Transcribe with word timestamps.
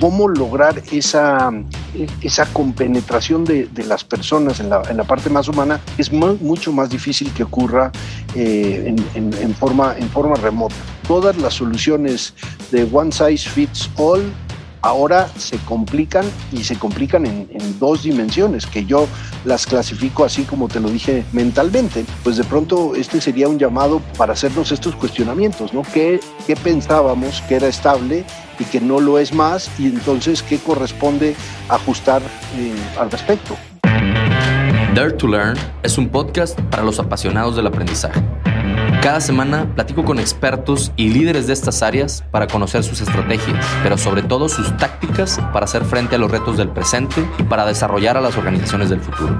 cómo 0.00 0.28
lograr 0.28 0.82
esa, 0.92 1.50
esa 2.22 2.46
compenetración 2.52 3.44
de, 3.44 3.68
las 3.86 4.04
personas 4.04 4.60
en 4.60 4.70
la, 4.70 4.82
en 4.88 4.96
la, 4.96 5.04
parte 5.04 5.30
más 5.30 5.48
humana 5.48 5.80
es 5.96 6.12
mucho 6.12 6.72
más 6.72 6.90
difícil 6.90 7.32
que 7.32 7.42
ocurra 7.42 7.90
eh, 8.34 8.94
en, 9.14 9.54
forma, 9.54 9.96
en 9.98 10.08
forma 10.10 10.36
remota. 10.36 10.74
Todas 11.06 11.36
las 11.38 11.54
soluciones 11.54 12.34
de 12.70 12.88
one 12.92 13.10
size 13.12 13.48
fits 13.48 13.90
all 13.96 14.22
ahora 14.82 15.28
se 15.36 15.58
complican 15.58 16.24
y 16.52 16.64
se 16.64 16.78
complican 16.78 17.26
en, 17.26 17.48
dos 17.78 18.02
dimensiones, 18.02 18.66
que 18.66 18.84
yo 18.84 19.06
las 19.44 19.66
clasifico 19.66 20.24
así 20.24 20.42
como 20.42 20.68
te 20.68 20.80
lo 20.80 20.88
dije 20.88 21.24
mentalmente. 21.32 22.04
Pues 22.24 22.36
de 22.36 22.44
pronto 22.44 22.94
este 22.94 23.20
sería 23.20 23.48
un 23.48 23.58
llamado 23.58 24.00
para 24.16 24.32
hacernos 24.32 24.72
estos 24.72 24.96
cuestionamientos, 24.96 25.72
¿no? 25.72 25.82
¿Qué, 25.82 26.20
qué 26.46 26.56
pensábamos 26.56 27.42
que 27.42 27.56
era 27.56 27.68
estable 27.68 28.24
y 28.58 28.64
que 28.64 28.80
no 28.80 29.00
lo 29.00 29.18
es 29.18 29.32
más? 29.32 29.70
Y 29.78 29.86
entonces, 29.86 30.42
¿qué 30.42 30.58
corresponde 30.58 31.36
ajustar 31.68 32.22
eh, 32.56 32.74
al 32.98 33.10
respecto? 33.10 33.56
Dare 34.94 35.12
to 35.12 35.28
Learn 35.28 35.56
es 35.82 35.96
un 35.98 36.08
podcast 36.08 36.58
para 36.62 36.82
los 36.82 36.98
apasionados 36.98 37.54
del 37.54 37.66
aprendizaje. 37.66 38.20
Cada 39.02 39.20
semana 39.20 39.66
platico 39.74 40.04
con 40.04 40.18
expertos 40.18 40.92
y 40.96 41.08
líderes 41.08 41.46
de 41.46 41.52
estas 41.52 41.82
áreas 41.82 42.24
para 42.32 42.48
conocer 42.48 42.82
sus 42.82 43.00
estrategias, 43.00 43.64
pero 43.82 43.96
sobre 43.96 44.22
todo 44.22 44.48
sus 44.48 44.76
tácticas 44.76 45.40
para 45.52 45.64
hacer 45.64 45.84
frente 45.84 46.16
a 46.16 46.18
los 46.18 46.30
retos 46.30 46.56
del 46.56 46.68
presente 46.68 47.24
y 47.38 47.44
para 47.44 47.64
desarrollar 47.64 48.16
a 48.16 48.20
las 48.20 48.36
organizaciones 48.36 48.90
del 48.90 49.00
futuro. 49.00 49.36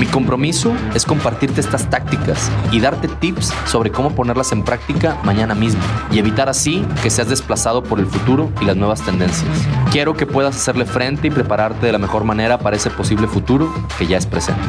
Mi 0.00 0.06
compromiso 0.06 0.72
es 0.94 1.04
compartirte 1.04 1.60
estas 1.60 1.88
tácticas 1.88 2.50
y 2.72 2.80
darte 2.80 3.06
tips 3.06 3.52
sobre 3.66 3.92
cómo 3.92 4.14
ponerlas 4.14 4.50
en 4.50 4.64
práctica 4.64 5.18
mañana 5.24 5.54
mismo 5.54 5.82
y 6.10 6.18
evitar 6.18 6.48
así 6.48 6.84
que 7.02 7.10
seas 7.10 7.28
desplazado 7.28 7.82
por 7.82 8.00
el 8.00 8.06
futuro 8.06 8.50
y 8.60 8.64
las 8.64 8.76
nuevas 8.76 9.02
tendencias. 9.02 9.50
Quiero 9.92 10.14
que 10.14 10.26
puedas 10.26 10.56
hacerle 10.56 10.86
frente 10.86 11.28
y 11.28 11.30
prepararte 11.30 11.86
de 11.86 11.92
la 11.92 11.98
mejor 11.98 12.24
manera 12.24 12.58
para 12.58 12.76
ese 12.76 12.90
posible 12.90 13.28
futuro 13.28 13.70
que 13.98 14.06
ya 14.06 14.16
es 14.16 14.26
presente. 14.26 14.62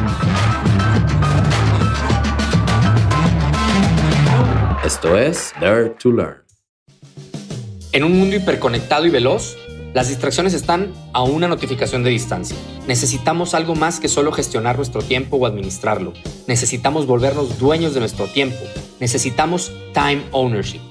Esto 4.91 5.17
es 5.17 5.53
Dare 5.61 5.91
to 5.91 6.11
Learn. 6.11 6.43
En 7.93 8.03
un 8.03 8.19
mundo 8.19 8.35
hiperconectado 8.35 9.05
y 9.05 9.09
veloz, 9.09 9.55
las 9.93 10.09
distracciones 10.09 10.53
están 10.53 10.91
a 11.13 11.23
una 11.23 11.47
notificación 11.47 12.03
de 12.03 12.09
distancia. 12.09 12.57
Necesitamos 12.87 13.53
algo 13.53 13.73
más 13.73 14.01
que 14.01 14.09
solo 14.09 14.33
gestionar 14.33 14.75
nuestro 14.75 15.01
tiempo 15.01 15.37
o 15.37 15.45
administrarlo. 15.45 16.11
Necesitamos 16.45 17.07
volvernos 17.07 17.57
dueños 17.57 17.93
de 17.93 18.01
nuestro 18.01 18.27
tiempo. 18.27 18.59
Necesitamos 18.99 19.71
time 19.93 20.23
ownership. 20.31 20.81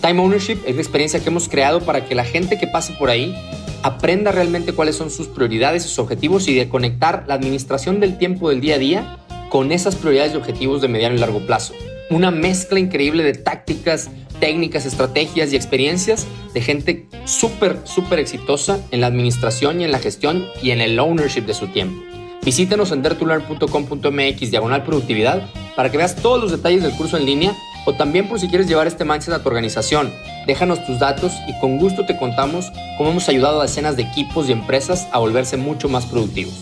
Time 0.00 0.22
ownership 0.22 0.58
es 0.64 0.76
la 0.76 0.80
experiencia 0.80 1.18
que 1.18 1.28
hemos 1.28 1.48
creado 1.48 1.80
para 1.80 2.06
que 2.06 2.14
la 2.14 2.24
gente 2.24 2.60
que 2.60 2.68
pase 2.68 2.92
por 2.92 3.10
ahí 3.10 3.34
aprenda 3.82 4.30
realmente 4.30 4.72
cuáles 4.72 4.94
son 4.94 5.10
sus 5.10 5.26
prioridades, 5.26 5.82
sus 5.82 5.98
objetivos 5.98 6.46
y 6.46 6.54
de 6.54 6.68
conectar 6.68 7.24
la 7.26 7.34
administración 7.34 7.98
del 7.98 8.18
tiempo 8.18 8.50
del 8.50 8.60
día 8.60 8.76
a 8.76 8.78
día 8.78 9.18
con 9.50 9.72
esas 9.72 9.96
prioridades 9.96 10.34
y 10.34 10.36
objetivos 10.36 10.80
de 10.80 10.86
mediano 10.86 11.16
y 11.16 11.18
largo 11.18 11.40
plazo 11.40 11.74
una 12.10 12.30
mezcla 12.30 12.78
increíble 12.78 13.22
de 13.22 13.34
tácticas, 13.34 14.10
técnicas, 14.40 14.86
estrategias 14.86 15.52
y 15.52 15.56
experiencias 15.56 16.26
de 16.54 16.60
gente 16.60 17.06
súper, 17.24 17.78
súper 17.84 18.18
exitosa 18.18 18.80
en 18.90 19.00
la 19.00 19.08
administración 19.08 19.80
y 19.80 19.84
en 19.84 19.92
la 19.92 19.98
gestión 19.98 20.46
y 20.62 20.70
en 20.70 20.80
el 20.80 20.98
ownership 20.98 21.42
de 21.42 21.54
su 21.54 21.68
tiempo. 21.68 22.02
Visítanos 22.44 22.92
en 22.92 23.02
dertulearn.com.mx 23.02 24.50
diagonal 24.50 24.84
productividad 24.84 25.42
para 25.76 25.90
que 25.90 25.98
veas 25.98 26.16
todos 26.16 26.40
los 26.40 26.50
detalles 26.50 26.82
del 26.82 26.92
curso 26.92 27.16
en 27.18 27.26
línea 27.26 27.54
o 27.84 27.94
también 27.94 28.28
por 28.28 28.40
si 28.40 28.48
quieres 28.48 28.68
llevar 28.68 28.86
este 28.86 29.04
mindset 29.04 29.34
a 29.34 29.42
tu 29.42 29.48
organización. 29.48 30.12
Déjanos 30.46 30.84
tus 30.86 30.98
datos 30.98 31.32
y 31.46 31.58
con 31.60 31.78
gusto 31.78 32.06
te 32.06 32.16
contamos 32.16 32.72
cómo 32.96 33.10
hemos 33.10 33.28
ayudado 33.28 33.60
a 33.60 33.64
decenas 33.64 33.96
de 33.96 34.04
equipos 34.04 34.48
y 34.48 34.52
empresas 34.52 35.08
a 35.12 35.18
volverse 35.18 35.56
mucho 35.56 35.88
más 35.88 36.06
productivos. 36.06 36.54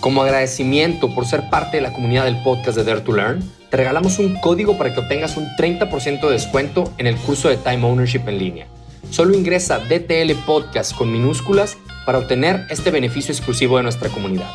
Como 0.00 0.22
agradecimiento 0.22 1.14
por 1.14 1.26
ser 1.26 1.48
parte 1.48 1.78
de 1.78 1.82
la 1.82 1.92
comunidad 1.92 2.26
del 2.26 2.42
podcast 2.42 2.76
de 2.76 2.84
Dare 2.84 3.00
to 3.00 3.12
Learn, 3.12 3.42
te 3.74 3.78
regalamos 3.78 4.20
un 4.20 4.36
código 4.36 4.78
para 4.78 4.94
que 4.94 5.00
obtengas 5.00 5.36
un 5.36 5.48
30% 5.56 6.20
de 6.20 6.30
descuento 6.30 6.94
en 6.96 7.08
el 7.08 7.16
curso 7.16 7.48
de 7.48 7.56
Time 7.56 7.84
Ownership 7.84 8.20
en 8.28 8.38
línea. 8.38 8.66
Solo 9.10 9.34
ingresa 9.34 9.80
DTL 9.80 10.32
Podcast 10.46 10.94
con 10.94 11.10
minúsculas 11.10 11.76
para 12.06 12.18
obtener 12.18 12.68
este 12.70 12.92
beneficio 12.92 13.34
exclusivo 13.34 13.78
de 13.78 13.82
nuestra 13.82 14.10
comunidad. 14.10 14.48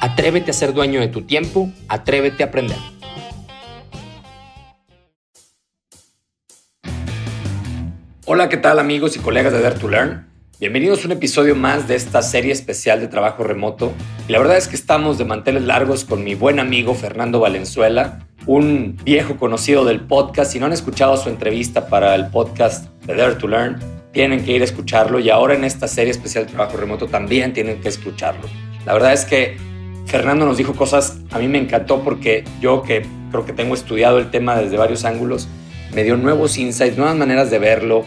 Atrévete 0.00 0.50
a 0.50 0.54
ser 0.54 0.72
dueño 0.72 1.00
de 1.00 1.08
tu 1.08 1.26
tiempo, 1.26 1.70
atrévete 1.88 2.42
a 2.42 2.46
aprender. 2.46 2.78
Hola, 8.24 8.48
¿qué 8.48 8.56
tal 8.56 8.78
amigos 8.78 9.14
y 9.14 9.18
colegas 9.18 9.52
de 9.52 9.60
Dare 9.60 9.78
to 9.78 9.90
Learn? 9.90 10.33
Bienvenidos 10.60 11.02
a 11.02 11.06
un 11.06 11.12
episodio 11.12 11.56
más 11.56 11.88
de 11.88 11.96
esta 11.96 12.22
serie 12.22 12.52
especial 12.52 13.00
de 13.00 13.08
trabajo 13.08 13.42
remoto. 13.42 13.92
Y 14.28 14.32
la 14.32 14.38
verdad 14.38 14.56
es 14.56 14.68
que 14.68 14.76
estamos 14.76 15.18
de 15.18 15.24
manteles 15.24 15.64
largos 15.64 16.04
con 16.04 16.22
mi 16.22 16.36
buen 16.36 16.60
amigo 16.60 16.94
Fernando 16.94 17.40
Valenzuela, 17.40 18.28
un 18.46 18.96
viejo 19.04 19.36
conocido 19.36 19.84
del 19.84 20.02
podcast. 20.02 20.52
Si 20.52 20.60
no 20.60 20.66
han 20.66 20.72
escuchado 20.72 21.16
su 21.16 21.28
entrevista 21.28 21.88
para 21.88 22.14
el 22.14 22.28
podcast 22.28 22.88
de 23.04 23.16
Dare 23.16 23.34
to 23.34 23.48
Learn, 23.48 23.80
tienen 24.12 24.44
que 24.44 24.52
ir 24.52 24.62
a 24.62 24.64
escucharlo 24.64 25.18
y 25.18 25.28
ahora 25.28 25.54
en 25.56 25.64
esta 25.64 25.88
serie 25.88 26.12
especial 26.12 26.46
de 26.46 26.52
trabajo 26.52 26.76
remoto 26.76 27.08
también 27.08 27.52
tienen 27.52 27.80
que 27.80 27.88
escucharlo. 27.88 28.48
La 28.86 28.92
verdad 28.92 29.12
es 29.12 29.24
que 29.24 29.56
Fernando 30.06 30.46
nos 30.46 30.56
dijo 30.56 30.74
cosas, 30.74 31.18
a 31.32 31.40
mí 31.40 31.48
me 31.48 31.58
encantó 31.58 32.04
porque 32.04 32.44
yo 32.60 32.82
que 32.82 33.04
creo 33.32 33.44
que 33.44 33.52
tengo 33.52 33.74
estudiado 33.74 34.18
el 34.18 34.30
tema 34.30 34.54
desde 34.54 34.76
varios 34.76 35.04
ángulos, 35.04 35.48
me 35.92 36.04
dio 36.04 36.16
nuevos 36.16 36.58
insights, 36.58 36.96
nuevas 36.96 37.16
maneras 37.16 37.50
de 37.50 37.58
verlo. 37.58 38.04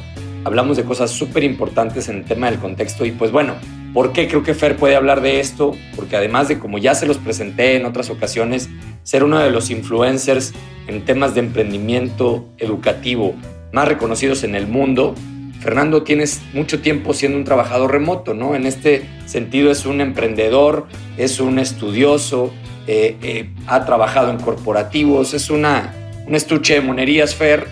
Hablamos 0.48 0.78
de 0.78 0.84
cosas 0.84 1.12
súper 1.12 1.44
importantes 1.44 2.08
en 2.08 2.18
el 2.18 2.24
tema 2.24 2.50
del 2.50 2.60
contexto 2.60 3.06
y 3.06 3.12
pues 3.12 3.32
bueno, 3.32 3.56
¿Por 3.98 4.12
qué 4.14 4.28
creo 4.28 4.44
que 4.44 4.54
Fer 4.54 4.76
puede 4.76 4.96
hablar 4.96 5.22
de 5.22 5.40
esto? 5.40 5.72
Porque 5.96 6.16
además 6.16 6.48
de, 6.48 6.60
como 6.60 6.78
ya 6.78 6.94
se 6.94 7.08
los 7.08 7.18
presenté 7.18 7.78
en 7.78 7.86
otras 7.88 8.12
ocasiones, 8.12 8.70
ser 9.02 9.24
uno 9.24 9.40
de 9.40 9.50
los 9.50 9.72
influencers 9.72 10.54
en 10.88 11.04
temas 11.04 11.34
de 11.34 11.40
emprendimiento 11.40 12.48
educativo 12.60 13.34
más 13.72 13.88
reconocidos 13.88 14.44
en 14.44 14.54
el 14.54 14.68
mundo, 14.68 15.16
Fernando 15.62 16.04
tienes 16.04 16.42
mucho 16.54 16.80
tiempo 16.80 17.16
siendo 17.16 17.40
un 17.40 17.44
trabajador 17.44 17.92
remoto, 17.92 18.36
¿no? 18.36 18.54
En 18.54 18.68
este 18.68 19.04
sentido 19.26 19.72
es 19.72 19.88
un 19.88 20.00
emprendedor, 20.00 20.86
es 21.18 21.40
un 21.40 21.58
estudioso, 21.58 22.54
eh, 22.86 23.18
eh, 23.24 23.50
ha 23.66 23.84
trabajado 23.86 24.30
en 24.30 24.38
corporativos, 24.38 25.34
es 25.34 25.50
una, 25.50 25.96
un 26.28 26.36
estuche 26.36 26.76
de 26.76 26.82
monerías, 26.82 27.34
Fer, 27.34 27.68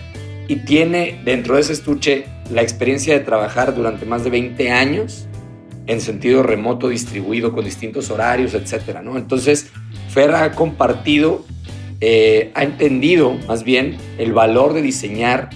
y 0.48 0.56
tiene 0.56 1.20
dentro 1.24 1.54
de 1.54 1.60
ese 1.60 1.72
estuche 1.72 2.26
la 2.50 2.62
experiencia 2.62 3.14
de 3.14 3.20
trabajar 3.20 3.74
durante 3.74 4.06
más 4.06 4.24
de 4.24 4.30
20 4.30 4.70
años 4.70 5.26
en 5.86 6.00
sentido 6.00 6.42
remoto 6.42 6.88
distribuido 6.88 7.52
con 7.52 7.64
distintos 7.64 8.10
horarios, 8.10 8.54
etcétera, 8.54 9.02
¿no? 9.02 9.16
Entonces, 9.16 9.70
Fer 10.08 10.34
ha 10.34 10.52
compartido, 10.52 11.44
eh, 12.00 12.50
ha 12.54 12.64
entendido 12.64 13.34
más 13.46 13.62
bien 13.62 13.96
el 14.18 14.32
valor 14.32 14.72
de 14.72 14.82
diseñar 14.82 15.50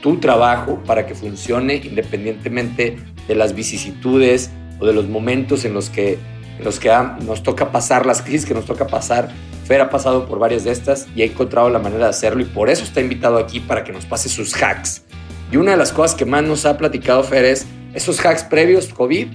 tu 0.00 0.18
trabajo 0.18 0.82
para 0.84 1.06
que 1.06 1.14
funcione 1.14 1.76
independientemente 1.76 2.96
de 3.28 3.34
las 3.34 3.54
vicisitudes 3.54 4.50
o 4.78 4.86
de 4.86 4.92
los 4.92 5.08
momentos 5.08 5.64
en 5.64 5.72
los 5.72 5.90
que, 5.90 6.18
los 6.62 6.80
que 6.80 6.90
nos 7.24 7.42
toca 7.42 7.72
pasar, 7.72 8.06
las 8.06 8.22
crisis 8.22 8.46
que 8.46 8.54
nos 8.54 8.66
toca 8.66 8.86
pasar. 8.86 9.30
Fer 9.64 9.80
ha 9.80 9.90
pasado 9.90 10.26
por 10.26 10.38
varias 10.38 10.64
de 10.64 10.70
estas 10.70 11.08
y 11.16 11.22
ha 11.22 11.24
encontrado 11.24 11.70
la 11.70 11.80
manera 11.80 12.04
de 12.04 12.10
hacerlo 12.10 12.42
y 12.42 12.44
por 12.44 12.70
eso 12.70 12.84
está 12.84 13.00
invitado 13.00 13.38
aquí 13.38 13.58
para 13.60 13.82
que 13.82 13.92
nos 13.92 14.04
pase 14.04 14.28
sus 14.28 14.54
hacks. 14.54 15.05
Y 15.50 15.56
una 15.56 15.72
de 15.72 15.76
las 15.76 15.92
cosas 15.92 16.16
que 16.16 16.24
más 16.24 16.42
nos 16.42 16.66
ha 16.66 16.76
platicado 16.76 17.22
Fer 17.22 17.44
es 17.44 17.66
esos 17.94 18.24
hacks 18.24 18.44
previos 18.44 18.92
COVID 18.92 19.28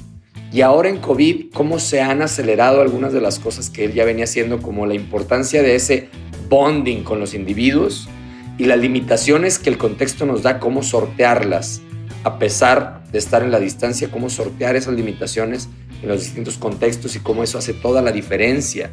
y 0.52 0.62
ahora 0.62 0.90
en 0.90 0.98
COVID, 0.98 1.52
cómo 1.54 1.80
se 1.80 2.02
han 2.02 2.22
acelerado 2.22 2.82
algunas 2.82 3.14
de 3.14 3.22
las 3.22 3.40
cosas 3.40 3.70
que 3.70 3.86
él 3.86 3.94
ya 3.94 4.04
venía 4.04 4.26
haciendo, 4.26 4.62
como 4.62 4.86
la 4.86 4.96
importancia 4.96 5.64
de 5.64 5.76
ese 5.76 6.10
bonding 6.50 7.04
con 7.04 7.20
los 7.20 7.34
individuos 7.34 8.10
y 8.58 8.66
las 8.66 8.78
limitaciones 8.78 9.60
que 9.60 9.70
el 9.70 9.78
contexto 9.78 10.26
nos 10.26 10.44
da, 10.44 10.60
cómo 10.60 10.84
sortearlas, 10.84 11.82
a 12.26 12.38
pesar 12.38 13.02
de 13.14 13.18
estar 13.18 13.44
en 13.44 13.52
la 13.52 13.62
distancia, 13.62 14.12
cómo 14.12 14.30
sortear 14.30 14.76
esas 14.76 14.94
limitaciones 14.94 15.70
en 16.02 16.10
los 16.10 16.20
distintos 16.20 16.58
contextos 16.58 17.16
y 17.16 17.20
cómo 17.20 17.44
eso 17.44 17.58
hace 17.58 17.74
toda 17.74 18.02
la 18.02 18.12
diferencia 18.12 18.92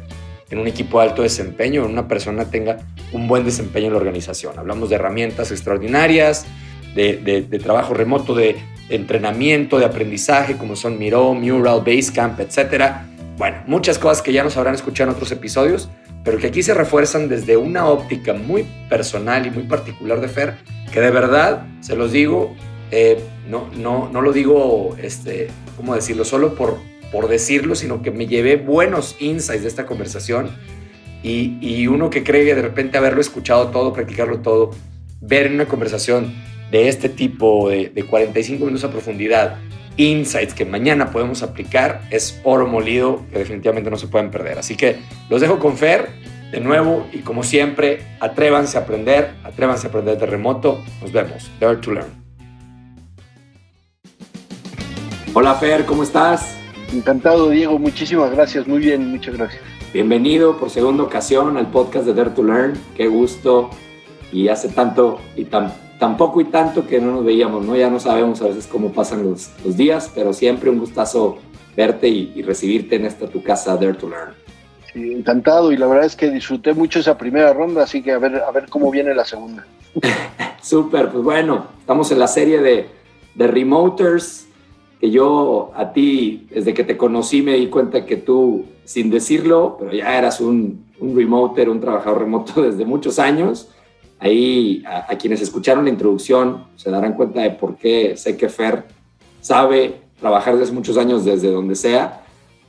en 0.49 0.59
un 0.59 0.67
equipo 0.67 0.99
de 0.99 1.09
alto 1.09 1.21
desempeño, 1.21 1.85
en 1.85 1.91
una 1.91 2.07
persona 2.07 2.49
tenga 2.49 2.79
un 3.11 3.27
buen 3.27 3.43
desempeño 3.43 3.87
en 3.87 3.93
la 3.93 3.99
organización. 3.99 4.57
Hablamos 4.57 4.89
de 4.89 4.95
herramientas 4.95 5.51
extraordinarias, 5.51 6.45
de, 6.95 7.45
de 7.47 7.59
trabajo 7.59 7.93
remoto, 7.93 8.33
de 8.33 8.57
entrenamiento, 8.89 9.79
de 9.79 9.85
aprendizaje, 9.85 10.57
como 10.57 10.75
son 10.75 10.97
Miro, 10.97 11.33
Mural, 11.33 11.81
Basecamp, 11.85 12.39
etc. 12.39 12.93
Bueno, 13.37 13.57
muchas 13.67 13.97
cosas 13.97 14.21
que 14.21 14.33
ya 14.33 14.43
nos 14.43 14.57
habrán 14.57 14.75
escuchado 14.75 15.09
en 15.09 15.15
otros 15.15 15.31
episodios, 15.31 15.89
pero 16.23 16.37
que 16.37 16.47
aquí 16.47 16.63
se 16.63 16.73
refuerzan 16.73 17.29
desde 17.29 17.55
una 17.55 17.87
óptica 17.87 18.33
muy 18.33 18.65
personal 18.89 19.45
y 19.45 19.51
muy 19.51 19.63
particular 19.63 20.19
de 20.19 20.27
Fer, 20.27 20.55
que 20.91 20.99
de 20.99 21.11
verdad, 21.11 21.65
se 21.81 21.95
los 21.95 22.11
digo, 22.11 22.55
eh, 22.91 23.23
no, 23.47 23.69
no, 23.77 24.09
no 24.11 24.21
lo 24.21 24.33
digo, 24.33 24.95
este, 25.01 25.49
¿cómo 25.77 25.95
decirlo? 25.95 26.25
Solo 26.25 26.55
por, 26.55 26.77
por 27.11 27.27
decirlo, 27.27 27.75
sino 27.75 28.01
que 28.01 28.11
me 28.11 28.27
llevé 28.27 28.57
buenos 28.57 29.15
insights 29.19 29.61
de 29.61 29.69
esta 29.69 29.85
conversación 29.85 30.49
y, 31.21 31.57
y 31.61 31.87
uno 31.87 32.09
que 32.09 32.23
cree 32.23 32.45
que 32.45 32.55
de 32.55 32.61
repente 32.61 32.97
haberlo 32.97 33.21
escuchado 33.21 33.67
todo, 33.67 33.93
practicarlo 33.93 34.39
todo, 34.39 34.71
ver 35.21 35.47
en 35.47 35.55
una 35.55 35.65
conversación 35.65 36.33
de 36.71 36.87
este 36.87 37.09
tipo 37.09 37.69
de, 37.69 38.05
45 38.09 38.65
minutos 38.65 38.83
a 38.83 38.91
profundidad 38.91 39.57
insights 39.97 40.53
que 40.53 40.65
mañana 40.65 41.11
podemos 41.11 41.43
aplicar 41.43 42.01
es 42.09 42.39
oro 42.43 42.67
molido 42.67 43.25
que 43.31 43.39
definitivamente 43.39 43.89
no 43.89 43.97
se 43.97 44.07
pueden 44.07 44.31
perder. 44.31 44.57
Así 44.57 44.75
que 44.75 44.97
los 45.29 45.41
dejo 45.41 45.59
con 45.59 45.77
Fer 45.77 46.09
de 46.51 46.59
nuevo 46.59 47.05
y 47.13 47.19
como 47.19 47.43
siempre, 47.43 47.99
atrévanse 48.19 48.77
a 48.77 48.81
aprender, 48.81 49.35
atrévanse 49.43 49.87
a 49.87 49.89
aprender 49.89 50.17
de 50.17 50.25
remoto. 50.25 50.83
Nos 51.01 51.11
vemos. 51.11 51.49
Dare 51.59 51.77
to 51.77 51.91
learn. 51.91 52.09
Hola 55.33 55.55
Fer, 55.55 55.85
¿cómo 55.85 56.03
estás? 56.03 56.57
Encantado, 56.91 57.49
Diego. 57.49 57.77
Muchísimas 57.77 58.31
gracias. 58.31 58.67
Muy 58.67 58.79
bien, 58.79 59.11
muchas 59.11 59.37
gracias. 59.37 59.61
Bienvenido 59.93 60.57
por 60.57 60.69
segunda 60.69 61.03
ocasión 61.03 61.57
al 61.57 61.69
podcast 61.69 62.05
de 62.05 62.13
Dare 62.13 62.31
to 62.31 62.43
Learn. 62.43 62.73
Qué 62.95 63.07
gusto. 63.07 63.69
Y 64.31 64.47
hace 64.47 64.69
tanto 64.69 65.19
y 65.35 65.45
tan, 65.45 65.71
poco 65.99 66.41
y 66.41 66.45
tanto 66.45 66.87
que 66.87 66.99
no 66.99 67.11
nos 67.11 67.25
veíamos, 67.25 67.65
¿no? 67.65 67.75
Ya 67.75 67.89
no 67.89 67.99
sabemos 67.99 68.41
a 68.41 68.47
veces 68.47 68.67
cómo 68.67 68.91
pasan 68.91 69.23
los, 69.23 69.49
los 69.63 69.75
días, 69.75 70.11
pero 70.13 70.33
siempre 70.33 70.69
un 70.69 70.79
gustazo 70.79 71.37
verte 71.75 72.07
y, 72.07 72.33
y 72.35 72.41
recibirte 72.41 72.95
en 72.95 73.05
esta 73.05 73.27
tu 73.27 73.43
casa 73.43 73.75
Dare 73.75 73.93
to 73.93 74.09
Learn. 74.09 74.33
Sí, 74.93 75.13
encantado 75.13 75.71
y 75.71 75.77
la 75.77 75.87
verdad 75.87 76.05
es 76.05 76.15
que 76.15 76.31
disfruté 76.31 76.73
mucho 76.73 76.99
esa 76.99 77.17
primera 77.17 77.53
ronda, 77.53 77.83
así 77.83 78.01
que 78.01 78.11
a 78.11 78.17
ver, 78.17 78.35
a 78.35 78.51
ver 78.51 78.67
cómo 78.69 78.89
viene 78.89 79.13
la 79.13 79.25
segunda. 79.25 79.65
Súper, 80.61 81.09
pues 81.09 81.23
bueno, 81.23 81.67
estamos 81.79 82.11
en 82.11 82.19
la 82.19 82.27
serie 82.27 82.59
de, 82.59 82.87
de 83.35 83.47
Remoters, 83.47 84.47
que 84.99 85.11
yo 85.11 85.71
a 85.75 85.93
ti, 85.93 86.47
desde 86.49 86.73
que 86.73 86.83
te 86.83 86.97
conocí, 86.97 87.41
me 87.41 87.53
di 87.53 87.67
cuenta 87.67 88.05
que 88.05 88.17
tú, 88.17 88.65
sin 88.83 89.09
decirlo, 89.09 89.77
pero 89.79 89.93
ya 89.93 90.17
eras 90.17 90.41
un, 90.41 90.85
un 90.99 91.15
remoter, 91.15 91.69
un 91.69 91.79
trabajador 91.79 92.19
remoto 92.19 92.61
desde 92.69 92.85
muchos 92.85 93.19
años. 93.19 93.69
Ahí 94.19 94.83
a, 94.85 95.15
quienes 95.17 95.41
escucharon 95.41 95.85
la 95.85 95.89
introducción 95.89 96.65
se 96.75 96.91
darán 96.91 97.13
cuenta 97.13 97.41
de 97.41 97.51
por 97.51 97.77
qué 97.77 98.17
sé 98.17 98.35
que 98.35 98.49
Fer 98.49 98.85
sabe 99.39 100.01
trabajar 100.19 100.57
desde 100.57 100.73
muchos 100.73 100.97
años 100.97 101.23
desde 101.23 101.49
donde 101.49 101.75
sea 101.75 102.25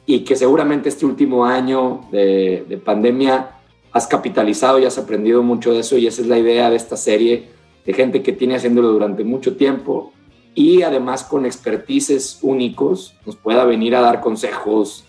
y 0.06 0.20
que 0.20 0.37
seguramente 0.37 0.88
este 0.88 1.05
último 1.05 1.44
año 1.44 2.02
de, 2.12 2.64
de, 2.69 2.79
pandemia 2.79 3.50
has 3.93 4.06
capitalizado 4.06 4.79
y 4.79 4.85
has 4.85 4.97
aprendido 4.97 5.43
mucho 5.43 5.73
de 5.73 5.81
eso 5.81 5.99
y 5.99 6.06
esa 6.06 6.23
es 6.23 6.29
la 6.29 6.38
idea 6.38 6.70
de 6.70 6.76
esta 6.76 6.97
serie 6.97 7.49
de 7.85 7.93
gente 7.93 8.23
que 8.23 8.32
tiene 8.32 8.55
haciéndolo 8.55 8.93
durante 8.93 9.25
mucho 9.25 9.56
tiempo 9.56 10.12
y 10.55 10.82
además 10.82 11.25
con 11.25 11.47
expertices 11.47 12.38
únicos 12.43 13.14
nos 13.26 13.37
pueda 13.37 13.64
venir 13.64 13.97
a 13.97 14.00
dar 14.00 14.20
consejos, 14.20 15.05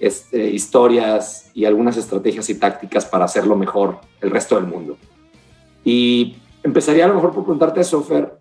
este, 0.00 0.50
historias 0.50 1.50
y 1.54 1.64
algunas 1.64 1.96
estrategias 1.96 2.50
y 2.50 2.54
tácticas 2.56 3.06
para 3.06 3.24
hacerlo 3.24 3.56
mejor 3.56 4.00
el 4.20 4.30
resto 4.30 4.56
del 4.56 4.66
mundo. 4.66 4.96
Y 5.86 6.36
empezaría 6.62 7.06
a 7.06 7.08
lo 7.08 7.14
mejor 7.14 7.32
por 7.32 7.44
preguntarte, 7.44 7.82
Sofer, 7.84 8.38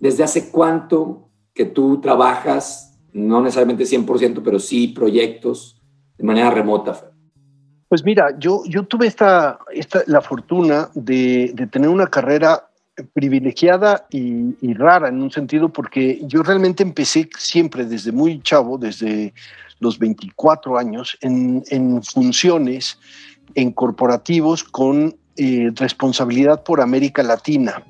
¿desde 0.00 0.24
hace 0.24 0.50
cuánto 0.50 1.28
que 1.52 1.66
tú 1.66 2.00
trabajas 2.00 2.92
no 3.12 3.42
necesariamente 3.42 3.84
100%, 3.84 4.42
pero 4.42 4.58
sí 4.58 4.88
proyectos 4.88 5.80
de 6.16 6.24
manera 6.24 6.50
remota. 6.50 7.10
Pues 7.88 8.04
mira, 8.04 8.36
yo, 8.38 8.62
yo 8.66 8.84
tuve 8.84 9.06
esta, 9.06 9.58
esta, 9.70 10.02
la 10.06 10.22
fortuna 10.22 10.88
de, 10.94 11.52
de 11.54 11.66
tener 11.66 11.90
una 11.90 12.06
carrera 12.06 12.68
privilegiada 13.12 14.06
y, 14.10 14.56
y, 14.60 14.74
rara 14.74 15.08
en 15.08 15.22
un 15.22 15.30
sentido, 15.30 15.68
porque 15.70 16.20
yo 16.24 16.42
realmente 16.42 16.82
empecé 16.82 17.28
siempre 17.38 17.84
desde 17.84 18.12
muy 18.12 18.40
chavo, 18.42 18.78
desde 18.78 19.34
los 19.80 19.98
24 19.98 20.78
años, 20.78 21.18
en, 21.20 21.62
en 21.68 22.02
funciones 22.02 22.98
en 23.54 23.72
corporativos 23.72 24.64
con 24.64 25.14
eh, 25.42 25.72
responsabilidad 25.74 26.62
por 26.62 26.80
América 26.80 27.22
Latina. 27.24 27.82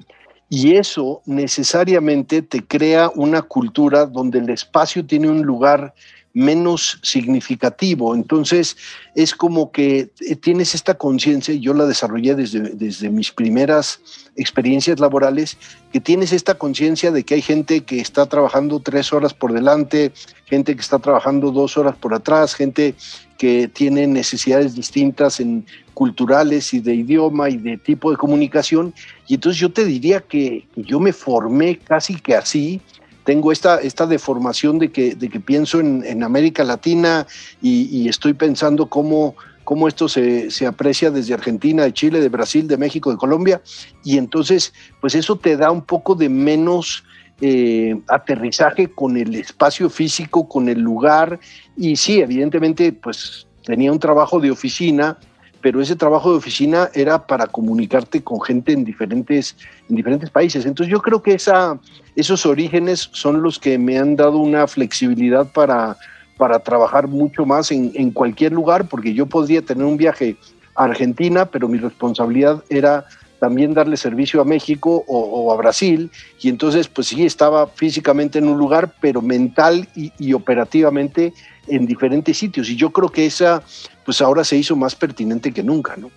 Y 0.49 0.77
eso 0.77 1.21
necesariamente 1.27 2.41
te 2.41 2.65
crea 2.67 3.11
una 3.15 3.43
cultura 3.43 4.07
donde 4.07 4.39
el 4.39 4.49
espacio 4.49 5.05
tiene 5.05 5.29
un 5.29 5.43
lugar 5.43 5.93
menos 6.35 6.99
significativo. 7.03 8.15
Entonces, 8.15 8.77
es 9.15 9.35
como 9.35 9.71
que 9.71 10.11
eh, 10.21 10.37
tienes 10.37 10.75
esta 10.75 10.95
conciencia, 10.95 11.55
yo 11.55 11.75
la 11.75 11.87
desarrollé 11.87 12.35
desde, 12.35 12.61
desde 12.61 13.11
mis 13.11 13.31
primeras 13.31 14.01
experiencias 14.37 14.99
laborales, 14.99 15.59
que 15.93 16.01
tienes 16.01 16.33
esta 16.33 16.55
conciencia 16.55 17.11
de 17.11 17.23
que 17.23 17.35
hay 17.35 17.43
gente 17.43 17.83
que 17.83 18.01
está 18.01 18.27
trabajando 18.27 18.81
tres 18.81 19.13
horas 19.13 19.35
por 19.35 19.53
delante, 19.53 20.13
gente 20.47 20.75
que 20.75 20.81
está 20.81 20.99
trabajando 20.99 21.51
dos 21.51 21.77
horas 21.77 21.97
por 21.97 22.15
atrás, 22.15 22.55
gente 22.55 22.95
que 23.37 23.69
tiene 23.69 24.07
necesidades 24.07 24.75
distintas 24.75 25.41
en 25.41 25.67
culturales 25.95 26.73
y 26.73 26.81
de 26.81 26.95
idioma 26.95 27.51
y 27.51 27.57
de 27.57 27.77
tipo 27.77 28.11
de 28.11 28.17
comunicación. 28.17 28.95
Y 29.27 29.35
entonces 29.35 29.61
yo 29.61 29.71
te 29.71 29.85
diría 29.85 30.21
que, 30.21 30.67
que 30.75 30.83
yo 30.83 31.01
me 31.01 31.13
formé 31.13 31.77
casi 31.77 32.15
que 32.15 32.35
así, 32.37 32.81
tengo 33.25 33.53
esta, 33.53 33.81
esta 33.81 34.07
deformación 34.07 34.79
de 34.79 34.91
que, 34.91 35.15
de 35.15 35.29
que 35.29 35.41
pienso 35.41 35.81
en, 35.81 36.05
en 36.05 36.23
América 36.23 36.65
Latina 36.65 37.27
y, 37.61 38.09
estoy 38.09 38.35
pensando 38.35 38.87
cómo, 38.87 39.37
cómo 39.65 39.89
esto 39.89 40.09
se, 40.09 40.51
se, 40.51 40.67
aprecia 40.67 41.11
desde 41.11 41.35
Argentina, 41.35 41.85
de 41.85 41.93
Chile, 41.93 42.21
de 42.21 42.29
Brasil, 42.29 42.67
de 42.67 42.77
México, 42.77 43.11
de 43.11 43.17
Colombia. 43.17 43.63
Y 44.05 44.19
entonces, 44.19 44.73
pues 45.01 45.15
eso 45.15 45.37
te 45.37 45.57
da 45.57 45.71
un 45.71 45.83
poco 45.83 46.15
de 46.15 46.29
menos 46.29 47.05
eh, 47.41 48.01
aterrizaje 48.09 48.89
con 48.89 49.17
el 49.17 49.35
espacio 49.35 49.89
físico, 49.91 50.49
con 50.49 50.69
el 50.69 50.81
lugar. 50.81 51.41
Y 51.77 51.97
sí, 51.97 52.21
evidentemente, 52.21 52.93
pues 52.93 53.47
tenía 53.65 53.93
un 53.93 53.99
trabajo 53.99 54.41
de 54.41 54.51
oficina 54.51 55.19
pero 55.63 55.81
ese 55.81 55.97
trabajo 55.97 56.31
de 56.31 56.39
oficina 56.39 56.91
era 56.93 57.27
para 57.27 57.47
comunicarte 57.47 58.23
con 58.23 58.41
gente 58.43 58.73
en 58.73 58.85
diferentes, 58.85 59.57
en 59.89 59.97
diferentes 59.97 60.29
países. 60.29 60.67
Entonces 60.67 60.91
yo 60.91 61.01
creo 61.01 61.23
que 61.23 61.35
esa, 61.35 61.79
esos 62.17 62.45
orígenes 62.45 63.09
son 63.13 63.43
los 63.43 63.59
que 63.59 63.79
me 63.79 63.97
han 63.97 64.17
dado 64.17 64.39
una 64.39 64.67
flexibilidad 64.67 65.51
para, 65.53 65.97
para 66.37 66.59
trabajar 66.59 67.07
mucho 67.07 67.47
más 67.47 67.71
en, 67.71 67.93
en 67.95 68.11
cualquier 68.11 68.53
lugar, 68.53 68.89
porque 68.89 69.15
yo 69.15 69.27
podría 69.27 69.63
tener 69.63 69.85
un 69.85 69.97
viaje 69.97 70.37
a 70.75 70.85
Argentina, 70.85 71.47
pero 71.47 71.69
mi 71.69 71.79
responsabilidad 71.79 72.63
era 72.69 73.07
también 73.43 73.75
darle 73.75 73.97
servicio 73.97 74.41
a 74.41 74.45
México 74.45 75.03
o, 75.09 75.53
a 75.53 75.57
Brasil, 75.57 76.13
y 76.41 76.49
entonces 76.49 76.87
pues 76.87 77.09
sí 77.09 77.27
estaba 77.27 77.67
físicamente 77.67 78.39
en 78.39 78.47
un 78.47 78.57
lugar, 78.57 78.95
pero 79.01 79.21
mental 79.21 79.89
y, 79.97 80.33
operativamente 80.33 81.33
en 81.67 81.85
diferentes 81.85 82.39
sitios. 82.39 82.71
Y 82.71 82.77
yo 82.77 82.91
creo 82.91 83.09
que 83.09 83.27
esa, 83.27 83.61
pues 84.05 84.23
ahora 84.23 84.45
se 84.45 84.57
hizo 84.57 84.77
más 84.77 84.95
pertinente 84.95 85.51
que 85.53 85.65
nunca, 85.65 85.97
¿no? 85.97 86.09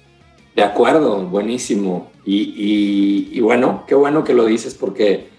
De 0.56 0.62
acuerdo, 0.62 1.26
buenísimo. 1.26 2.12
Y, 2.24 2.36
y, 2.36 3.30
y, 3.32 3.42
bueno, 3.42 3.86
qué 3.88 3.96
bueno 3.96 4.24
que 4.24 4.36
lo 4.36 4.46
dices 4.46 4.76
porque 4.76 5.30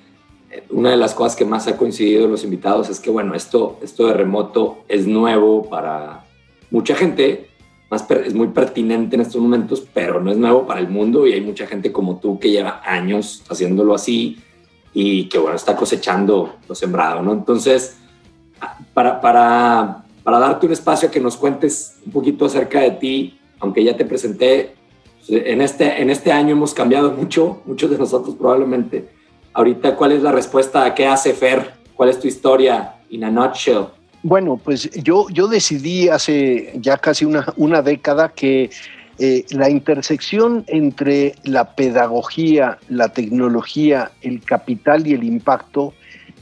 una 0.71 0.91
de 0.91 0.97
las 0.97 1.15
cosas 1.15 1.37
que 1.37 1.45
más 1.45 1.69
ha 1.69 1.77
coincidido 1.77 2.25
en 2.25 2.33
los 2.33 2.43
invitados 2.43 2.89
es 2.89 2.99
que, 2.99 3.11
bueno, 3.11 3.37
esto, 3.37 3.79
esto 3.81 4.09
de 4.09 4.15
remoto 4.15 4.79
es 4.89 5.07
nuevo 5.07 5.71
para 5.71 6.25
mucha 6.73 6.97
gente, 6.97 7.49
más 7.91 8.05
es 8.11 8.35
muy 8.35 8.49
pertinente 8.49 9.15
en 9.15 9.23
estos 9.23 9.41
momentos, 9.41 9.87
pero 9.95 10.21
no 10.21 10.31
es 10.31 10.37
nuevo 10.37 10.67
para 10.67 10.81
el 10.81 10.89
mundo 10.89 11.27
y 11.27 11.33
hay 11.33 11.41
mucha 11.41 11.67
gente 11.67 11.93
como 11.93 12.19
tú 12.19 12.39
que 12.39 12.51
lleva 12.51 12.83
años 12.85 13.45
haciéndolo 13.49 13.95
así 13.95 14.39
y 14.93 15.29
que, 15.29 15.39
bueno, 15.39 15.57
está 15.57 15.77
cosechando 15.77 16.57
lo 16.69 16.75
sembrado, 16.75 17.23
¿no? 17.23 17.33
Entonces, 17.33 17.99
para, 18.95 19.21
para, 19.21 20.05
para 20.25 20.39
darte 20.39 20.67
un 20.67 20.73
espacio 20.73 21.09
a 21.09 21.13
que 21.13 21.21
nos 21.21 21.37
cuentes 21.37 21.99
un 22.05 22.13
poquito 22.13 22.47
acerca 22.47 22.81
de 22.81 22.93
ti, 22.93 23.39
aunque 23.61 23.85
ya 23.85 23.97
te 23.97 24.05
presenté, 24.05 24.75
en 25.29 25.61
este, 25.61 26.01
en 26.01 26.11
este 26.11 26.33
año 26.33 26.53
hemos 26.53 26.73
cambiado 26.73 27.13
mucho, 27.13 27.63
muchos 27.67 27.91
de 27.91 27.99
nosotros 27.99 28.35
probablemente. 28.37 29.09
Ahorita, 29.53 29.97
¿cuál 29.97 30.13
es 30.13 30.23
la 30.23 30.33
respuesta 30.33 30.85
a 30.85 30.95
qué 30.95 31.07
hace 31.07 31.35
Fer? 31.35 31.75
¿Cuál 31.95 32.11
es 32.11 32.21
tu 32.21 32.29
historia 32.29 32.97
in 33.11 33.25
a 33.25 33.31
nutshell? 33.31 33.87
Bueno, 34.29 34.57
pues 34.57 34.91
yo, 34.91 35.29
yo 35.29 35.47
decidí 35.47 36.09
hace 36.09 36.73
ya 36.81 36.97
casi 36.97 37.25
una, 37.25 37.47
una 37.57 37.81
década 37.81 38.31
que 38.31 38.71
eh, 39.21 39.45
la 39.51 39.71
intersección 39.71 40.65
entre 40.67 41.37
la 41.45 41.77
pedagogía, 41.77 42.77
la 42.89 43.11
tecnología, 43.11 44.11
el 44.23 44.43
capital 44.43 45.07
y 45.07 45.15
el 45.15 45.23
impacto 45.23 45.95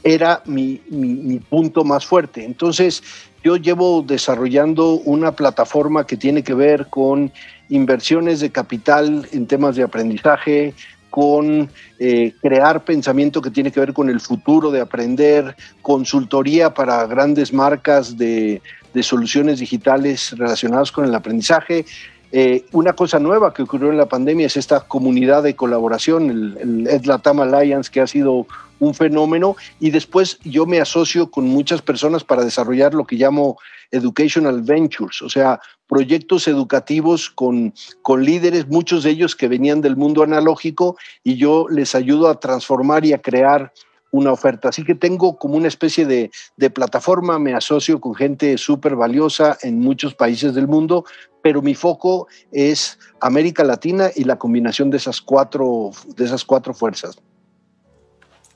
era 0.03 0.41
mi, 0.47 0.81
mi, 0.89 1.09
mi, 1.09 1.41
punto 1.41 1.85
más 1.85 2.07
fuerte. 2.07 2.43
Entonces, 2.47 3.03
yo 3.43 3.59
llevo 3.59 4.01
desarrollando 4.01 4.95
una 5.05 5.33
plataforma 5.33 6.07
que 6.07 6.17
tiene 6.17 6.43
que 6.43 6.55
ver 6.55 6.87
con 6.87 7.31
inversiones 7.69 8.41
de 8.41 8.49
capital 8.49 9.29
en 9.31 9.47
temas 9.47 9.77
de 9.77 9.83
aprendizaje, 9.83 10.73
con 11.15 11.71
eh, 12.01 12.35
crear 12.43 12.85
pensamiento 12.85 13.41
que 13.41 13.53
tiene 13.53 13.71
que 13.71 13.79
ver 13.79 13.93
con 13.93 14.11
el 14.11 14.19
futuro 14.19 14.73
de 14.73 14.81
aprender, 14.81 15.55
consultoría 15.81 16.75
para 16.75 17.07
grandes 17.07 17.53
marcas 17.53 18.19
de, 18.19 18.61
de 18.93 19.03
soluciones 19.05 19.61
digitales 19.61 20.37
relacionadas 20.37 20.91
con 20.91 21.05
el 21.05 21.15
aprendizaje, 21.15 21.87
eh, 22.37 22.65
una 22.73 22.95
cosa 22.95 23.21
nueva 23.21 23.55
que 23.55 23.63
ocurrió 23.63 23.93
en 23.93 23.97
la 23.97 24.09
pandemia 24.09 24.49
es 24.49 24.57
esta 24.57 24.81
comunidad 24.81 25.45
de 25.45 25.55
colaboración, 25.55 26.31
el, 26.31 26.59
el 26.61 26.89
EdLatam 26.89 27.39
Alliance, 27.39 27.89
que 27.93 28.01
ha 28.01 28.09
sido 28.09 28.49
un 28.81 28.93
fenómeno. 28.93 29.55
Y 29.79 29.91
después 29.91 30.41
yo 30.43 30.67
me 30.67 30.81
asocio 30.81 31.31
con 31.31 31.47
muchas 31.47 31.81
personas 31.81 32.25
para 32.25 32.43
desarrollar 32.43 32.93
lo 32.93 33.05
que 33.05 33.15
llamo 33.15 33.57
Educational 33.93 34.63
Ventures, 34.63 35.23
o 35.23 35.29
sea, 35.29 35.61
proyectos 35.87 36.49
educativos 36.49 37.31
con, 37.31 37.73
con 38.03 38.25
líderes, 38.25 38.67
muchos 38.67 39.05
de 39.05 39.11
ellos 39.11 39.37
que 39.37 39.47
venían 39.47 39.81
del 39.81 39.95
mundo 39.95 40.25
analógico, 40.25 40.97
y 41.23 41.37
yo 41.37 41.67
les 41.71 41.95
ayudo 41.95 42.29
a 42.29 42.41
transformar 42.41 43.05
y 43.07 43.13
a 43.13 43.23
crear 43.23 43.73
una 44.15 44.31
oferta. 44.31 44.69
Así 44.69 44.85
que 44.85 44.95
tengo 44.95 45.37
como 45.37 45.57
una 45.57 45.67
especie 45.67 46.07
de, 46.07 46.31
plataforma, 46.71 47.39
me 47.41 47.53
asocio 47.53 48.01
con 48.01 48.15
gente 48.15 48.57
súper 48.59 48.95
valiosa 48.95 49.59
en 49.63 49.81
muchos 49.81 50.15
países 50.15 50.55
del 50.55 50.69
mundo, 50.69 51.05
pero 51.43 51.63
mi 51.63 51.75
foco 51.75 52.29
es 52.53 52.97
América 53.21 53.65
Latina 53.65 54.11
y 54.15 54.23
la 54.23 54.39
combinación 54.39 54.89
de 54.91 54.99
esas 54.99 55.21
cuatro, 55.21 55.91
de 56.17 56.25
esas 56.25 56.45
cuatro 56.45 56.73
fuerzas. 56.75 57.17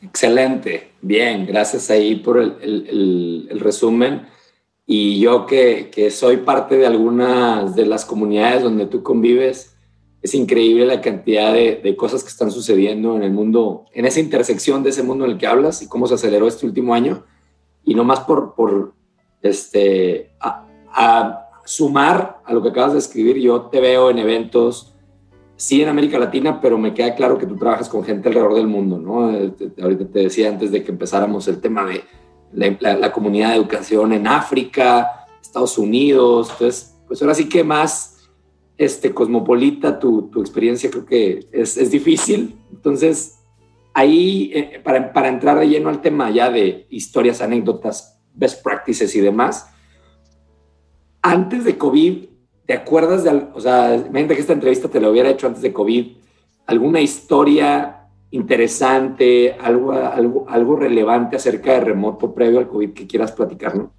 Excelente, 0.01 0.93
bien, 1.03 1.45
gracias 1.45 1.91
ahí 1.91 2.15
por 2.17 2.39
el, 2.39 3.49
resumen. 3.61 4.29
Y 4.87 5.19
yo 5.19 5.45
que, 5.45 6.11
soy 6.13 6.39
parte 6.39 6.77
de 6.77 6.87
algunas 6.87 7.75
de 7.75 7.85
las 7.85 8.05
comunidades 8.05 8.63
donde 8.63 8.87
tú 8.87 9.03
convives, 9.03 9.75
es 10.21 10.35
increíble 10.35 10.85
la 10.85 11.01
cantidad 11.01 11.53
de, 11.53 11.97
cosas 11.97 12.23
que 12.23 12.31
están 12.31 12.51
sucediendo 12.51 13.17
en 13.17 13.23
el 13.23 13.31
mundo, 13.31 13.85
en 13.93 14.05
esa 14.05 14.21
intersección 14.21 14.83
de 14.83 14.91
ese 14.91 15.03
mundo 15.03 15.25
en 15.25 15.33
el 15.33 15.39
que 15.39 15.47
hablas 15.47 15.81
y 15.83 15.89
cómo 15.89 16.07
se 16.07 16.15
aceleró 16.15 16.49
este 16.49 16.67
último 16.67 16.95
año. 16.95 17.25
Y 17.85 17.95
no 17.95 18.05
más 18.05 18.21
por, 18.21 18.55
por 18.55 18.95
este, 19.43 20.33
sumar 21.65 22.41
a 22.45 22.53
lo 22.53 22.63
que 22.63 22.71
acabas 22.71 22.95
de 22.95 22.99
escribir, 22.99 23.39
yo 23.39 23.63
te 23.63 23.81
veo 23.81 24.11
en 24.11 24.19
eventos, 24.19 24.95
sí 25.57 25.83
en 25.83 25.89
América 25.89 26.19
Latina, 26.19 26.61
pero 26.61 26.79
me 26.79 26.95
queda 26.95 27.15
claro 27.15 27.39
que 27.39 27.47
tú 27.47 27.57
trabajas 27.57 27.89
con 27.89 28.03
gente 28.05 28.29
alrededor 28.29 28.55
del 28.55 28.67
mundo, 28.67 28.99
¿no? 28.99 29.31
Ahorita 29.83 30.07
te 30.07 30.21
decía 30.21 30.49
antes 30.49 30.73
de 30.73 30.83
que 30.83 30.91
empezáramos 30.91 31.47
el 31.47 31.61
tema 31.61 31.85
de 31.85 32.03
la, 32.53 33.13
comunidad 33.13 33.51
de 33.51 33.57
educación 33.57 34.13
en 34.13 34.27
África, 34.27 35.27
Estados 35.41 35.79
Unidos, 35.79 36.51
entonces, 36.53 36.97
pues 37.07 37.23
ahora 37.23 37.35
sí 37.35 37.49
que 37.49 37.63
más 37.63 38.18
este, 38.79 39.13
cosmopolita 39.13 39.99
tu, 39.99 40.31
tu 40.31 40.41
experiencia 40.41 40.89
creo 40.89 41.05
que 41.05 41.49
es, 41.53 41.77
es 41.77 41.91
difícil, 41.91 42.57
entonces 42.71 43.41
ahí 43.93 44.53
eh, 44.55 44.81
para, 44.83 45.13
para 45.13 45.29
entrar 45.29 45.59
de 45.59 45.69
lleno 45.69 45.89
al 45.89 46.01
tema 46.01 46.31
ya 46.31 46.49
de 46.51 46.87
historias, 46.89 47.43
anécdotas, 47.43 48.21
best 48.33 48.63
practices 48.63 49.15
y 49.17 49.21
demás, 49.21 49.69
antes 51.21 51.65
de 51.65 51.77
COVID, 51.77 52.25
¿te 52.65 52.75
acuerdas 52.75 53.25
de, 53.25 53.31
o 53.53 53.61
sea, 53.61 53.97
imagínate 53.97 54.37
que 54.37 54.41
esta 54.41 54.53
entrevista 54.53 54.89
te 54.89 55.01
la 55.01 55.11
hubiera 55.11 55.29
hecho 55.29 55.49
antes 55.49 55.63
de 55.63 55.73
COVID, 55.73 56.17
alguna 56.67 57.01
historia 57.01 58.07
interesante, 58.31 59.55
algo, 59.55 59.93
algo, 59.93 60.47
algo 60.49 60.77
relevante 60.77 61.37
acerca 61.37 61.73
de 61.73 61.81
remoto 61.81 62.33
previo 62.33 62.61
al 62.61 62.69
COVID 62.69 62.93
que 62.93 63.07
quieras 63.07 63.33
platicarnos? 63.33 63.91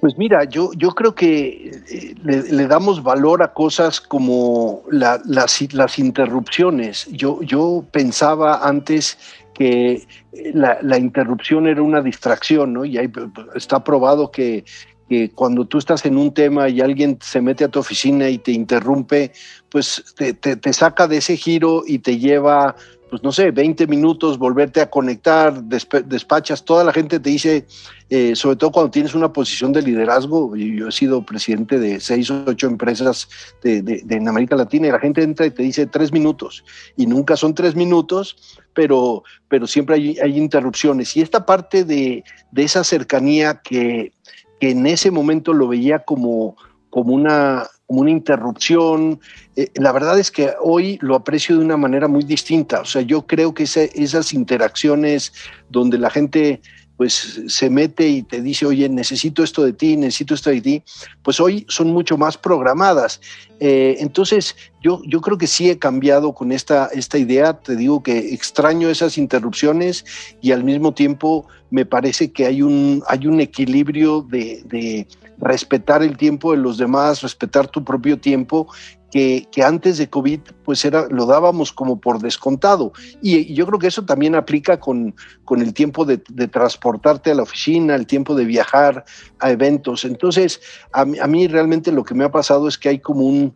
Pues 0.00 0.16
mira, 0.16 0.44
yo, 0.44 0.70
yo 0.74 0.90
creo 0.90 1.14
que 1.14 1.72
eh, 1.90 2.14
le, 2.22 2.66
damos 2.66 3.02
valor 3.02 3.42
a 3.42 3.52
cosas 3.52 4.00
como 4.00 4.82
las, 4.90 5.24
las, 5.26 5.98
interrupciones. 5.98 7.08
Yo, 7.10 7.42
yo 7.42 7.84
pensaba 7.90 8.66
antes 8.66 9.18
que 9.54 10.06
la, 10.54 10.78
la, 10.82 10.98
interrupción 10.98 11.66
era 11.66 11.82
una 11.82 12.00
distracción, 12.00 12.74
¿no? 12.74 12.84
Y 12.84 12.96
ahí 12.96 13.10
está 13.56 13.82
probado 13.82 14.30
que, 14.30 14.64
que 15.08 15.30
cuando 15.30 15.64
tú 15.64 15.78
estás 15.78 16.04
en 16.04 16.18
un 16.18 16.32
tema 16.34 16.68
y 16.68 16.80
alguien 16.80 17.18
se 17.20 17.40
mete 17.40 17.64
a 17.64 17.68
tu 17.68 17.78
oficina 17.78 18.28
y 18.28 18.38
te 18.38 18.52
interrumpe, 18.52 19.32
pues 19.70 20.14
te, 20.16 20.34
te, 20.34 20.72
saca 20.72 21.08
de 21.08 21.16
ese 21.16 21.36
giro 21.36 21.82
y 21.86 22.00
te 22.00 22.18
lleva, 22.18 22.76
pues 23.08 23.22
no 23.22 23.32
sé, 23.32 23.50
20 23.50 23.86
minutos, 23.86 24.38
volverte 24.38 24.80
a 24.80 24.90
conectar, 24.90 25.62
despachas, 25.62 26.64
toda 26.64 26.84
la 26.84 26.92
gente 26.92 27.20
te 27.20 27.30
dice, 27.30 27.66
eh, 28.10 28.36
sobre 28.36 28.56
todo 28.56 28.70
cuando 28.70 28.90
tienes 28.90 29.14
una 29.14 29.32
posición 29.32 29.72
de 29.72 29.82
liderazgo, 29.82 30.54
yo 30.56 30.88
he 30.88 30.92
sido 30.92 31.24
presidente 31.24 31.78
de 31.78 32.00
seis 32.00 32.30
o 32.30 32.44
ocho 32.46 32.66
empresas 32.66 33.28
de, 33.62 33.82
de, 33.82 34.04
en 34.08 34.28
América 34.28 34.56
Latina 34.56 34.88
y 34.88 34.92
la 34.92 35.00
gente 35.00 35.22
entra 35.22 35.46
y 35.46 35.50
te 35.50 35.62
dice 35.62 35.86
tres 35.86 36.12
minutos 36.12 36.64
y 36.96 37.06
nunca 37.06 37.36
son 37.36 37.54
tres 37.54 37.74
minutos, 37.74 38.36
pero, 38.74 39.22
pero 39.48 39.66
siempre 39.66 39.96
hay, 39.96 40.18
hay 40.18 40.36
interrupciones. 40.36 41.16
Y 41.16 41.22
esta 41.22 41.46
parte 41.46 41.84
de, 41.84 42.24
de 42.52 42.62
esa 42.62 42.84
cercanía 42.84 43.60
que 43.62 44.12
que 44.60 44.70
en 44.70 44.86
ese 44.86 45.10
momento 45.10 45.52
lo 45.52 45.68
veía 45.68 46.00
como, 46.00 46.56
como, 46.90 47.14
una, 47.14 47.66
una 47.88 48.10
interrupción. 48.10 49.20
Eh, 49.56 49.70
la 49.74 49.92
verdad 49.92 50.18
es 50.18 50.30
que 50.30 50.52
hoy 50.62 50.98
lo 51.00 51.16
aprecio 51.16 51.58
de 51.58 51.64
una 51.64 51.76
manera 51.76 52.06
muy 52.06 52.22
distinta. 52.22 52.80
O 52.80 52.84
sea, 52.84 53.02
yo 53.02 53.26
creo 53.26 53.52
que 53.52 53.64
esas 53.64 54.32
interacciones 54.32 55.32
donde 55.68 55.98
la 55.98 56.10
gente 56.10 56.60
pues 56.98 57.40
se 57.46 57.70
mete 57.70 58.08
y 58.08 58.22
te 58.24 58.42
dice, 58.42 58.66
oye, 58.66 58.88
necesito 58.88 59.44
esto 59.44 59.62
de 59.62 59.72
ti, 59.72 59.96
necesito 59.96 60.34
esto 60.34 60.50
de 60.50 60.60
ti, 60.60 60.82
pues 61.22 61.38
hoy 61.38 61.64
son 61.68 61.92
mucho 61.92 62.18
más 62.18 62.36
programadas. 62.36 63.20
Eh, 63.60 63.98
entonces, 64.00 64.56
yo, 64.82 65.00
yo 65.06 65.20
creo 65.20 65.38
que 65.38 65.46
sí 65.46 65.70
he 65.70 65.78
cambiado 65.78 66.34
con 66.34 66.50
esta, 66.50 66.86
esta 66.92 67.16
idea, 67.16 67.52
te 67.52 67.76
digo 67.76 68.02
que 68.02 68.34
extraño 68.34 68.90
esas 68.90 69.16
interrupciones 69.16 70.04
y 70.40 70.50
al 70.50 70.64
mismo 70.64 70.92
tiempo 70.92 71.46
me 71.70 71.86
parece 71.86 72.32
que 72.32 72.46
hay 72.46 72.62
un, 72.62 73.04
hay 73.06 73.28
un 73.28 73.40
equilibrio 73.40 74.22
de 74.22 75.06
respetar 75.38 76.02
el 76.02 76.16
tiempo 76.16 76.52
de 76.52 76.58
los 76.58 76.78
demás, 76.78 77.22
respetar 77.22 77.68
tu 77.68 77.84
propio 77.84 78.18
tiempo 78.18 78.68
que, 79.10 79.48
antes 79.64 79.98
de 79.98 80.10
COVID 80.10 80.40
pues 80.64 80.84
era, 80.84 81.06
lo 81.08 81.26
dábamos 81.26 81.72
como 81.72 82.00
por 82.00 82.20
descontado. 82.20 82.92
Y, 83.22 83.54
yo 83.54 83.66
creo 83.66 83.78
que 83.78 83.86
eso 83.86 84.04
también 84.04 84.34
aplica 84.34 84.78
con, 84.78 85.14
con 85.44 85.62
el 85.62 85.72
tiempo 85.72 86.04
de, 86.04 86.18
transportarte 86.18 87.30
a 87.30 87.34
la 87.34 87.42
oficina, 87.42 87.94
el 87.94 88.06
tiempo 88.06 88.34
de 88.34 88.44
viajar 88.44 89.04
a 89.38 89.50
eventos. 89.50 90.04
Entonces, 90.04 90.60
a, 90.92 91.04
mí 91.04 91.48
realmente 91.48 91.92
lo 91.92 92.04
que 92.04 92.14
me 92.14 92.24
ha 92.24 92.30
pasado 92.30 92.68
es 92.68 92.76
que 92.76 92.90
hay 92.90 92.98
como 92.98 93.24
un, 93.24 93.54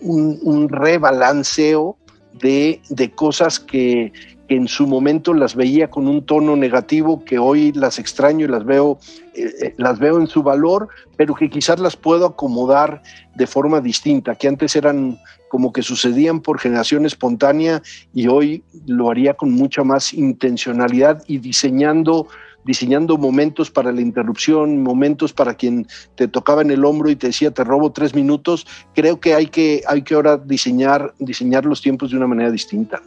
un 0.00 0.68
rebalanceo 0.68 1.98
de, 2.38 3.12
cosas 3.14 3.60
que, 3.60 4.12
en 4.48 4.66
su 4.66 4.86
momento 4.86 5.34
las 5.34 5.54
veía 5.54 5.90
con 5.90 6.08
un 6.08 6.24
tono 6.24 6.56
negativo, 6.56 7.22
que 7.22 7.38
hoy 7.38 7.70
las 7.72 7.98
extraño 7.98 8.46
y 8.46 8.48
las 8.48 8.64
veo, 8.64 8.98
eh, 9.34 9.50
eh, 9.60 9.74
las 9.76 9.98
veo 9.98 10.18
en 10.18 10.26
su 10.26 10.42
valor, 10.42 10.88
pero 11.18 11.34
que 11.34 11.50
quizás 11.50 11.78
las 11.78 11.96
puedo 11.96 12.24
acomodar 12.24 13.02
de 13.34 13.46
forma 13.46 13.82
distinta, 13.82 14.36
que 14.36 14.48
antes 14.48 14.74
eran 14.74 15.18
como 15.50 15.72
que 15.72 15.82
sucedían 15.82 16.40
por 16.40 16.58
generación 16.58 17.04
espontánea 17.04 17.82
y 18.14 18.28
hoy 18.28 18.62
lo 18.86 19.10
haría 19.10 19.34
con 19.34 19.52
mucha 19.52 19.84
más 19.84 20.14
intencionalidad 20.14 21.22
y 21.26 21.38
diseñando 21.38 22.28
diseñando 22.68 23.16
momentos 23.16 23.70
para 23.70 23.92
la 23.92 24.02
interrupción, 24.02 24.82
momentos 24.82 25.32
para 25.32 25.54
quien 25.54 25.86
te 26.16 26.28
tocaba 26.28 26.60
en 26.60 26.70
el 26.70 26.84
hombro 26.84 27.08
y 27.08 27.16
te 27.16 27.28
decía 27.28 27.50
te 27.50 27.64
robo 27.64 27.92
tres 27.92 28.14
minutos, 28.14 28.66
creo 28.94 29.18
que 29.18 29.32
hay 29.32 29.46
que, 29.46 29.82
hay 29.88 30.02
que 30.02 30.14
ahora 30.14 30.36
diseñar, 30.36 31.14
diseñar 31.18 31.64
los 31.64 31.80
tiempos 31.80 32.10
de 32.10 32.18
una 32.18 32.26
manera 32.26 32.50
distinta. 32.50 33.00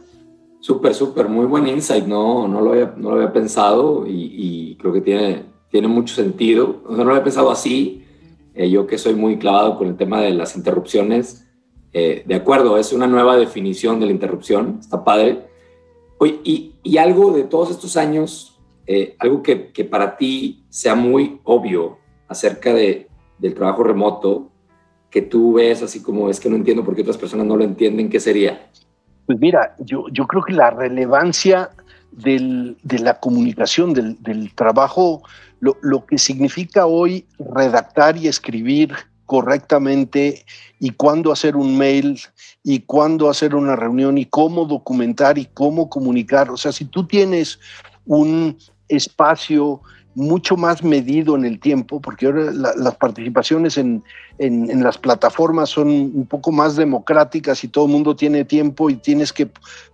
Súper, 0.58 0.94
súper, 0.94 1.28
muy 1.28 1.46
buen 1.46 1.68
insight, 1.68 2.04
no, 2.06 2.48
no, 2.48 2.60
lo, 2.60 2.72
había, 2.72 2.92
no 2.96 3.10
lo 3.10 3.16
había 3.18 3.32
pensado 3.32 4.04
y, 4.04 4.76
creo 4.80 4.92
que 4.92 5.00
tiene, 5.00 5.44
tiene 5.70 5.86
mucho 5.86 6.12
sentido. 6.16 6.82
no 6.90 7.04
lo 7.04 7.10
había 7.12 7.22
pensado 7.22 7.48
así. 7.48 8.04
Eh, 8.54 8.68
yo 8.68 8.84
que 8.84 8.98
soy 8.98 9.14
muy 9.14 9.38
clavado 9.38 9.78
con 9.78 9.86
el 9.86 9.96
tema 9.96 10.20
de 10.20 10.32
las 10.32 10.56
interrupciones, 10.56 11.46
eh, 11.92 12.24
de 12.26 12.34
acuerdo, 12.34 12.78
es 12.78 12.92
una 12.92 13.06
nueva 13.06 13.36
definición 13.36 14.00
de 14.00 14.06
la 14.06 14.12
interrupción, 14.12 14.78
está 14.80 15.04
padre. 15.04 15.46
Oye, 16.18 16.40
y, 16.42 16.72
y 16.82 16.96
algo 16.98 17.30
de 17.30 17.44
todos 17.44 17.70
estos 17.70 17.96
años, 17.96 18.51
eh, 18.86 19.16
algo 19.18 19.42
que, 19.42 19.72
que, 19.72 19.84
para 19.84 20.16
ti 20.16 20.64
sea 20.68 20.94
muy 20.94 21.40
obvio 21.44 21.98
acerca 22.28 22.72
de, 22.74 23.08
del 23.38 23.54
trabajo 23.54 23.84
remoto, 23.84 24.50
que 25.10 25.22
tú 25.22 25.54
ves 25.54 25.82
así 25.82 26.02
como 26.02 26.30
es 26.30 26.40
que 26.40 26.48
no 26.48 26.56
entiendo 26.56 26.84
por 26.84 26.94
qué 26.94 27.02
otras 27.02 27.18
personas 27.18 27.46
no 27.46 27.56
lo 27.56 27.64
entienden, 27.64 28.08
¿qué 28.08 28.18
sería? 28.18 28.70
Pues 29.26 29.38
mira, 29.38 29.76
yo, 29.78 30.06
yo 30.10 30.26
creo 30.26 30.42
que 30.42 30.54
la 30.54 30.70
relevancia 30.70 31.70
del, 32.10 32.76
de 32.82 32.98
la 32.98 33.20
comunicación, 33.20 33.92
del, 33.92 34.20
del 34.22 34.54
trabajo, 34.54 35.22
lo, 35.60 35.76
lo, 35.82 36.06
que 36.06 36.18
significa 36.18 36.86
hoy 36.86 37.26
redactar 37.38 38.16
y 38.16 38.26
escribir 38.26 38.92
correctamente 39.26 40.44
y 40.80 40.90
cuándo 40.90 41.30
hacer 41.30 41.56
un 41.56 41.78
mail 41.78 42.20
y 42.62 42.80
cuándo 42.80 43.30
hacer 43.30 43.54
una 43.54 43.76
reunión 43.76 44.18
y 44.18 44.26
cómo 44.26 44.64
documentar 44.64 45.38
y 45.38 45.46
cómo 45.46 45.88
comunicar. 45.88 46.50
O 46.50 46.56
sea, 46.56 46.72
si 46.72 46.84
tú 46.84 47.06
tienes 47.06 47.60
un 48.04 48.58
espacio 48.96 49.80
mucho 50.14 50.56
más 50.56 50.82
medido 50.82 51.36
en 51.36 51.44
el 51.44 51.58
tiempo, 51.58 52.00
porque 52.00 52.26
ahora 52.26 52.52
las 52.52 52.94
participaciones 52.96 53.78
en, 53.78 54.04
en, 54.38 54.82
las 54.82 54.98
plataformas 54.98 55.70
son 55.70 55.88
un 55.88 56.26
poco 56.26 56.52
más 56.52 56.76
democráticas 56.76 57.64
y 57.64 57.68
todo 57.68 57.86
el 57.86 57.92
mundo 57.92 58.14
tiene 58.14 58.44
tiempo 58.44 58.90
y 58.90 58.96
tienes 58.96 59.32
que 59.32 59.48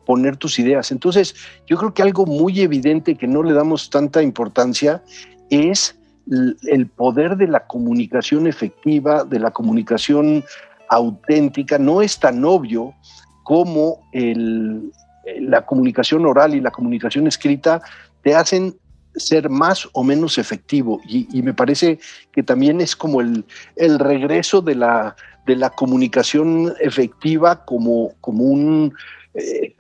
poner 0.04 0.36
tus 0.36 0.58
ideas. 0.58 0.90
Entonces, 0.90 1.36
yo 1.66 1.76
creo 1.76 1.94
que 1.94 2.02
algo 2.02 2.26
muy 2.26 2.60
evidente 2.60 3.14
que 3.14 3.28
no 3.28 3.42
le 3.44 3.52
damos 3.52 3.90
tanta 3.90 4.20
importancia 4.20 5.02
es 5.50 5.96
el 6.66 6.88
poder 6.88 7.36
de 7.36 7.46
la 7.46 7.66
comunicación 7.66 8.46
efectiva, 8.46 9.24
de 9.24 9.38
la 9.38 9.50
comunicación 9.50 10.44
auténtica. 10.88 11.78
No 11.78 12.02
es 12.02 12.18
tan 12.18 12.44
obvio 12.44 12.92
como 13.44 14.00
el, 14.12 14.92
la 15.40 15.64
comunicación 15.64 16.26
oral 16.26 16.54
y 16.54 16.60
la 16.60 16.70
comunicación 16.70 17.26
escrita 17.26 17.80
te 18.22 18.34
hacen 18.34 18.76
ser 19.18 19.48
más 19.50 19.88
o 19.92 20.04
menos 20.04 20.38
efectivo. 20.38 21.00
Y, 21.06 21.42
me 21.42 21.54
parece 21.54 21.98
que 22.32 22.42
también 22.42 22.80
es 22.80 22.96
como 22.96 23.20
el, 23.20 23.44
el 23.76 23.98
regreso 23.98 24.60
de 24.60 24.74
la, 24.74 25.16
de 25.46 25.56
la 25.56 25.70
comunicación 25.70 26.74
efectiva 26.80 27.64
como, 27.64 28.12
como 28.20 28.44
un, 28.44 28.92
eh, 29.34 29.74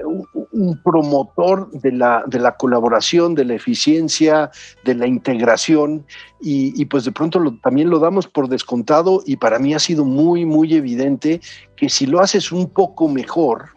un 0.52 0.80
promotor 0.84 1.70
de 1.72 1.90
la, 1.90 2.22
de 2.26 2.38
la 2.38 2.56
colaboración, 2.56 3.34
de 3.34 3.44
la 3.44 3.54
eficiencia, 3.54 4.50
de 4.84 4.94
la 4.94 5.06
integración 5.06 6.06
y, 6.40 6.84
pues 6.84 7.04
de 7.04 7.12
pronto 7.12 7.42
también 7.62 7.90
lo 7.90 7.98
damos 7.98 8.28
por 8.28 8.48
descontado 8.48 9.22
y 9.26 9.36
para 9.36 9.58
mí 9.58 9.74
ha 9.74 9.78
sido 9.78 10.04
muy, 10.04 10.44
muy 10.44 10.74
evidente 10.74 11.40
que 11.76 11.88
si 11.88 12.06
lo 12.06 12.20
haces 12.20 12.52
un 12.52 12.68
poco 12.70 13.08
mejor, 13.08 13.70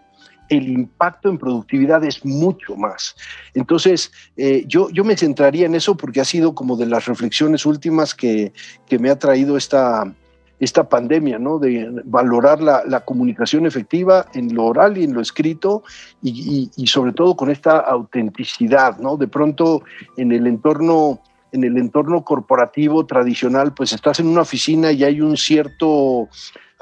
el 0.52 0.70
impacto 0.70 1.30
en 1.30 1.38
productividad 1.38 2.04
es 2.04 2.24
mucho 2.26 2.76
más. 2.76 3.16
Entonces, 3.54 4.12
eh, 4.36 4.66
yo, 4.68 4.90
yo 4.90 5.04
me 5.04 5.16
centraría 5.16 5.66
en 5.66 5.76
eso 5.76 5.96
porque 5.96 6.20
ha 6.20 6.26
sido 6.26 6.54
como 6.54 6.76
de 6.76 6.86
las 6.86 7.06
reflexiones 7.06 7.66
últimas 7.66 8.14
que, 8.14 8.52
que 8.86 9.00
me 9.00 9.10
ha 9.10 9.18
traído 9.18 9.56
esta, 9.56 10.14
esta 10.62 10.88
pandemia, 10.88 11.40
¿no? 11.40 11.58
De 11.58 11.90
valorar 12.06 12.62
la, 12.62 13.00
comunicación 13.00 13.66
efectiva 13.66 14.28
en 14.34 14.54
lo 14.54 14.66
oral 14.66 14.98
y 14.98 15.06
en 15.06 15.14
lo 15.14 15.22
escrito 15.22 15.84
y, 16.22 16.70
sobre 16.86 17.14
todo 17.14 17.36
con 17.36 17.50
esta 17.50 17.80
autenticidad, 17.80 19.00
¿no? 19.00 19.18
De 19.18 19.28
pronto 19.28 19.84
en 20.18 20.32
el 20.32 20.46
entorno 20.48 21.20
en 21.54 21.66
el 21.66 21.78
entorno 21.78 22.24
corporativo 22.24 23.06
tradicional, 23.06 23.74
pues 23.74 23.92
estás 23.92 24.22
en 24.22 24.28
una 24.28 24.42
oficina 24.42 24.94
y 24.94 25.04
hay 25.04 25.20
un 25.20 25.36
cierto 25.36 26.30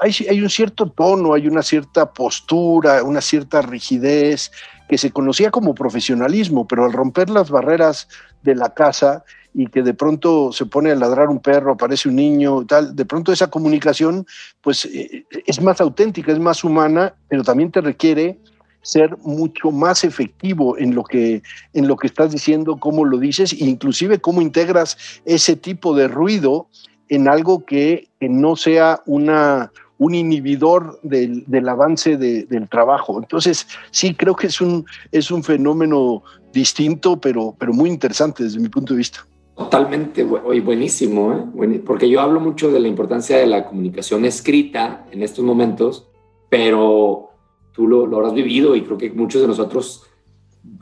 hay, 0.00 0.12
hay 0.28 0.40
un 0.40 0.50
cierto 0.50 0.90
tono, 0.90 1.34
hay 1.34 1.46
una 1.46 1.62
cierta 1.62 2.12
postura, 2.12 3.02
una 3.02 3.20
cierta 3.20 3.62
rigidez 3.62 4.50
que 4.88 4.98
se 4.98 5.10
conocía 5.10 5.50
como 5.50 5.74
profesionalismo, 5.74 6.66
pero 6.66 6.84
al 6.84 6.92
romper 6.92 7.30
las 7.30 7.50
barreras 7.50 8.08
de 8.42 8.54
la 8.56 8.74
casa, 8.74 9.24
y 9.52 9.66
que 9.66 9.82
de 9.82 9.94
pronto 9.94 10.52
se 10.52 10.66
pone 10.66 10.90
a 10.90 10.94
ladrar 10.94 11.28
un 11.28 11.40
perro, 11.40 11.72
aparece 11.72 12.08
un 12.08 12.16
niño, 12.16 12.64
tal, 12.66 12.94
de 12.94 13.04
pronto 13.04 13.32
esa 13.32 13.50
comunicación 13.50 14.26
pues 14.60 14.84
eh, 14.84 15.24
es 15.46 15.60
más 15.60 15.80
auténtica, 15.80 16.32
es 16.32 16.38
más 16.38 16.62
humana, 16.62 17.14
pero 17.28 17.42
también 17.42 17.70
te 17.70 17.80
requiere 17.80 18.38
ser 18.82 19.16
mucho 19.18 19.70
más 19.70 20.04
efectivo 20.04 20.78
en 20.78 20.94
lo 20.94 21.04
que 21.04 21.42
en 21.74 21.86
lo 21.86 21.96
que 21.96 22.06
estás 22.06 22.30
diciendo, 22.30 22.78
cómo 22.78 23.04
lo 23.04 23.18
dices 23.18 23.52
e 23.52 23.64
inclusive 23.64 24.20
cómo 24.20 24.40
integras 24.40 24.96
ese 25.24 25.56
tipo 25.56 25.94
de 25.94 26.08
ruido 26.08 26.68
en 27.10 27.28
algo 27.28 27.64
que, 27.66 28.08
no 28.20 28.54
sea 28.54 29.02
una 29.06 29.72
un 30.00 30.14
inhibidor 30.14 30.98
del, 31.02 31.68
avance 31.68 32.16
del 32.16 32.68
trabajo. 32.70 33.18
Entonces, 33.18 33.66
sí, 33.90 34.14
creo 34.14 34.34
que 34.34 34.46
es 34.46 34.60
un, 34.62 34.86
es 35.12 35.30
un 35.30 35.44
fenómeno 35.44 36.22
distinto, 36.54 37.20
pero, 37.20 37.54
pero 37.58 37.74
muy 37.74 37.90
interesante 37.90 38.42
desde 38.42 38.58
mi 38.60 38.70
punto 38.70 38.94
de 38.94 38.98
vista. 38.98 39.26
Totalmente, 39.54 40.24
buenísimo, 40.24 41.34
¿eh? 41.34 41.82
porque 41.84 42.08
yo 42.08 42.22
hablo 42.22 42.40
mucho 42.40 42.70
de 42.72 42.80
la 42.80 42.88
importancia 42.88 43.36
de 43.36 43.46
la 43.46 43.66
comunicación 43.66 44.24
escrita 44.24 45.04
en 45.10 45.22
estos 45.22 45.44
momentos, 45.44 46.08
pero 46.48 47.28
tú 47.72 47.86
lo, 47.86 48.06
lo 48.06 48.16
habrás 48.16 48.32
vivido 48.32 48.74
y 48.74 48.82
creo 48.82 48.96
que 48.96 49.10
muchos 49.10 49.42
de 49.42 49.48
nosotros, 49.48 50.06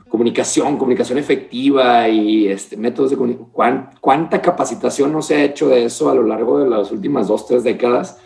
comunicación, 0.07 0.77
comunicación 0.77 1.17
efectiva 1.17 2.07
y 2.07 2.47
este, 2.47 2.77
métodos 2.77 3.11
de 3.11 3.17
comunicación, 3.17 3.89
¿cuánta 3.99 4.41
capacitación 4.41 5.11
no 5.11 5.21
se 5.21 5.35
ha 5.35 5.43
hecho 5.43 5.67
de 5.67 5.83
eso 5.83 6.09
a 6.09 6.15
lo 6.15 6.23
largo 6.23 6.59
de 6.59 6.69
las 6.69 6.89
últimas 6.93 7.27
dos, 7.27 7.45
tres 7.45 7.65
décadas? 7.65 8.17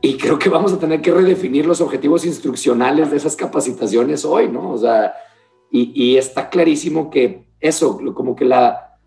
Y 0.00 0.16
creo 0.18 0.38
que 0.38 0.48
vamos 0.48 0.72
a 0.72 0.78
tener 0.78 1.00
que 1.00 1.10
redefinir 1.10 1.66
los 1.66 1.80
objetivos 1.80 2.24
instruccionales 2.24 3.10
de 3.10 3.16
esas 3.16 3.34
capacitaciones 3.34 4.24
hoy, 4.24 4.48
¿no? 4.48 4.70
O 4.70 4.78
sea, 4.78 5.14
y, 5.70 5.90
y 5.94 6.16
está 6.16 6.48
clarísimo 6.48 7.10
que 7.10 7.46
eso, 7.60 7.98
como 8.14 8.36
que 8.36 8.44
la 8.44 8.98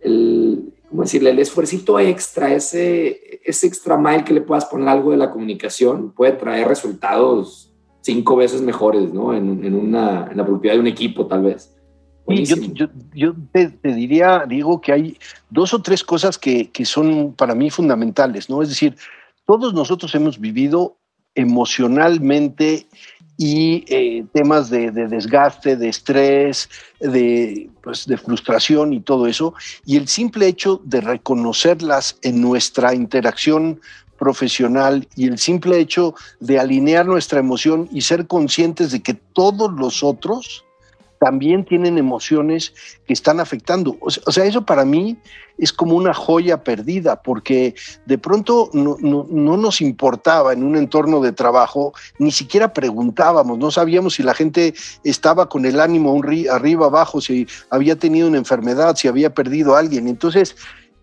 el, 0.00 0.72
¿cómo 0.88 1.02
decirle? 1.02 1.30
El 1.30 1.38
esfuerzo 1.38 1.98
extra, 1.98 2.52
ese, 2.54 3.40
ese 3.44 3.66
extra 3.66 3.96
mile 3.96 4.24
que 4.24 4.34
le 4.34 4.40
puedas 4.40 4.64
poner 4.66 4.88
algo 4.88 5.10
de 5.10 5.16
la 5.16 5.30
comunicación 5.30 6.12
puede 6.12 6.32
traer 6.32 6.68
resultados 6.68 7.72
cinco 8.00 8.36
veces 8.36 8.62
mejores, 8.62 9.12
¿no? 9.12 9.34
En, 9.34 9.64
en, 9.64 9.74
una, 9.74 10.28
en 10.30 10.36
la 10.36 10.46
propiedad 10.46 10.76
de 10.76 10.80
un 10.80 10.86
equipo, 10.86 11.26
tal 11.26 11.42
vez. 11.42 11.72
Y 12.28 12.44
yo, 12.44 12.56
yo, 12.56 12.86
yo 13.14 13.34
te, 13.52 13.70
diría, 13.82 14.44
Diego, 14.48 14.80
que 14.80 14.92
hay 14.92 15.18
dos 15.48 15.72
o 15.74 15.82
tres 15.82 16.02
cosas 16.02 16.38
que, 16.38 16.70
que 16.70 16.84
son 16.84 17.34
para 17.34 17.54
mí 17.54 17.70
fundamentales, 17.70 18.50
¿no? 18.50 18.62
Es 18.62 18.68
decir, 18.68 18.96
todos 19.46 19.72
nosotros 19.72 20.14
hemos 20.14 20.38
vivido 20.38 20.98
emocionalmente 21.34 22.86
y 23.38 23.84
eh, 23.88 24.24
temas 24.32 24.70
de, 24.70 24.90
desgaste, 24.90 25.76
de 25.76 25.88
estrés, 25.88 26.68
de, 27.00 27.70
pues, 27.82 28.06
de 28.06 28.16
frustración 28.16 28.92
y 28.92 29.00
todo 29.00 29.26
eso. 29.26 29.54
Y 29.84 29.96
el 29.96 30.08
simple 30.08 30.46
hecho 30.48 30.80
de 30.84 31.00
reconocerlas 31.00 32.18
en 32.22 32.40
nuestra 32.40 32.94
interacción 32.94 33.80
profesional 34.18 35.06
y 35.14 35.26
el 35.26 35.38
simple 35.38 35.78
hecho 35.78 36.14
de 36.40 36.58
alinear 36.58 37.04
nuestra 37.04 37.38
emoción 37.38 37.88
y 37.92 38.00
ser 38.00 38.26
conscientes 38.26 38.90
de 38.90 39.02
que 39.02 39.14
todos 39.14 39.70
los 39.72 40.02
otros 40.02 40.65
también 41.18 41.64
tienen 41.64 41.98
emociones 41.98 42.74
que 43.06 43.12
están 43.12 43.40
afectando. 43.40 43.96
O 44.00 44.10
sea, 44.10 44.44
eso 44.44 44.64
para 44.64 44.84
mí 44.84 45.16
es 45.58 45.72
como 45.72 45.96
una 45.96 46.12
joya 46.12 46.62
perdida, 46.62 47.22
porque 47.22 47.74
de 48.04 48.18
pronto 48.18 48.70
no, 48.72 48.96
nos 49.00 49.80
importaba 49.80 50.52
en 50.52 50.62
un 50.62 50.76
entorno 50.76 51.20
de 51.20 51.32
trabajo, 51.32 51.94
ni 52.18 52.30
siquiera 52.30 52.72
preguntábamos, 52.72 53.58
no 53.58 53.70
sabíamos 53.70 54.14
si 54.14 54.22
la 54.22 54.34
gente 54.34 54.74
estaba 55.02 55.48
con 55.48 55.64
el 55.64 55.80
ánimo 55.80 56.20
arriba, 56.50 56.86
abajo, 56.86 57.20
si 57.20 57.46
había 57.70 57.96
tenido 57.96 58.28
una 58.28 58.38
enfermedad, 58.38 58.96
si 58.96 59.08
había 59.08 59.34
perdido 59.34 59.74
a 59.74 59.78
alguien. 59.78 60.08
Entonces, 60.08 60.56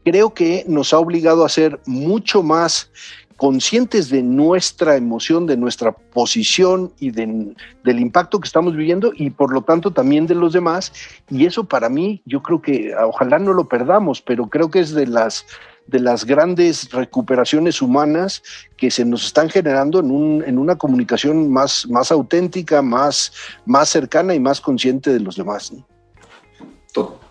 creo 0.05 0.33
que 0.33 0.65
nos 0.67 0.93
ha 0.93 0.99
obligado 0.99 1.45
a 1.45 1.49
ser 1.49 1.79
mucho 1.85 2.43
más 2.43 2.91
conscientes 3.43 4.09
de 4.09 4.23
nuestra 4.23 4.95
emoción, 4.95 5.45
de 5.47 5.57
nuestra 5.57 5.91
posición 5.91 6.93
y 6.97 7.11
del 7.11 7.99
impacto 7.99 8.39
que 8.39 8.47
estamos 8.47 8.73
viviendo 8.73 9.11
y 9.13 9.31
por 9.31 9.51
lo 9.51 9.63
tanto 9.63 9.91
también 9.91 10.27
de 10.27 10.33
los 10.33 10.53
demás. 10.53 10.93
Y 11.29 11.45
eso 11.45 11.65
para 11.65 11.89
mí, 11.89 12.21
yo 12.25 12.41
creo 12.41 12.61
que 12.61 12.95
ojalá 12.95 13.39
no 13.39 13.51
lo 13.51 13.67
perdamos, 13.67 14.21
pero 14.21 14.47
creo 14.47 14.71
que 14.71 14.79
es 14.79 14.93
de 14.93 15.07
las 15.07 15.45
de 15.87 15.99
las 15.99 16.23
grandes 16.23 16.89
recuperaciones 16.93 17.81
humanas 17.81 18.41
que 18.77 18.89
se 18.89 19.03
nos 19.03 19.25
están 19.25 19.49
generando 19.49 19.99
en, 19.99 20.11
un, 20.11 20.41
en 20.47 20.57
una 20.57 20.77
comunicación 20.77 21.51
más, 21.51 21.85
más 21.89 22.13
auténtica, 22.13 22.81
más, 22.81 23.33
más 23.65 23.89
cercana 23.89 24.33
y 24.33 24.39
más 24.39 24.61
consciente 24.61 25.11
de 25.11 25.19
los 25.19 25.35
demás. 25.35 25.73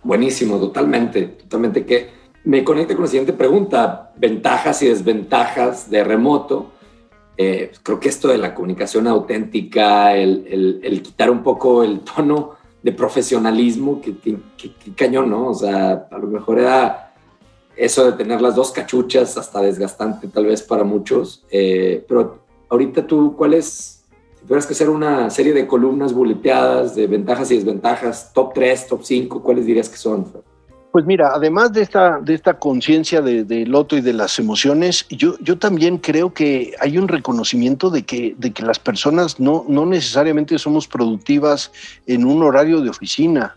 Buenísimo, 0.02 0.58
totalmente, 0.58 1.22
totalmente. 1.22 1.86
Que 1.86 2.21
me 2.44 2.64
conecta 2.64 2.94
con 2.94 3.04
la 3.04 3.10
siguiente 3.10 3.32
pregunta, 3.32 4.12
ventajas 4.16 4.82
y 4.82 4.88
desventajas 4.88 5.88
de 5.90 6.04
remoto. 6.04 6.72
Eh, 7.36 7.66
pues, 7.68 7.80
creo 7.82 8.00
que 8.00 8.08
esto 8.08 8.28
de 8.28 8.38
la 8.38 8.54
comunicación 8.54 9.06
auténtica, 9.06 10.14
el, 10.16 11.00
quitar 11.02 11.30
un 11.30 11.42
poco 11.42 11.82
el 11.82 12.00
tono 12.00 12.56
de 12.82 12.92
profesionalismo, 12.92 14.00
que, 14.00 14.14
cañón, 14.96 15.30
¿no? 15.30 15.48
O 15.48 15.54
sea, 15.54 16.08
a 16.10 16.18
lo 16.18 16.26
mejor 16.26 16.58
era 16.58 17.14
eso 17.76 18.04
de 18.04 18.12
tener 18.12 18.42
las 18.42 18.56
dos 18.56 18.72
cachuchas, 18.72 19.38
hasta 19.38 19.62
desgastante 19.62 20.26
tal 20.28 20.46
vez 20.46 20.62
para 20.62 20.82
muchos. 20.82 21.44
Eh, 21.50 22.04
pero 22.08 22.40
ahorita 22.68 23.06
tú, 23.06 23.36
¿cuál 23.36 23.54
es, 23.54 24.04
si 24.34 24.44
tuvieras 24.44 24.66
que 24.66 24.72
hacer 24.72 24.90
una 24.90 25.30
serie 25.30 25.52
de 25.52 25.66
columnas 25.66 26.12
buleteadas 26.12 26.96
de 26.96 27.06
ventajas 27.06 27.52
y 27.52 27.54
desventajas, 27.54 28.32
top 28.32 28.52
3, 28.52 28.88
top 28.88 29.00
5, 29.04 29.42
¿cuáles 29.42 29.64
dirías 29.64 29.88
que 29.88 29.96
son? 29.96 30.26
Pues 30.92 31.06
mira, 31.06 31.32
además 31.34 31.72
de 31.72 31.80
esta, 31.80 32.20
de 32.20 32.34
esta 32.34 32.58
conciencia 32.58 33.22
del 33.22 33.48
de 33.48 33.64
loto 33.64 33.96
y 33.96 34.02
de 34.02 34.12
las 34.12 34.38
emociones, 34.38 35.06
yo, 35.08 35.38
yo 35.40 35.58
también 35.58 35.96
creo 35.96 36.34
que 36.34 36.74
hay 36.80 36.98
un 36.98 37.08
reconocimiento 37.08 37.88
de 37.88 38.02
que, 38.02 38.34
de 38.36 38.52
que 38.52 38.62
las 38.62 38.78
personas 38.78 39.40
no, 39.40 39.64
no 39.68 39.86
necesariamente 39.86 40.58
somos 40.58 40.86
productivas 40.86 41.72
en 42.06 42.26
un 42.26 42.42
horario 42.42 42.82
de 42.82 42.90
oficina 42.90 43.56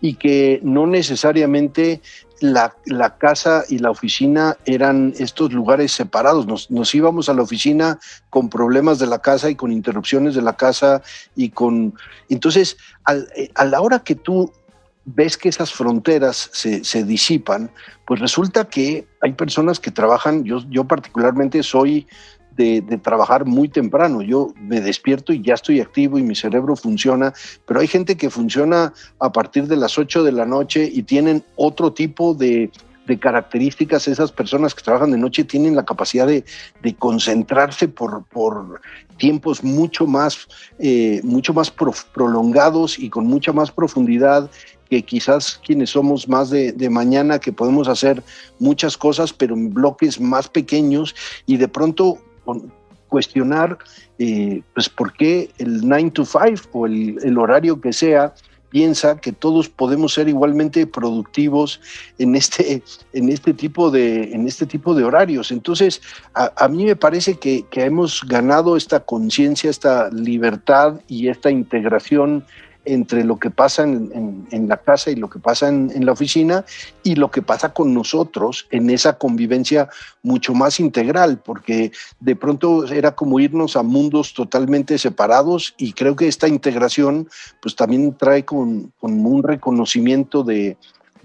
y 0.00 0.14
que 0.14 0.60
no 0.62 0.86
necesariamente 0.86 2.00
la, 2.40 2.72
la, 2.84 3.18
casa 3.18 3.64
y 3.68 3.78
la 3.78 3.90
oficina 3.90 4.56
eran 4.64 5.12
estos 5.18 5.52
lugares 5.52 5.90
separados. 5.90 6.46
Nos, 6.46 6.70
nos, 6.70 6.94
íbamos 6.94 7.28
a 7.28 7.34
la 7.34 7.42
oficina 7.42 7.98
con 8.30 8.48
problemas 8.48 9.00
de 9.00 9.08
la 9.08 9.18
casa 9.18 9.50
y 9.50 9.56
con 9.56 9.72
interrupciones 9.72 10.36
de 10.36 10.42
la 10.42 10.56
casa 10.56 11.02
y 11.34 11.48
con... 11.48 11.94
Entonces, 12.28 12.76
eh, 13.34 13.50
a 13.56 13.64
la 13.64 13.80
hora 13.80 13.98
que 13.98 14.14
tú 14.14 14.52
ves 15.14 15.36
que 15.36 15.48
esas 15.48 15.72
fronteras 15.72 16.50
se, 16.52 17.04
disipan, 17.04 17.70
pues 18.06 18.20
resulta 18.20 18.68
que 18.68 19.06
hay 19.20 19.32
personas 19.32 19.80
que 19.80 19.90
trabajan, 19.90 20.44
yo, 20.44 20.62
yo 20.68 20.84
particularmente 20.84 21.62
soy 21.62 22.06
de, 22.56 22.82
trabajar 23.02 23.46
muy 23.46 23.68
temprano, 23.68 24.20
yo 24.20 24.52
me 24.60 24.80
despierto 24.80 25.32
y 25.32 25.40
ya 25.42 25.54
estoy 25.54 25.80
activo 25.80 26.18
y 26.18 26.22
mi 26.22 26.34
cerebro 26.34 26.74
funciona, 26.74 27.32
pero 27.66 27.80
hay 27.80 27.86
gente 27.86 28.16
que 28.16 28.30
funciona 28.30 28.92
a 29.20 29.32
partir 29.32 29.66
de 29.68 29.76
las 29.76 29.96
8 29.96 30.24
de 30.24 30.32
la 30.32 30.44
noche 30.44 30.90
y 30.92 31.04
tienen 31.04 31.44
otro 31.54 31.92
tipo 31.92 32.34
de, 32.34 32.70
características, 33.20 34.06
esas 34.06 34.32
personas 34.32 34.74
que 34.74 34.82
trabajan 34.82 35.10
de 35.10 35.16
noche 35.16 35.42
tienen 35.42 35.74
la 35.74 35.86
capacidad 35.86 36.26
de, 36.26 36.44
concentrarse 36.98 37.88
por, 37.88 38.24
por, 38.24 38.80
tiempos 39.18 39.62
mucho 39.62 40.06
más, 40.06 40.46
eh, 40.78 41.20
mucho 41.24 41.52
más 41.52 41.70
prolongados 41.70 42.98
y 42.98 43.10
con 43.10 43.26
mucha 43.26 43.52
más 43.52 43.70
profundidad 43.70 44.50
que 44.88 45.02
quizás 45.02 45.60
quienes 45.64 45.90
somos 45.90 46.28
más 46.28 46.50
de, 46.50 46.90
mañana, 46.90 47.38
que 47.38 47.52
podemos 47.52 47.88
hacer 47.88 48.22
muchas 48.58 48.96
cosas, 48.96 49.32
pero 49.32 49.54
en 49.54 49.72
bloques 49.72 50.20
más 50.20 50.48
pequeños 50.48 51.14
y 51.46 51.56
de 51.56 51.68
pronto 51.68 52.18
cuestionar, 53.08 53.78
eh, 54.18 54.62
pues, 54.74 54.88
por 54.88 55.12
qué 55.12 55.50
el 55.58 55.86
9 55.86 56.10
to 56.12 56.24
5 56.24 56.68
o 56.72 56.86
el, 56.86 57.18
el 57.22 57.38
horario 57.38 57.80
que 57.80 57.92
sea, 57.92 58.34
piensa 58.70 59.18
que 59.20 59.32
todos 59.32 59.68
podemos 59.68 60.14
ser 60.14 60.28
igualmente 60.28 60.86
productivos 60.86 61.80
en 62.18 62.34
este, 62.34 62.82
en 63.12 63.28
este, 63.28 63.54
tipo, 63.54 63.90
de, 63.90 64.34
en 64.34 64.46
este 64.46 64.66
tipo 64.66 64.94
de 64.94 65.04
horarios. 65.04 65.50
Entonces, 65.50 66.02
a, 66.34 66.68
mí 66.68 66.84
me 66.84 66.96
parece 66.96 67.38
que, 67.38 67.64
que 67.70 67.84
hemos 67.84 68.22
ganado 68.26 68.76
esta 68.76 69.00
conciencia, 69.00 69.70
esta 69.70 70.10
libertad 70.10 71.00
y 71.08 71.28
esta 71.28 71.50
integración 71.50 72.44
entre 72.94 73.24
lo 73.24 73.38
que 73.38 73.50
pasa 73.50 73.82
en, 73.82 74.68
la 74.68 74.76
casa 74.78 75.10
y 75.10 75.16
lo 75.16 75.28
que 75.28 75.38
pasa 75.38 75.68
en, 75.68 76.04
la 76.04 76.12
oficina 76.12 76.64
y 77.02 77.14
lo 77.14 77.30
que 77.30 77.42
pasa 77.42 77.72
con 77.72 77.94
nosotros 77.94 78.66
en 78.70 78.90
esa 78.90 79.18
convivencia 79.18 79.88
mucho 80.22 80.54
más 80.54 80.80
integral, 80.80 81.40
porque 81.44 81.92
de 82.20 82.36
pronto 82.36 82.86
era 82.86 83.14
como 83.14 83.40
irnos 83.40 83.76
a 83.76 83.82
mundos 83.82 84.34
totalmente 84.34 84.98
separados 84.98 85.74
y 85.78 85.92
creo 85.92 86.16
que 86.16 86.28
esta 86.28 86.48
integración 86.48 87.28
pues 87.60 87.76
también 87.76 88.16
trae 88.16 88.44
con, 88.44 88.92
un 89.00 89.42
reconocimiento 89.42 90.42
de, 90.42 90.76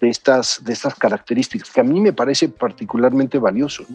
estas, 0.01 0.63
de 0.63 0.73
estas 0.73 0.95
características, 0.95 1.71
que 1.71 1.81
a 1.81 1.83
mí 1.83 1.99
me 1.99 2.13
parece 2.13 2.49
particularmente 2.49 3.37
valioso. 3.37 3.85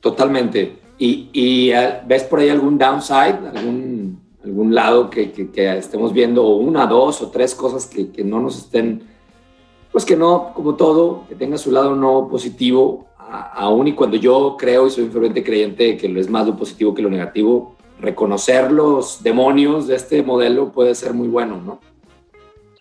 Totalmente. 0.00 0.78
¿Y, 0.98 1.30
¿Y, 1.32 1.70
eh, 1.70 2.00
ves 2.06 2.24
por 2.24 2.40
ahí 2.40 2.48
algún 2.48 2.76
downside, 2.76 3.38
algún 3.54 4.01
algún 4.44 4.74
lado 4.74 5.10
que, 5.10 5.32
que, 5.32 5.76
estemos 5.76 6.12
viendo, 6.12 6.44
o 6.44 6.56
una, 6.56 6.86
dos 6.86 7.22
o 7.22 7.30
tres 7.30 7.54
cosas 7.54 7.86
que, 7.86 8.24
no 8.24 8.40
nos 8.40 8.58
estén, 8.58 9.02
pues 9.90 10.04
que 10.04 10.16
no, 10.16 10.52
como 10.54 10.74
todo, 10.74 11.24
que 11.28 11.34
tenga 11.34 11.58
su 11.58 11.70
lado 11.70 11.94
no 11.94 12.28
positivo, 12.28 13.06
aún 13.18 13.88
y 13.88 13.94
cuando 13.94 14.16
yo 14.16 14.56
creo 14.58 14.86
y 14.86 14.90
soy 14.90 15.04
un 15.04 15.12
ferviente 15.12 15.42
creyente 15.42 15.96
que 15.96 16.06
es 16.18 16.28
más 16.28 16.46
lo 16.46 16.56
positivo 16.56 16.94
que 16.94 17.02
lo 17.02 17.08
negativo, 17.08 17.76
reconocer 18.00 18.72
los 18.72 19.22
demonios 19.22 19.86
de 19.86 19.94
este 19.94 20.22
modelo 20.22 20.72
puede 20.72 20.94
ser 20.94 21.14
muy 21.14 21.28
bueno, 21.28 21.60
¿no? 21.64 21.91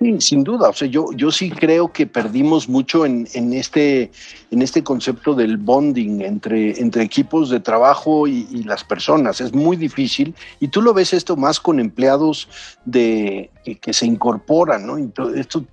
Sí, 0.02 0.20
sin 0.20 0.44
duda. 0.44 0.70
O 0.70 0.74
sea, 0.74 0.88
yo, 0.88 1.12
yo 1.16 1.30
sí 1.30 1.52
creo 1.52 1.94
que 1.94 2.08
perdimos 2.08 2.68
mucho 2.68 3.06
en, 3.06 3.28
en, 3.36 3.54
este, 3.54 4.10
en 4.50 4.64
este 4.64 4.84
concepto 4.84 5.36
del 5.36 5.58
bonding 5.58 6.22
entre, 6.22 6.80
entre 6.82 7.04
equipos 7.04 7.52
de 7.52 7.60
trabajo 7.60 8.28
y, 8.28 8.64
las 8.64 8.84
personas. 8.84 9.42
Es 9.42 9.54
muy 9.54 9.78
difícil. 9.78 10.34
Y 10.60 10.70
tú 10.70 10.82
lo 10.82 10.96
ves 10.96 11.14
esto 11.14 11.36
más 11.36 11.60
con 11.60 11.80
empleados 11.80 12.50
de, 12.84 13.52
que, 13.80 13.94
se 13.94 14.08
incorporan, 14.08 14.88
¿no? 14.88 14.98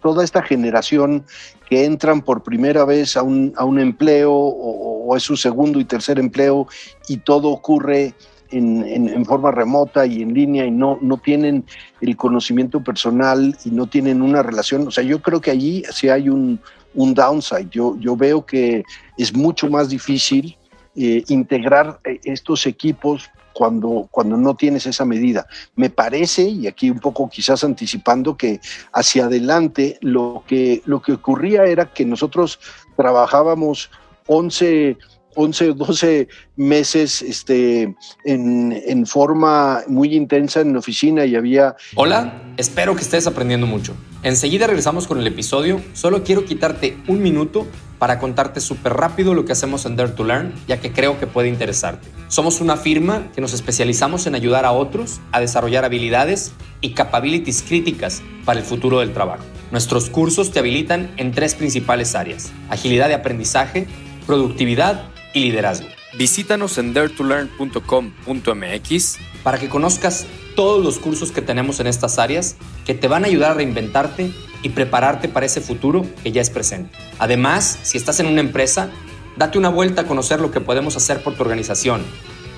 toda 0.03 0.23
esta 0.23 0.43
generación 0.43 1.25
que 1.71 1.87
entran 1.87 2.21
por 2.21 2.43
primera 2.43 2.85
vez 2.85 3.17
a 3.17 3.23
un, 3.23 3.55
a 3.57 3.65
un 3.65 3.81
empleo 3.81 4.31
o 4.31 5.17
es 5.17 5.23
su 5.23 5.39
segundo 5.39 5.81
y 5.81 5.87
tercer 5.87 6.19
empleo 6.19 6.67
y 7.09 7.17
todo 7.17 7.49
ocurre 7.49 8.15
en, 8.51 9.25
forma 9.25 9.51
remota 9.51 10.07
y 10.07 10.23
en 10.23 10.35
línea 10.35 10.65
y 10.65 10.71
no, 10.71 10.99
no 11.01 11.19
tienen 11.19 11.65
el 12.01 12.17
conocimiento 12.17 12.83
personal 12.83 13.57
y 13.65 13.71
no 13.71 13.87
tienen 13.87 14.23
una 14.23 14.43
relación. 14.43 14.87
O 14.87 14.91
sea, 14.91 15.05
yo 15.05 15.21
creo 15.21 15.41
que 15.41 15.51
allí 15.51 15.83
sí 15.91 16.09
hay 16.09 16.29
un, 16.29 16.61
un 16.95 17.15
downside. 17.15 17.69
Yo, 17.71 17.97
yo 17.99 18.17
veo 18.17 18.45
que 18.45 18.85
es 19.17 19.35
mucho 19.35 19.69
más 19.71 19.89
difícil 19.89 20.57
eh, 20.97 21.23
integrar 21.29 22.01
eh, 22.05 22.21
estos 22.25 22.67
equipos 22.67 23.31
cuando, 23.53 24.09
cuando 24.11 24.37
no 24.37 24.55
tienes 24.55 24.87
esa 24.87 25.05
medida. 25.05 25.47
Me 25.75 25.91
parece, 25.91 26.43
y 26.43 26.67
aquí 26.67 26.91
un 26.91 27.01
poco 27.01 27.29
quizás 27.29 27.65
anticipando, 27.65 28.37
que 28.37 28.61
hacia 28.93 29.25
adelante 29.25 29.99
lo 30.01 30.45
que, 30.47 30.83
lo 30.87 31.03
que 31.03 31.13
ocurría 31.13 31.65
era 31.65 31.93
que 31.93 32.05
nosotros 32.05 32.61
trabajábamos 32.97 33.91
11 34.27 34.97
11 35.39 35.71
o 35.71 35.75
12 35.75 36.29
meses 36.57 37.23
este, 37.23 37.95
en, 38.25 38.73
en, 38.73 39.07
forma 39.07 39.83
muy 39.87 40.17
intensa 40.17 40.61
en 40.61 40.73
la 40.73 40.81
oficina 40.81 41.25
y 41.25 41.37
había... 41.37 41.77
Hola, 41.95 42.43
espero 42.57 42.97
que 42.97 43.03
estés 43.03 43.29
aprendiendo 43.29 43.67
mucho. 43.67 43.95
Enseguida 44.25 44.67
regresamos 44.67 45.07
con 45.07 45.21
el 45.21 45.27
episodio. 45.29 45.81
Solo 45.93 46.25
quiero 46.25 46.45
quitarte 46.45 46.97
un 47.07 47.23
minuto 47.23 47.69
para 48.01 48.19
contarte 48.19 48.61
súper 48.61 48.95
rápido 48.95 49.33
lo 49.33 49.45
que 49.45 49.53
hacemos 49.53 49.87
en 49.87 49.95
Dare 49.95 50.11
to 50.11 50.25
Learn, 50.25 50.53
ya 50.67 50.81
que 50.81 50.93
creo 50.93 51.21
que 51.21 51.29
puede 51.29 51.49
interesarte. 51.49 52.09
Somos 52.27 52.61
una 52.61 52.77
firma 52.77 53.31
que 53.33 53.41
nos 53.41 53.53
especializamos 53.53 54.27
en 54.27 54.35
ayudar 54.35 54.65
a 54.65 54.73
otros 54.73 55.21
a 55.31 55.39
desarrollar 55.39 55.85
habilidades 55.85 56.53
y 56.81 56.95
capabilities 56.95 57.63
críticas 57.63 58.23
para 58.45 58.59
el 58.59 58.67
futuro 58.67 58.99
del 58.99 59.13
trabajo. 59.13 59.45
Nuestros 59.71 60.11
cursos 60.11 60.51
te 60.51 60.59
habilitan 60.59 61.13
en 61.17 61.31
tres 61.31 61.55
principales 61.55 62.17
áreas. 62.17 62.51
Agilidad 62.71 63.07
de 63.07 63.15
aprendizaje, 63.15 63.87
productividad 64.27 65.05
y 65.33 65.41
liderazgo. 65.41 65.89
Visítanos 66.17 66.79
en 66.79 66.95
daretolearn.com.mx 66.95 69.19
para 69.43 69.59
que 69.59 69.69
conozcas 69.69 70.27
todos 70.57 70.85
los 70.85 70.99
cursos 70.99 71.31
que 71.31 71.43
tenemos 71.43 71.81
en 71.81 71.87
estas 71.87 72.19
áreas 72.19 72.57
que 72.85 72.95
te 72.95 73.09
van 73.09 73.25
a 73.25 73.29
ayudar 73.29 73.53
a 73.53 73.55
reinventarte 73.55 74.33
y 74.63 74.71
prepararte 74.71 75.29
para 75.29 75.47
ese 75.47 75.61
futuro 75.61 76.05
que 76.23 76.33
ya 76.33 76.41
es 76.41 76.51
presente. 76.51 76.97
Además, 77.19 77.79
si 77.83 77.97
estás 77.97 78.21
en 78.21 78.27
una 78.27 78.41
empresa, 78.41 78.91
date 79.37 79.59
una 79.59 79.69
vuelta 79.69 80.03
a 80.03 80.07
conocer 80.07 80.41
lo 80.41 80.51
que 80.51 80.61
podemos 80.61 80.97
hacer 80.97 81.23
por 81.23 81.37
tu 81.37 81.43
organización. 81.43 82.03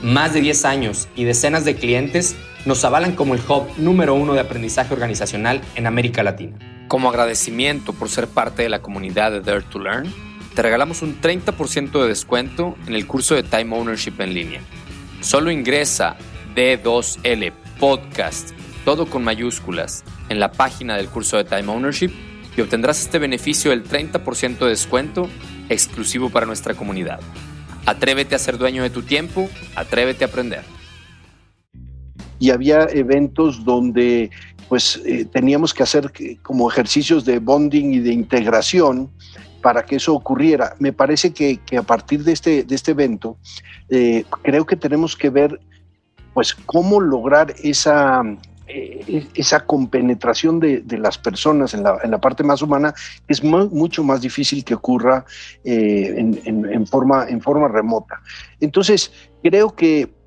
Más 0.03 0.33
de 0.33 0.41
10 0.41 0.65
años 0.65 1.09
y 1.15 1.25
decenas 1.25 1.67
de 1.67 1.77
clientes 1.77 2.35
nos 2.65 2.85
avalan 2.85 3.15
como 3.15 3.35
el 3.35 3.43
hub 3.47 3.67
número 3.77 4.15
uno 4.15 4.33
de 4.33 4.41
aprendizaje 4.41 4.95
organizacional 4.95 5.61
en 5.75 5.87
América 5.87 6.23
Latina. 6.23 6.57
Como 6.89 7.11
agradecimiento 7.11 7.93
por 7.93 8.09
ser 8.09 8.27
parte 8.27 8.63
de 8.63 8.71
la 8.71 8.81
comunidad 8.81 9.31
de 9.31 9.43
Dare 9.43 9.63
to 9.63 9.79
Learn, 9.79 10.13
te 10.61 10.65
regalamos 10.65 11.01
un 11.01 11.19
30% 11.19 12.03
de 12.03 12.09
descuento 12.09 12.77
en 12.87 12.95
el 12.95 13.07
curso 13.07 13.35
de 13.35 13.43
Time 13.43 13.75
Ownership 13.75 14.13
en 14.19 14.35
línea. 14.35 14.61
Solo 15.23 15.51
ingresa 15.51 16.19
D2L 16.55 17.51
Podcast, 17.79 18.51
todo 18.85 19.07
con 19.07 19.25
mayúsculas, 19.25 20.05
en 20.29 20.39
la 20.39 20.53
página 20.53 20.99
del 20.99 21.09
curso 21.09 21.39
de 21.39 21.45
Time 21.45 21.73
Ownership 21.73 22.11
y 22.55 22.61
obtendrás 22.61 23.01
este 23.01 23.19
beneficio 23.19 23.71
del 23.71 23.85
30% 23.85 24.59
de 24.59 24.69
descuento 24.69 25.31
exclusivo 25.71 26.29
para 26.29 26.45
nuestra 26.45 26.75
comunidad. 26.75 27.21
Atrévete 27.87 28.35
a 28.35 28.39
ser 28.39 28.59
dueño 28.59 28.83
de 28.83 28.91
tu 28.91 29.01
tiempo, 29.01 29.49
atrévete 29.77 30.25
a 30.25 30.29
aprender. 30.29 30.65
Y 32.39 32.51
había 32.51 32.83
eventos 32.93 33.65
donde 33.65 34.29
pues 34.69 35.01
eh, 35.07 35.25
teníamos 35.25 35.73
que 35.73 35.85
hacer 35.85 36.13
como 36.43 36.71
ejercicios 36.71 37.25
de 37.25 37.39
bonding 37.39 37.95
y 37.95 37.99
de 38.01 38.13
integración 38.13 39.11
para 39.63 39.85
que 39.85 39.97
eso 39.97 40.15
ocurriera. 40.15 40.75
Me 40.79 40.93
parece 40.93 41.33
que, 41.33 41.61
a 41.77 41.83
partir 41.83 42.25
de 42.25 42.33
este, 42.33 42.65
de 42.65 42.75
este 42.75 42.93
evento, 42.93 43.37
eh, 43.89 44.25
creo 44.43 44.65
que 44.67 44.77
tenemos 44.77 45.17
que 45.17 45.31
ver 45.31 45.61
pues 46.35 46.55
cómo 46.55 47.01
lograr 47.01 47.55
esa, 47.63 48.23
eh, 48.69 49.27
esa 49.35 49.67
compenetración 49.67 50.61
de, 50.61 50.85
las 50.99 51.19
personas 51.19 51.75
en 51.75 51.83
la, 51.83 52.21
parte 52.21 52.45
más 52.45 52.63
humana 52.63 52.95
es 53.27 53.43
mucho 53.43 54.05
más 54.05 54.21
difícil 54.21 54.65
que 54.65 54.75
ocurra 54.75 55.25
eh, 55.65 56.15
en, 56.17 56.87
forma, 56.87 57.27
en 57.29 57.41
forma 57.41 57.67
remota. 57.67 58.21
Entonces, 58.61 59.13
creo 59.43 59.75
que 59.75 60.20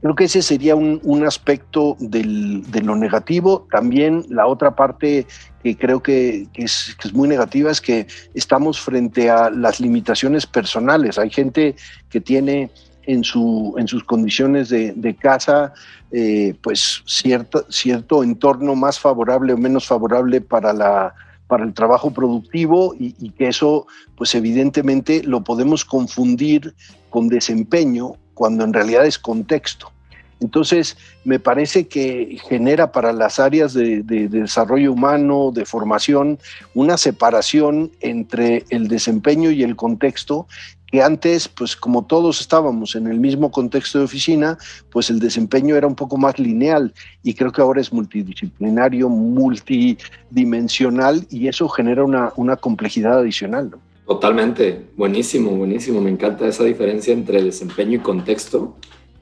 Creo 0.00 0.14
que 0.14 0.24
ese 0.24 0.42
sería 0.42 0.74
un, 0.74 1.24
aspecto 1.26 1.96
de 1.98 2.82
lo 2.82 2.96
negativo. 2.96 3.66
También 3.70 4.24
la 4.28 4.46
otra 4.46 4.74
parte 4.74 5.26
que 5.62 5.76
creo 5.76 6.02
que, 6.02 6.46
es, 6.54 6.96
muy 7.12 7.28
negativa 7.28 7.70
es 7.70 7.80
que 7.80 8.06
estamos 8.34 8.80
frente 8.80 9.30
a 9.30 9.50
las 9.50 9.80
limitaciones 9.80 10.46
personales. 10.46 11.18
Hay 11.18 11.30
gente 11.30 11.74
que 12.08 12.20
tiene 12.20 12.70
en, 13.04 13.24
su, 13.24 13.74
en 13.78 13.88
sus 13.88 14.04
condiciones 14.04 14.68
de, 14.68 15.16
casa, 15.20 15.72
eh, 16.12 16.54
pues 16.62 17.02
cierto, 17.06 17.66
cierto 17.68 18.22
entorno 18.22 18.74
más 18.74 18.98
favorable 18.98 19.52
o 19.52 19.58
menos 19.58 19.86
favorable 19.86 20.40
para, 20.40 20.72
la, 20.72 21.14
para 21.46 21.64
el 21.64 21.74
trabajo 21.74 22.12
productivo 22.12 22.94
y, 22.98 23.14
y, 23.18 23.30
que 23.30 23.48
eso, 23.48 23.86
pues 24.16 24.34
evidentemente 24.34 25.22
lo 25.22 25.42
podemos 25.42 25.84
confundir 25.84 26.74
con 27.10 27.28
desempeño 27.28 28.16
cuando 28.36 28.62
en 28.62 28.72
realidad 28.72 29.06
es 29.06 29.18
contexto. 29.18 29.90
Entonces, 30.38 30.98
me 31.24 31.40
parece 31.40 31.88
que 31.88 32.38
genera 32.46 32.92
para 32.92 33.14
las 33.14 33.40
áreas 33.40 33.72
de, 33.72 34.02
desarrollo 34.02 34.92
humano, 34.92 35.50
de 35.50 35.64
formación, 35.64 36.38
una 36.74 36.98
separación 36.98 37.90
entre 38.00 38.66
el 38.68 38.88
desempeño 38.88 39.50
y 39.50 39.62
el 39.62 39.76
contexto 39.76 40.46
que 40.86 41.02
antes, 41.02 41.48
pues 41.48 41.74
como 41.74 42.04
todos 42.04 42.40
estábamos 42.40 42.94
en 42.94 43.08
el 43.08 43.18
mismo 43.18 43.50
contexto 43.50 43.98
de 43.98 44.04
oficina, 44.04 44.56
pues 44.90 45.10
el 45.10 45.18
desempeño 45.18 45.74
era 45.74 45.86
un 45.86 45.96
poco 45.96 46.16
más 46.16 46.38
lineal 46.38 46.94
y 47.24 47.34
creo 47.34 47.50
que 47.50 47.60
ahora 47.60 47.80
es 47.80 47.92
multidisciplinario, 47.92 49.08
multidimensional 49.08 51.26
y 51.28 51.48
eso 51.48 51.68
genera 51.68 52.04
una, 52.04 52.56
complejidad 52.56 53.18
adicional. 53.18 53.72
Totalmente, 54.06 54.86
buenísimo, 54.96 55.50
buenísimo. 55.50 56.00
Me 56.00 56.10
encanta 56.10 56.46
esa 56.46 56.62
diferencia 56.62 57.12
entre 57.12 57.42
desempeño 57.42 57.96
y 57.96 57.98
contexto. 57.98 58.76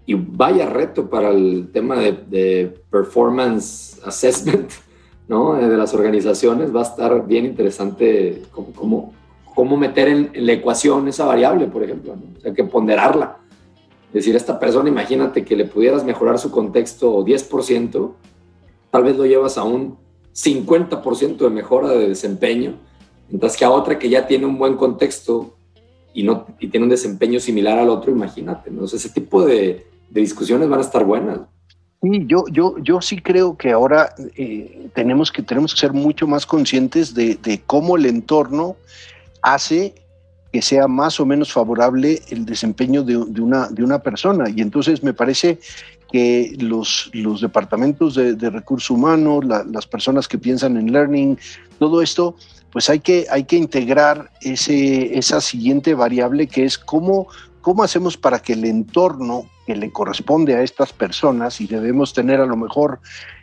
Y 0.05 0.13
vaya 0.13 0.69
reto 0.69 1.09
para 1.09 1.31
el 1.31 1.71
tema 1.73 1.97
de, 1.97 2.75
performance 2.91 3.99
assessment 4.05 4.71
¿no? 5.29 5.55
de 5.55 5.75
las 5.77 5.95
organizaciones. 5.95 6.75
Va 6.75 6.81
a 6.81 6.85
estar 6.85 7.27
bien 7.27 7.47
interesante 7.47 8.43
cómo, 8.51 9.15
cómo, 9.55 9.77
meter 9.79 10.09
en, 10.09 10.31
la 10.35 10.53
ecuación 10.53 11.09
esa 11.09 11.25
variable, 11.25 11.67
por 11.67 11.83
ejemplo. 11.83 12.15
¿no? 12.15 12.37
O 12.37 12.41
sea, 12.41 12.53
que 12.53 12.65
ponderarla. 12.65 13.39
decir, 14.13 14.37
esta 14.37 14.61
persona, 14.61 14.91
imagínate 14.91 15.47
que 15.47 15.57
le 15.57 15.65
pudieras 15.65 16.05
mejorar 16.05 16.39
su 16.39 16.51
contexto 16.51 17.25
10%, 17.25 18.13
tal 18.91 19.03
vez 19.03 19.17
lo 19.17 19.25
llevas 19.25 19.57
a 19.57 19.65
un 19.65 19.97
50% 20.35 21.39
de 21.39 21.51
mejora 21.51 21.89
de 21.89 22.07
desempeño, 22.07 22.75
mientras 23.29 23.57
que 23.57 23.65
a 23.65 23.71
otra 23.71 23.99
que 23.99 24.09
ya 24.09 24.27
tiene 24.27 24.47
un 24.47 24.59
buen 24.59 24.77
contexto 24.77 25.57
y, 26.13 26.23
no, 26.23 26.47
y 26.61 26.69
tiene 26.69 26.85
un 26.85 26.91
desempeño 26.91 27.41
similar 27.41 27.79
al 27.79 27.89
otro, 27.89 28.13
imagínate, 28.13 28.71
¿no? 28.71 28.85
ese 28.85 29.09
tipo 29.11 29.45
de, 29.45 29.87
discusiones 30.11 30.69
van 30.69 30.79
a 30.79 30.83
estar 30.83 31.05
buenas. 31.05 31.41
Sí, 32.03 32.25
yo, 32.27 32.45
yo, 32.51 32.77
yo 32.79 33.01
sí 33.01 33.21
creo 33.21 33.57
que 33.57 33.73
ahora 33.73 34.15
eh, 34.37 34.89
tenemos, 34.95 35.33
que, 35.33 35.43
tenemos 35.43 35.75
que 35.75 35.81
ser 35.81 35.93
mucho 35.93 36.27
más 36.27 36.47
conscientes 36.47 37.15
de, 37.15 37.37
de 37.37 37.63
cómo 37.67 37.97
el 37.97 38.07
entorno 38.07 38.77
hace 39.43 39.95
que 40.55 40.63
sea 40.63 40.87
más 40.87 41.19
o 41.19 41.27
menos 41.27 41.53
favorable 41.53 42.23
el 42.31 42.47
desempeño 42.47 43.03
de, 43.03 43.17
una, 43.17 43.67
de 43.71 43.83
una 43.83 43.99
persona. 43.99 44.49
Y 44.49 44.61
entonces 44.61 45.03
me 45.03 45.13
parece 45.13 45.59
que 46.13 46.55
los, 46.61 47.11
los 47.13 47.41
departamentos 47.41 48.15
de, 48.15 48.51
recursos 48.51 48.89
humanos, 48.89 49.45
las 49.45 49.85
personas 49.89 50.29
que 50.29 50.39
piensan 50.39 50.77
en 50.77 50.93
learning, 50.93 51.37
todo 51.81 52.01
esto, 52.01 52.37
pues 52.75 52.91
hay 52.91 52.99
que, 52.99 53.27
hay 53.31 53.45
que 53.45 53.55
integrar 53.55 54.33
ese, 54.41 55.17
esa 55.17 55.41
siguiente 55.41 55.95
variable 55.95 56.49
que 56.49 56.65
es 56.65 56.77
cómo, 56.77 57.29
cómo 57.61 57.85
hacemos 57.85 58.17
para 58.17 58.41
que 58.41 58.55
el 58.55 58.65
entorno 58.65 59.49
que 59.65 59.77
le 59.77 59.93
corresponde 59.93 60.57
a 60.57 60.63
estas 60.63 60.93
personas 60.93 61.61
y 61.61 61.69
debemos 61.69 62.13
tener 62.13 62.41
a 62.41 62.47
lo 62.47 62.57
mejor 62.57 62.99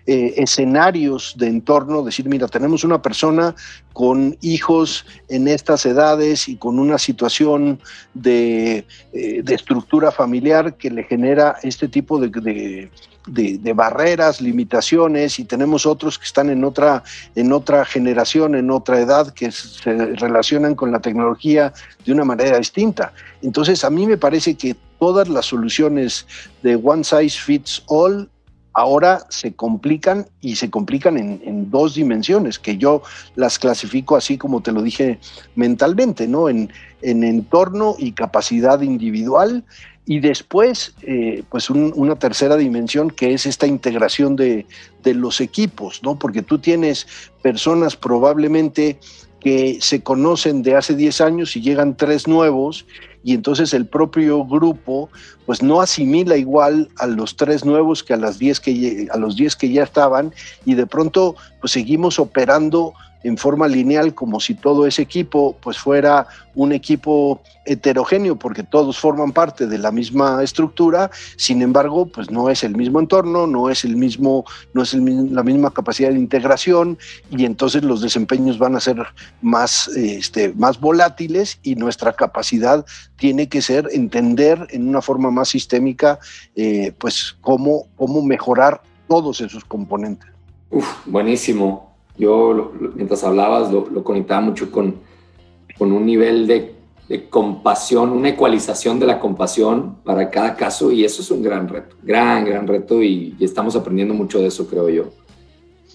eh, 0.07 0.33
escenarios 0.37 1.35
de 1.37 1.47
entorno, 1.47 2.03
decir, 2.03 2.27
mira, 2.27 2.47
tenemos 2.47 2.83
una 2.83 3.01
persona 3.01 3.55
con 3.93 4.37
hijos 4.41 5.05
en 5.29 5.47
estas 5.47 5.85
edades 5.85 6.47
y 6.47 6.55
con 6.55 6.79
una 6.79 6.97
situación 6.97 7.79
de, 8.13 8.85
eh, 9.13 9.43
estructura 9.47 10.11
familiar 10.11 10.75
que 10.75 10.89
le 10.89 11.03
genera 11.03 11.57
este 11.61 11.87
tipo 11.87 12.19
de, 12.19 12.89
de, 13.27 13.73
barreras, 13.73 14.41
limitaciones, 14.41 15.39
y 15.39 15.45
tenemos 15.45 15.85
otros 15.85 16.17
que 16.17 16.25
están 16.25 16.49
en 16.49 16.63
otra, 16.63 17.03
en 17.35 17.53
otra 17.53 17.85
generación, 17.85 18.55
en 18.55 18.71
otra 18.71 18.99
edad, 18.99 19.31
que 19.33 19.51
se 19.51 20.15
relacionan 20.15 20.75
con 20.75 20.91
la 20.91 20.99
tecnología 20.99 21.73
de 22.05 22.11
una 22.11 22.25
manera 22.25 22.57
distinta. 22.57 23.13
Entonces, 23.41 23.83
a 23.83 23.89
mí 23.89 24.07
me 24.07 24.17
parece 24.17 24.55
que 24.55 24.75
todas 24.99 25.29
las 25.29 25.45
soluciones 25.45 26.25
de 26.63 26.75
one 26.75 27.03
size 27.03 27.39
fits 27.39 27.83
all 27.87 28.29
ahora 28.73 29.25
se 29.29 29.53
complican 29.53 30.27
y 30.39 30.55
se 30.55 30.69
complican 30.69 31.17
en, 31.17 31.69
dos 31.69 31.95
dimensiones, 31.95 32.59
que 32.59 32.77
yo 32.77 33.01
las 33.35 33.59
clasifico 33.59 34.15
así 34.15 34.37
como 34.37 34.61
te 34.61 34.71
lo 34.71 34.81
dije 34.81 35.19
mentalmente, 35.55 36.27
¿no? 36.27 36.49
En, 36.49 36.69
entorno 37.01 37.95
y 37.97 38.11
capacidad 38.11 38.81
individual. 38.81 39.63
Y 40.05 40.19
después, 40.19 40.93
eh, 41.03 41.43
pues 41.49 41.69
una 41.69 42.15
tercera 42.17 42.57
dimensión 42.57 43.09
que 43.09 43.33
es 43.33 43.45
esta 43.45 43.65
integración 43.65 44.35
de, 44.35 44.65
de 45.03 45.13
los 45.13 45.41
equipos, 45.41 46.01
¿no? 46.03 46.19
Porque 46.19 46.41
tú 46.41 46.59
tienes 46.59 47.07
personas 47.41 47.95
probablemente 47.95 48.99
que 49.39 49.79
se 49.81 50.03
conocen 50.03 50.61
de 50.61 50.75
hace 50.75 50.95
10 50.95 51.21
años 51.21 51.55
y 51.55 51.61
llegan 51.61 51.97
tres 51.97 52.27
nuevos 52.27 52.85
y 53.23 53.33
entonces 53.33 53.73
el 53.73 53.85
propio 53.85 54.45
grupo 54.45 55.09
pues 55.45 55.61
no 55.61 55.81
asimila 55.81 56.37
igual 56.37 56.89
a 56.97 57.07
los 57.07 57.35
tres 57.35 57.65
nuevos 57.65 58.03
que 58.03 58.13
a 58.13 58.17
las 58.17 58.39
10 58.39 58.59
que 58.59 59.07
a 59.11 59.17
los 59.17 59.35
10 59.35 59.55
que 59.55 59.69
ya 59.69 59.83
estaban 59.83 60.33
y 60.65 60.75
de 60.75 60.87
pronto 60.87 61.35
pues 61.59 61.73
seguimos 61.73 62.19
operando 62.19 62.93
en 63.23 63.37
forma 63.37 63.67
lineal 63.67 64.13
como 64.13 64.39
si 64.39 64.55
todo 64.55 64.85
ese 64.85 65.01
equipo 65.01 65.55
pues 65.61 65.77
fuera 65.77 66.27
un 66.55 66.71
equipo 66.71 67.41
heterogéneo 67.65 68.35
porque 68.35 68.63
todos 68.63 68.99
forman 68.99 69.31
parte 69.31 69.67
de 69.67 69.77
la 69.77 69.91
misma 69.91 70.43
estructura, 70.43 71.11
sin 71.37 71.61
embargo, 71.61 72.07
pues 72.07 72.31
no 72.31 72.49
es 72.49 72.63
el 72.63 72.75
mismo 72.75 72.99
entorno, 72.99 73.47
no 73.47 73.69
es 73.69 73.85
el 73.85 73.95
mismo 73.95 74.45
no 74.73 74.81
es 74.81 74.93
la 74.93 75.43
misma 75.43 75.71
capacidad 75.71 76.09
de 76.09 76.17
integración 76.17 76.97
y 77.29 77.45
entonces 77.45 77.83
los 77.83 78.01
desempeños 78.01 78.57
van 78.57 78.75
a 78.75 78.79
ser 78.79 78.97
más 79.41 79.87
este, 79.89 80.53
más 80.53 80.79
volátiles 80.79 81.59
y 81.63 81.75
nuestra 81.75 82.13
capacidad 82.13 82.85
tiene 83.17 83.47
que 83.47 83.61
ser 83.61 83.87
entender 83.91 84.67
en 84.71 84.89
una 84.89 85.01
forma 85.01 85.31
más 85.31 85.49
sistémica 85.49 86.19
eh, 86.55 86.93
pues 86.97 87.37
cómo 87.41 87.87
cómo 87.95 88.21
mejorar 88.21 88.81
todos 89.07 89.41
esos 89.41 89.65
componentes. 89.65 90.29
Uf, 90.69 90.87
buenísimo. 91.05 91.90
Yo, 92.17 92.73
mientras 92.95 93.23
hablabas, 93.23 93.71
lo, 93.71 94.03
conectaba 94.03 94.41
mucho 94.41 94.71
con, 94.71 94.95
con 95.77 95.91
un 95.91 96.05
nivel 96.05 96.47
de, 96.47 96.75
compasión, 97.29 98.11
una 98.11 98.29
ecualización 98.29 98.97
de 98.97 99.05
la 99.05 99.19
compasión 99.19 99.97
para 100.05 100.29
cada 100.29 100.55
caso 100.55 100.93
y 100.93 101.03
eso 101.03 101.21
es 101.21 101.29
un 101.29 101.43
gran 101.43 101.67
reto, 101.67 101.97
gran, 102.01 102.45
gran 102.45 102.65
reto 102.65 103.03
y, 103.03 103.35
estamos 103.41 103.75
aprendiendo 103.75 104.13
mucho 104.13 104.39
de 104.39 104.47
eso, 104.47 104.67
creo 104.67 104.87
yo. 104.89 105.09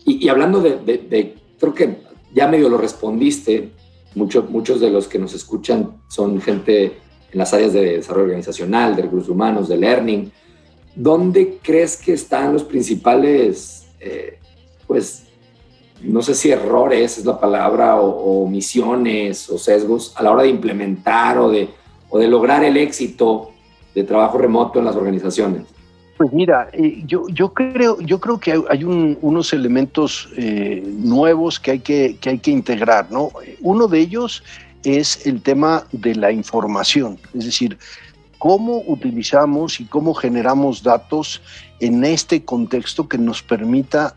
Y, 0.05 0.29
hablando 0.29 0.61
de, 0.61 1.35
creo 1.59 1.75
que 1.75 1.97
ya 2.35 2.49
medio 2.49 2.69
lo 2.69 2.77
respondiste, 2.77 3.71
mucho, 4.15 4.47
muchos 4.49 4.81
de 4.81 4.91
los 4.91 5.09
que 5.09 5.19
nos 5.19 5.35
escuchan 5.35 6.03
son 6.09 6.41
gente 6.41 6.99
en 7.33 7.39
las 7.39 7.53
áreas 7.53 7.73
de 7.73 7.97
desarrollo 7.97 8.25
organizacional, 8.25 8.97
de 8.97 9.03
recursos 9.03 9.29
humanos, 9.29 9.69
de 9.69 9.77
learning. 9.77 10.33
¿Dónde 10.95 11.59
crees 11.63 11.97
que 11.97 12.15
están 12.15 12.53
los 12.53 12.65
principales, 12.65 13.87
eh, 14.01 14.39
pues, 14.87 15.26
no 16.03 16.23
sé 16.23 16.35
si 16.35 16.51
errores 16.51 17.19
es 17.19 17.25
la 17.25 17.39
palabra, 17.39 17.97
o, 17.97 18.45
omisiones 18.45 19.49
o 19.51 19.59
sesgos 19.59 20.13
a 20.17 20.23
la 20.23 20.31
hora 20.31 20.43
de 20.43 20.51
implementar 20.51 21.39
o 21.39 21.51
de, 21.51 21.69
o 22.09 22.19
de 22.19 22.29
lograr 22.29 22.65
el 22.65 22.77
éxito 22.77 23.51
de 23.95 24.05
trabajo 24.05 24.39
remoto 24.39 24.79
en 24.79 24.85
las 24.85 24.97
organizaciones? 24.97 25.63
Pues 26.17 26.33
mira, 26.33 26.69
eh, 26.73 27.03
yo, 27.07 27.29
yo, 27.29 27.53
creo, 27.53 28.01
yo 28.01 28.21
creo 28.21 28.39
que 28.41 28.53
hay, 28.69 28.85
unos 28.85 29.53
elementos 29.53 30.31
eh, 30.37 30.83
nuevos 30.87 31.61
que 31.61 31.73
hay 31.73 31.81
que, 31.81 32.17
que 32.21 32.31
hay 32.31 32.39
que 32.39 32.51
integrar, 32.51 33.11
¿no? 33.11 33.31
Uno 33.61 33.87
de 33.87 34.01
ellos 34.01 34.43
es 34.83 35.27
el 35.27 35.43
tema 35.43 35.85
de 35.93 36.15
la 36.15 36.31
información, 36.31 37.19
es 37.35 37.45
decir, 37.45 37.77
cómo 38.39 38.83
utilizamos 38.87 39.81
y 39.81 39.85
cómo 39.85 40.15
generamos 40.15 40.83
datos 40.83 41.43
en 41.81 42.05
este 42.05 42.45
contexto 42.45 43.09
que 43.09 43.19
nos 43.19 43.43
permita 43.43 44.15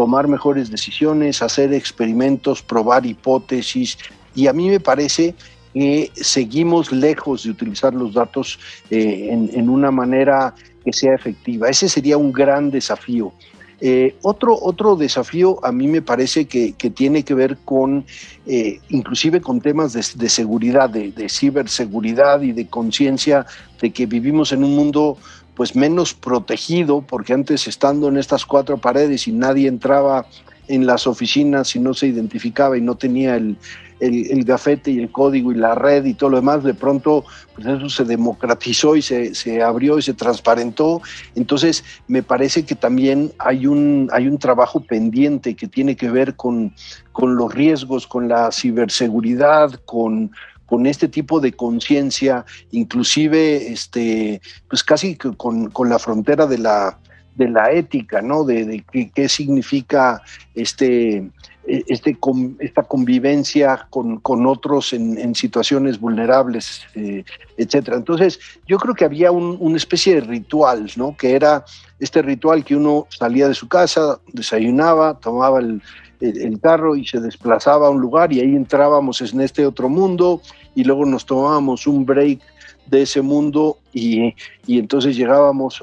tomar 0.00 0.26
mejores 0.28 0.70
decisiones, 0.70 1.42
hacer 1.42 1.74
experimentos, 1.74 2.62
probar 2.62 3.04
hipótesis. 3.04 3.98
Y 4.34 4.46
a 4.46 4.54
mí 4.54 4.70
me 4.70 4.80
parece 4.80 5.34
que 5.74 6.10
seguimos 6.14 6.90
lejos 6.90 7.44
de 7.44 7.50
utilizar 7.50 7.92
los 7.92 8.14
datos 8.14 8.58
eh, 8.88 9.28
en, 9.30 9.68
una 9.68 9.90
manera 9.90 10.54
que 10.82 10.94
sea 10.94 11.14
efectiva. 11.14 11.68
Ese 11.68 11.86
sería 11.86 12.16
un 12.16 12.32
gran 12.32 12.70
desafío. 12.70 13.34
Eh, 13.82 14.16
otro, 14.22 14.58
otro 14.58 14.96
desafío 14.96 15.62
a 15.62 15.70
mí 15.70 15.86
me 15.86 16.00
parece 16.00 16.46
que, 16.46 16.72
tiene 16.94 17.22
que 17.22 17.34
ver 17.34 17.58
con, 17.62 18.06
eh, 18.46 18.80
inclusive 18.88 19.42
con 19.42 19.60
temas 19.60 19.92
de, 19.92 20.28
seguridad, 20.30 20.88
de, 20.88 21.28
ciberseguridad 21.28 22.40
y 22.40 22.52
de 22.52 22.68
conciencia 22.68 23.44
de 23.82 23.90
que 23.90 24.06
vivimos 24.06 24.52
en 24.52 24.64
un 24.64 24.74
mundo 24.74 25.18
pues 25.60 25.76
menos 25.76 26.14
protegido, 26.14 27.02
porque 27.02 27.34
antes 27.34 27.68
estando 27.68 28.08
en 28.08 28.16
estas 28.16 28.46
cuatro 28.46 28.78
paredes 28.78 29.28
y 29.28 29.32
nadie 29.32 29.68
entraba 29.68 30.24
en 30.68 30.86
las 30.86 31.06
oficinas 31.06 31.76
y 31.76 31.80
no 31.80 31.92
se 31.92 32.06
identificaba 32.06 32.78
y 32.78 32.80
no 32.80 32.94
tenía 32.94 33.36
el, 33.36 33.58
el, 34.00 34.42
gafete 34.44 34.90
y 34.90 35.00
el 35.00 35.12
código 35.12 35.52
y 35.52 35.56
la 35.56 35.74
red 35.74 36.06
y 36.06 36.14
todo 36.14 36.30
lo 36.30 36.36
demás, 36.38 36.64
de 36.64 36.72
pronto 36.72 37.26
pues 37.54 37.66
eso 37.66 37.90
se 37.90 38.04
democratizó 38.04 38.96
y 38.96 39.02
se, 39.02 39.34
se, 39.34 39.62
abrió 39.62 39.98
y 39.98 40.02
se 40.02 40.14
transparentó. 40.14 41.02
Entonces, 41.34 41.84
me 42.08 42.22
parece 42.22 42.64
que 42.64 42.74
también 42.74 43.30
hay 43.38 43.66
un, 43.66 44.08
hay 44.14 44.28
un 44.28 44.38
trabajo 44.38 44.80
pendiente 44.80 45.56
que 45.56 45.68
tiene 45.68 45.94
que 45.94 46.10
ver 46.10 46.36
con, 46.36 46.72
con 47.12 47.36
los 47.36 47.52
riesgos, 47.52 48.06
con 48.06 48.28
la 48.28 48.50
ciberseguridad, 48.50 49.72
con, 49.84 50.30
con 50.70 50.86
este 50.86 51.08
tipo 51.08 51.40
de 51.40 51.52
conciencia, 51.52 52.46
inclusive 52.70 53.72
este, 53.72 54.40
pues 54.68 54.84
casi 54.84 55.16
con, 55.16 55.68
con, 55.68 55.88
la 55.88 55.98
frontera 55.98 56.46
de 56.46 56.58
la, 56.58 56.96
de 57.34 57.48
la 57.48 57.72
ética, 57.72 58.22
¿no? 58.22 58.44
De, 58.44 58.84
qué, 59.12 59.28
significa 59.28 60.22
este, 60.54 61.28
este, 61.66 62.16
esta 62.60 62.82
convivencia 62.84 63.88
con, 63.90 64.20
con 64.20 64.46
otros 64.46 64.92
en, 64.92 65.18
en, 65.18 65.34
situaciones 65.34 65.98
vulnerables, 65.98 66.82
eh, 66.94 67.24
etcétera. 67.56 67.96
Entonces, 67.96 68.38
yo 68.68 68.78
creo 68.78 68.94
que 68.94 69.04
había 69.04 69.32
un, 69.32 69.56
una 69.58 69.76
especie 69.76 70.14
de 70.14 70.20
ritual, 70.20 70.88
¿no? 70.94 71.16
Que 71.16 71.34
era 71.34 71.64
este 71.98 72.22
ritual 72.22 72.64
que 72.64 72.76
uno 72.76 73.08
salía 73.08 73.48
de 73.48 73.54
su 73.54 73.66
casa, 73.66 74.20
desayunaba, 74.32 75.18
tomaba 75.18 75.58
el, 75.58 75.82
el, 76.20 76.60
carro 76.60 76.96
y 76.96 77.06
se 77.06 77.20
desplazaba 77.20 77.86
a 77.86 77.90
un 77.90 78.00
lugar 78.00 78.32
y 78.32 78.40
ahí 78.40 78.54
entrábamos 78.54 79.20
en 79.22 79.40
este 79.40 79.66
otro 79.66 79.88
mundo 79.88 80.40
y 80.74 80.84
luego 80.84 81.04
nos 81.06 81.26
tomábamos 81.26 81.86
un 81.86 82.04
break 82.04 82.40
de 82.86 83.02
ese 83.02 83.22
mundo 83.22 83.78
y, 83.92 84.34
entonces 84.66 85.16
llegábamos 85.16 85.82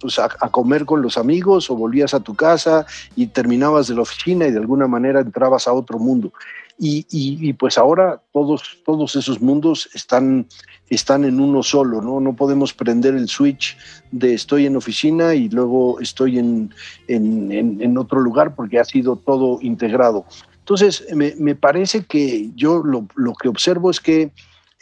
pues, 0.00 0.18
a, 0.18 0.24
a, 0.24 0.50
comer 0.50 0.84
con 0.84 1.02
los 1.02 1.16
amigos 1.16 1.70
o 1.70 1.76
volvías 1.76 2.14
a 2.14 2.20
tu 2.20 2.34
casa 2.34 2.84
y 3.14 3.28
terminabas 3.28 3.86
de 3.86 3.94
la 3.94 4.02
oficina 4.02 4.46
y 4.46 4.50
de 4.50 4.58
alguna 4.58 4.88
manera 4.88 5.20
entrabas 5.20 5.68
a 5.68 5.72
otro 5.72 5.98
mundo. 5.98 6.32
Y, 6.80 7.06
y, 7.10 7.52
pues 7.54 7.76
ahora 7.76 8.22
todos, 8.32 8.78
todos 8.84 9.16
esos 9.16 9.40
mundos 9.40 9.90
están, 9.94 10.46
están 10.88 11.24
en 11.24 11.40
uno 11.40 11.64
solo, 11.64 12.00
¿no? 12.00 12.20
No 12.20 12.36
podemos 12.36 12.72
prender 12.72 13.16
el 13.16 13.26
switch 13.28 13.76
de 14.12 14.34
estoy 14.34 14.66
en 14.66 14.76
oficina 14.76 15.34
y 15.34 15.48
luego 15.48 15.98
estoy 16.00 16.38
en, 16.38 16.72
en, 17.08 17.80
en, 17.82 17.98
otro 17.98 18.20
lugar 18.20 18.54
porque 18.54 18.78
ha 18.78 18.84
sido 18.84 19.16
todo 19.16 19.58
integrado. 19.60 20.24
Entonces, 20.60 21.04
me, 21.16 21.34
me 21.36 21.56
parece 21.56 22.04
que 22.04 22.50
yo 22.54 22.80
lo, 22.84 23.08
lo, 23.16 23.34
que 23.34 23.48
observo 23.48 23.90
es 23.90 23.98
que 23.98 24.30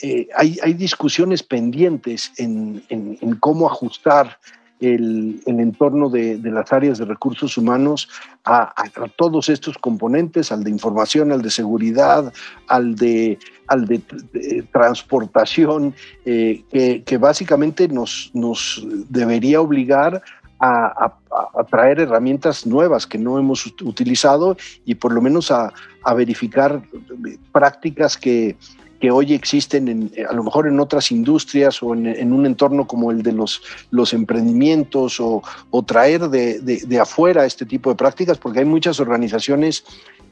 eh, 0.02 0.28
hay, 0.36 0.58
hay, 0.62 0.74
discusiones 0.74 1.42
pendientes 1.42 2.30
en, 2.36 2.84
en 2.90 3.36
cómo 3.36 3.66
ajustar 3.66 4.38
el, 4.80 5.42
entorno 5.46 6.08
de, 6.10 6.38
las 6.42 6.72
áreas 6.72 6.98
de 6.98 7.04
recursos 7.04 7.56
humanos 7.56 8.08
a, 8.44 8.72
todos 9.16 9.48
estos 9.48 9.78
componentes, 9.78 10.52
al 10.52 10.64
de 10.64 10.70
información, 10.70 11.32
al 11.32 11.42
de 11.42 11.50
seguridad, 11.50 12.32
al 12.68 12.94
de, 12.94 13.38
al 13.66 13.86
de, 13.86 14.00
transportación, 14.72 15.94
eh, 16.24 17.02
que, 17.04 17.18
básicamente 17.18 17.88
nos, 17.88 18.30
nos 18.34 18.86
debería 19.08 19.60
obligar 19.60 20.22
a, 20.60 21.14
traer 21.70 22.00
herramientas 22.00 22.66
nuevas 22.66 23.06
que 23.06 23.18
no 23.18 23.38
hemos 23.38 23.66
utilizado 23.82 24.56
y 24.86 24.94
por 24.94 25.12
lo 25.12 25.20
menos 25.20 25.50
a, 25.50 25.72
verificar 26.14 26.82
prácticas 27.52 28.16
que, 28.16 28.56
que 29.00 29.10
hoy 29.10 29.34
existen 29.34 29.88
en, 29.88 30.12
a 30.28 30.32
lo 30.32 30.42
mejor 30.42 30.66
en 30.66 30.80
otras 30.80 31.10
industrias 31.12 31.82
o 31.82 31.94
en, 31.94 32.32
un 32.32 32.46
entorno 32.46 32.86
como 32.86 33.10
el 33.10 33.22
de 33.22 33.32
los, 33.32 33.62
emprendimientos 34.12 35.20
o, 35.20 35.42
traer 35.86 36.28
de, 36.28 36.60
de, 36.60 37.00
afuera 37.00 37.44
este 37.44 37.66
tipo 37.66 37.90
de 37.90 37.96
prácticas, 37.96 38.38
porque 38.38 38.60
hay 38.60 38.64
muchas 38.64 38.98
organizaciones 39.00 39.84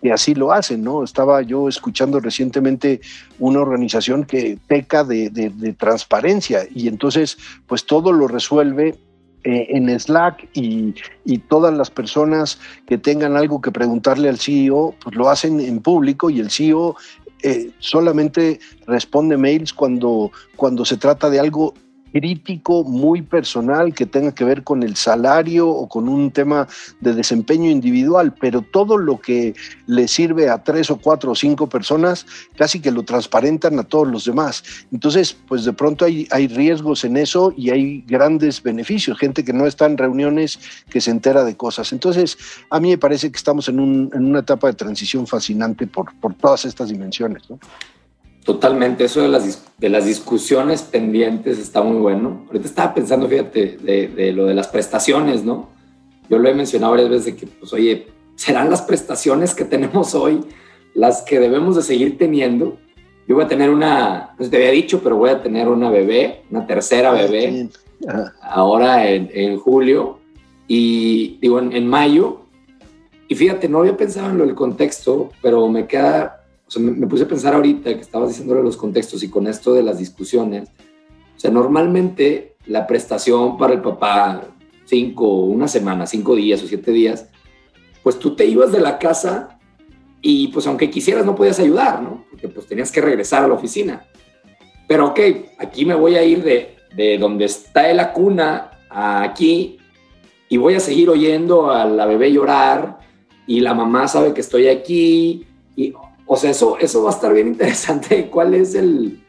que 0.04 0.12
así 0.12 0.34
lo 0.34 0.52
hacen, 0.52 0.84
¿no? 0.84 1.02
Estaba 1.02 1.40
yo 1.40 1.66
escuchando 1.66 2.20
recientemente 2.20 3.00
una 3.38 3.60
organización 3.60 4.24
que 4.24 4.58
peca 4.66 5.02
de, 5.02 5.74
transparencia 5.78 6.66
y 6.74 6.88
entonces 6.88 7.38
pues 7.66 7.86
todo 7.86 8.12
lo 8.12 8.28
resuelve 8.28 8.98
eh, 9.44 9.66
en 9.70 9.88
Slack 9.98 10.48
y, 10.52 10.94
y, 11.24 11.38
todas 11.38 11.72
las 11.72 11.90
personas 11.90 12.58
que 12.86 12.98
tengan 12.98 13.36
algo 13.36 13.60
que 13.60 13.70
preguntarle 13.70 14.28
al 14.28 14.38
CEO, 14.38 14.94
pues 15.02 15.16
lo 15.16 15.28
hacen 15.28 15.60
en 15.60 15.80
público 15.80 16.28
y 16.30 16.40
el 16.40 16.50
CEO 16.50 16.96
eh, 17.44 17.70
solamente 17.78 18.58
responde 18.86 19.36
mails 19.36 19.74
cuando, 19.74 20.32
cuando 20.56 20.86
se 20.86 20.96
trata 20.96 21.28
de 21.28 21.38
algo 21.38 21.74
crítico, 22.14 22.84
muy 22.84 23.22
personal, 23.22 23.92
que 23.92 24.06
tenga 24.06 24.32
que 24.32 24.44
ver 24.44 24.62
con 24.62 24.84
el 24.84 24.94
salario 24.94 25.68
o 25.68 25.88
con 25.88 26.08
un 26.08 26.30
tema 26.30 26.68
de 27.00 27.12
desempeño 27.12 27.68
individual, 27.68 28.32
pero 28.40 28.62
todo 28.62 28.96
lo 28.96 29.20
que 29.20 29.54
le 29.88 30.06
sirve 30.06 30.48
a 30.48 30.62
tres 30.62 30.92
o 30.92 30.96
cuatro 30.96 31.32
o 31.32 31.34
cinco 31.34 31.68
personas, 31.68 32.24
casi 32.56 32.78
que 32.78 32.92
lo 32.92 33.02
transparentan 33.02 33.80
a 33.80 33.82
todos 33.82 34.06
los 34.06 34.26
demás. 34.26 34.62
Entonces, 34.92 35.36
pues 35.48 35.64
de 35.64 35.72
pronto 35.72 36.04
hay, 36.04 36.28
hay 36.30 36.46
riesgos 36.46 37.04
en 37.04 37.16
eso 37.16 37.52
y 37.56 37.70
hay 37.70 38.04
grandes 38.06 38.62
beneficios, 38.62 39.18
gente 39.18 39.44
que 39.44 39.52
no 39.52 39.66
está 39.66 39.86
en 39.86 39.98
reuniones, 39.98 40.60
que 40.88 41.00
se 41.00 41.10
entera 41.10 41.42
de 41.42 41.56
cosas. 41.56 41.92
Entonces, 41.92 42.38
a 42.70 42.78
mí 42.78 42.90
me 42.90 42.98
parece 42.98 43.32
que 43.32 43.36
estamos 43.36 43.68
en, 43.68 43.80
un, 43.80 44.10
en 44.14 44.24
una 44.24 44.38
etapa 44.38 44.68
de 44.68 44.74
transición 44.74 45.26
fascinante 45.26 45.88
por, 45.88 46.14
por 46.20 46.34
todas 46.34 46.64
estas 46.64 46.90
dimensiones. 46.90 47.50
¿no? 47.50 47.58
Totalmente, 48.44 49.04
eso 49.04 49.22
de 49.22 49.28
las, 49.28 49.64
de 49.78 49.88
las 49.88 50.04
discusiones 50.04 50.82
pendientes 50.82 51.58
está 51.58 51.82
muy 51.82 51.96
bueno. 51.96 52.44
Ahorita 52.48 52.66
estaba 52.66 52.92
pensando, 52.92 53.26
fíjate, 53.26 53.78
de, 53.78 54.32
lo 54.32 54.44
de 54.44 54.52
las 54.52 54.68
prestaciones, 54.68 55.44
¿no? 55.44 55.70
Yo 56.28 56.38
lo 56.38 56.48
he 56.50 56.54
mencionado 56.54 56.92
varias 56.92 57.08
veces 57.08 57.24
de 57.24 57.36
que, 57.36 57.46
pues, 57.46 57.72
oye, 57.72 58.06
¿serán 58.36 58.68
las 58.68 58.82
prestaciones 58.82 59.54
que 59.54 59.64
tenemos 59.64 60.14
hoy 60.14 60.40
las 60.92 61.22
que 61.22 61.40
debemos 61.40 61.74
de 61.74 61.82
seguir 61.82 62.18
teniendo? 62.18 62.76
Yo 63.26 63.34
voy 63.36 63.44
a 63.44 63.48
tener 63.48 63.70
una, 63.70 64.34
pues 64.36 64.50
te 64.50 64.56
había 64.56 64.72
dicho, 64.72 65.00
pero 65.02 65.16
voy 65.16 65.30
a 65.30 65.42
tener 65.42 65.66
una 65.68 65.88
bebé, 65.88 66.42
una 66.50 66.66
tercera 66.66 67.12
ah, 67.12 67.14
bebé, 67.14 67.70
ahora 68.42 69.08
en, 69.08 69.30
en, 69.32 69.58
julio, 69.58 70.18
y 70.68 71.38
digo, 71.40 71.60
en, 71.60 71.72
en 71.72 71.86
mayo. 71.86 72.42
Y 73.26 73.34
fíjate, 73.36 73.70
no 73.70 73.78
había 73.78 73.96
pensado 73.96 74.28
en 74.28 74.36
lo 74.36 74.44
del 74.44 74.54
contexto, 74.54 75.30
pero 75.40 75.66
me 75.68 75.86
queda 75.86 76.43
sea, 76.74 76.82
me, 76.82 77.06
puse 77.06 77.24
a 77.24 77.28
pensar 77.28 77.54
ahorita 77.54 77.94
que 77.94 78.00
estabas 78.00 78.30
diciéndole 78.30 78.62
los 78.62 78.76
contextos 78.76 79.22
y 79.22 79.30
con 79.30 79.46
esto 79.46 79.74
de 79.74 79.82
las 79.82 79.98
discusiones. 79.98 80.68
O 81.36 81.40
sea, 81.40 81.50
normalmente 81.50 82.56
la 82.66 82.86
prestación 82.86 83.56
para 83.56 83.74
el 83.74 83.80
papá, 83.80 84.42
cinco, 84.84 85.44
una 85.44 85.68
semana, 85.68 86.06
cinco 86.06 86.34
días 86.34 86.62
o 86.62 86.66
siete 86.66 86.90
días, 86.90 87.28
pues 88.02 88.18
tú 88.18 88.34
te 88.34 88.46
ibas 88.46 88.72
de 88.72 88.80
la 88.80 88.98
casa 88.98 89.58
y 90.20 90.48
pues 90.48 90.66
aunque 90.66 90.90
quisieras 90.90 91.26
no 91.26 91.34
podías 91.34 91.60
ayudar, 91.60 92.02
¿no? 92.02 92.24
Porque 92.30 92.48
pues 92.48 92.66
tenías 92.66 92.90
que 92.90 93.00
regresar 93.00 93.44
a 93.44 93.48
la 93.48 93.54
oficina. 93.54 94.06
Pero 94.88 95.08
ok, 95.08 95.20
aquí 95.58 95.84
me 95.84 95.94
voy 95.94 96.16
a 96.16 96.24
ir 96.24 96.42
de, 96.42 96.76
de 96.96 97.18
donde 97.18 97.46
está 97.46 97.92
la 97.92 98.12
cuna 98.12 98.70
a 98.90 99.22
aquí 99.22 99.78
y 100.48 100.56
voy 100.56 100.74
a 100.74 100.80
seguir 100.80 101.10
oyendo 101.10 101.70
a 101.70 101.84
la 101.84 102.06
bebé 102.06 102.32
llorar 102.32 102.98
y 103.46 103.60
la 103.60 103.74
mamá 103.74 104.08
sabe 104.08 104.32
que 104.32 104.40
estoy 104.40 104.68
aquí 104.68 105.46
y 105.76 105.92
o 106.26 106.36
sea, 106.36 106.50
eso, 106.50 106.78
eso 106.78 107.02
va 107.02 107.10
a 107.10 107.14
estar 107.14 107.32
bien 107.32 107.48
interesante. 107.48 108.28
¿Cuál 108.30 108.54
es 108.54 108.74
el, 108.74 109.20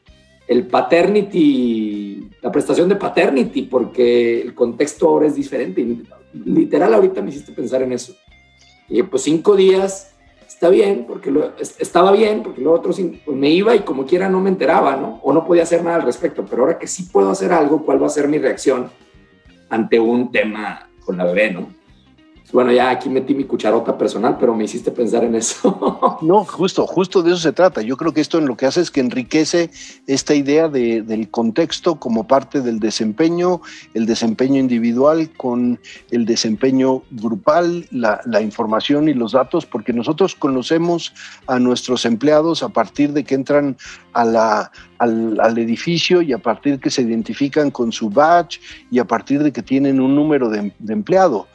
el 0.48 0.68
paternity, 0.68 2.30
la 2.42 2.52
prestación 2.52 2.90
de 2.90 2.96
paternity? 2.96 3.64
Porque 3.64 4.42
el 4.42 4.54
contexto 4.54 5.08
ahora 5.08 5.28
es 5.28 5.36
diferente. 5.36 5.86
Literal, 6.34 6.94
ahorita 6.94 7.22
me 7.22 7.30
hiciste 7.30 7.52
pensar 7.52 7.82
en 7.82 7.94
eso. 7.94 8.14
Y 8.88 9.02
pues 9.04 9.24
cinco 9.24 9.56
días 9.56 10.12
está 10.48 10.70
bien, 10.70 11.06
porque 11.08 11.32
lo, 11.32 11.52
estaba 11.58 12.12
bien, 12.12 12.42
porque 12.44 12.62
lo 12.62 12.72
otro 12.72 12.94
pues 12.94 13.28
me 13.28 13.50
iba 13.50 13.76
y 13.76 13.80
como 13.80 14.06
quiera 14.06 14.30
no 14.30 14.40
me 14.40 14.50
enteraba, 14.50 14.96
¿no? 14.96 15.20
O 15.24 15.34
no 15.34 15.46
podía 15.46 15.64
hacer 15.64 15.84
nada 15.84 15.98
al 15.98 16.04
respecto. 16.04 16.46
Pero 16.50 16.64
ahora 16.64 16.80
que 16.80 16.88
sí 16.88 17.04
puedo 17.12 17.30
hacer 17.30 17.52
algo, 17.52 17.84
¿cuál 17.84 18.02
va 18.02 18.08
a 18.08 18.10
ser 18.10 18.28
mi 18.28 18.38
reacción 18.38 18.90
ante 19.70 20.00
un 20.00 20.32
tema 20.32 20.90
con 21.04 21.18
la 21.18 21.26
bebé, 21.26 21.52
¿no? 21.52 21.68
Bueno, 22.56 22.72
ya 22.72 22.89
aquí 22.89 23.10
metí 23.10 23.36
mi 23.36 23.44
cucharota 23.44 23.98
personal, 23.98 24.38
pero 24.39 24.56
me 24.56 24.63
hiciste 24.63 24.89
pensar 24.89 25.26
en 25.26 25.36
eso. 25.36 26.18
no, 26.22 26.46
justo, 26.46 26.88
justo 26.88 27.22
de 27.22 27.32
eso 27.32 27.39
se 27.39 27.52
trata. 27.52 27.82
Yo 27.82 27.98
creo 27.98 28.13
que 28.13 28.22
esto 28.22 28.38
en 28.38 28.46
lo 28.46 28.56
que 28.56 28.65
hace 28.65 28.80
es 28.80 28.91
que 28.91 29.02
enriquece 29.02 29.72
esta 30.08 30.34
idea 30.34 30.70
de, 30.70 31.02
del 31.02 31.30
contexto 31.30 32.00
como 32.00 32.28
parte 32.28 32.62
del 32.62 32.80
desempeño, 32.80 33.60
el 33.94 34.06
desempeño 34.06 34.58
individual 34.58 35.32
con 35.36 35.82
el 36.12 36.26
desempeño 36.26 37.04
grupal, 37.12 37.88
la, 37.91 38.22
la 38.24 38.39
información 38.39 39.10
y 39.10 39.13
los 39.13 39.34
datos, 39.34 39.65
porque 39.65 39.91
nosotros 39.91 40.34
conocemos 40.34 41.13
a 41.48 41.60
nuestros 41.60 42.06
empleados 42.06 42.63
a 42.63 42.70
partir 42.70 43.12
de 43.12 43.26
que 43.26 43.36
entran 43.36 43.76
al, 44.13 44.38
al, 44.98 45.58
edificio 45.58 46.22
y 46.22 46.32
a 46.32 46.38
partir 46.38 46.80
que 46.80 46.89
se 46.89 47.02
identifican 47.02 47.70
con 47.70 47.91
su 47.91 48.10
badge 48.10 48.62
y 48.89 49.00
a 49.00 49.06
partir 49.06 49.44
de 49.44 49.52
que 49.52 49.62
tienen 49.62 50.00
un 50.00 50.15
número 50.15 50.48
de, 50.48 50.72
de 50.80 50.94
empleado 50.94 51.48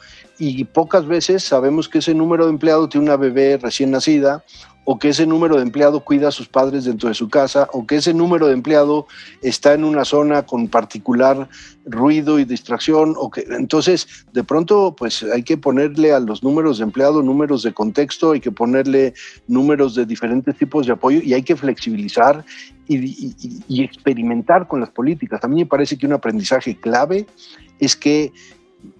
y 0.43 0.63
pocas 0.63 1.05
veces 1.05 1.43
sabemos 1.43 1.87
que 1.87 1.99
ese 1.99 2.15
número 2.15 2.45
de 2.45 2.51
empleado 2.51 2.89
tiene 2.89 3.05
una 3.05 3.15
bebé 3.15 3.59
recién 3.61 3.91
nacida 3.91 4.43
o 4.83 4.97
que 4.97 5.09
ese 5.09 5.27
número 5.27 5.57
de 5.57 5.61
empleado 5.61 5.99
cuida 6.03 6.29
a 6.29 6.31
sus 6.31 6.47
padres 6.47 6.85
dentro 6.85 7.07
de 7.07 7.13
su 7.13 7.29
casa, 7.29 7.67
o 7.71 7.85
que 7.85 7.97
ese 7.97 8.15
número 8.15 8.47
de 8.47 8.53
empleado 8.53 9.05
está 9.43 9.73
en 9.73 9.83
una 9.83 10.03
zona 10.03 10.43
con 10.47 10.67
particular 10.67 11.47
ruido 11.85 12.39
y 12.39 12.45
distracción, 12.45 13.13
o 13.15 13.29
que 13.29 13.45
entonces 13.51 14.25
de 14.33 14.43
pronto 14.43 14.95
pues 14.97 15.21
hay 15.21 15.43
que 15.43 15.57
ponerle 15.57 16.13
a 16.13 16.19
los 16.19 16.41
números 16.41 16.79
de 16.79 16.85
empleado 16.85 17.21
números 17.21 17.61
de 17.61 17.73
contexto, 17.73 18.31
hay 18.31 18.39
que 18.39 18.51
ponerle 18.51 19.13
números 19.47 19.93
de 19.93 20.07
diferentes 20.07 20.57
tipos 20.57 20.87
de 20.87 20.93
apoyo 20.93 21.21
y 21.23 21.35
hay 21.35 21.43
que 21.43 21.55
flexibilizar 21.55 22.43
y, 22.87 23.35
y 23.67 23.83
experimentar 23.83 24.67
con 24.67 24.79
las 24.79 24.89
políticas. 24.89 25.43
A 25.43 25.47
mí 25.47 25.57
me 25.57 25.67
parece 25.67 25.95
que 25.95 26.07
un 26.07 26.13
aprendizaje 26.13 26.75
clave 26.75 27.27
es 27.79 27.95
que 27.95 28.33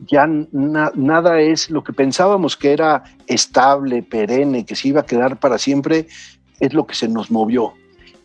ya 0.08 0.28
nada 0.28 1.39
es 1.41 1.70
lo 1.70 1.84
que 1.84 1.94
pensábamos 1.94 2.58
que 2.58 2.74
era 2.74 3.04
estable, 3.28 4.04
perenne, 4.04 4.65
que 4.65 4.76
se 4.76 4.89
iba 4.89 5.02
a 5.02 5.06
quedar 5.06 5.39
para 5.39 5.58
siempre, 5.58 6.08
es 6.60 6.74
lo 6.74 6.86
que 6.86 6.96
se 6.96 7.08
nos 7.08 7.32
movió. 7.32 7.74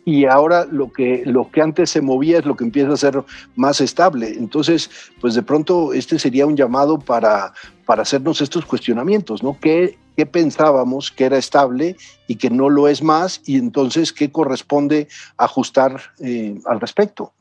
Y 0.05 0.25
ahora 0.25 0.65
lo 0.71 0.93
que, 0.93 1.23
lo 1.25 1.51
que 1.51 1.61
antes 1.61 1.89
se 1.89 1.99
movía 1.99 2.39
es 2.39 2.45
lo 2.45 2.55
que 2.55 2.63
empieza 2.63 2.93
a 2.93 2.97
ser 2.97 3.23
más 3.57 3.81
estable. 3.81 4.29
Entonces, 4.37 4.89
pues 5.19 5.35
de 5.35 5.43
pronto 5.43 5.91
este 5.91 6.17
sería 6.17 6.45
un 6.45 6.55
llamado 6.55 6.97
para, 6.97 7.51
para 7.85 8.03
hacernos 8.03 8.39
estos 8.39 8.65
cuestionamientos, 8.65 9.43
¿no? 9.43 9.57
¿Qué, 9.59 9.97
¿Qué 10.15 10.25
pensábamos 10.25 11.11
que 11.11 11.25
era 11.25 11.37
estable 11.37 11.97
y 12.25 12.37
que 12.37 12.49
no 12.49 12.69
lo 12.69 12.87
es 12.87 13.03
más? 13.03 13.41
Y 13.45 13.57
entonces, 13.57 14.13
¿qué 14.13 14.31
corresponde 14.31 15.09
ajustar 15.35 15.99
eh, 16.21 16.57
al 16.65 16.79
respecto? 16.79 17.33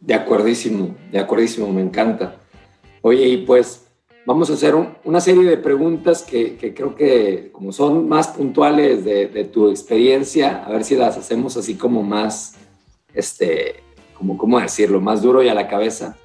De 0.00 0.14
acuerdísimo, 0.14 0.96
de 1.12 1.18
acuerdísimo, 1.18 1.70
me 1.70 1.82
encanta. 1.82 2.39
Oye, 3.02 3.28
y 3.28 3.36
pues 3.38 3.86
vamos 4.26 4.50
a 4.50 4.54
hacer 4.54 4.74
una 5.04 5.20
serie 5.20 5.44
de 5.44 5.56
preguntas 5.56 6.22
que, 6.22 6.56
creo 6.74 6.94
que 6.94 7.50
como 7.52 7.72
son 7.72 8.08
más 8.08 8.28
puntuales 8.28 9.04
de, 9.04 9.44
tu 9.52 9.70
experiencia, 9.70 10.64
a 10.64 10.70
ver 10.70 10.84
si 10.84 10.96
las 10.96 11.16
hacemos 11.16 11.56
así 11.56 11.76
como 11.76 12.02
más, 12.02 12.56
este, 13.14 13.82
como, 14.14 14.36
¿cómo 14.36 14.60
decirlo? 14.60 15.00
Más 15.00 15.22
duro 15.22 15.42
y 15.42 15.48
a 15.48 15.54
la 15.54 15.68
cabeza. 15.68 16.16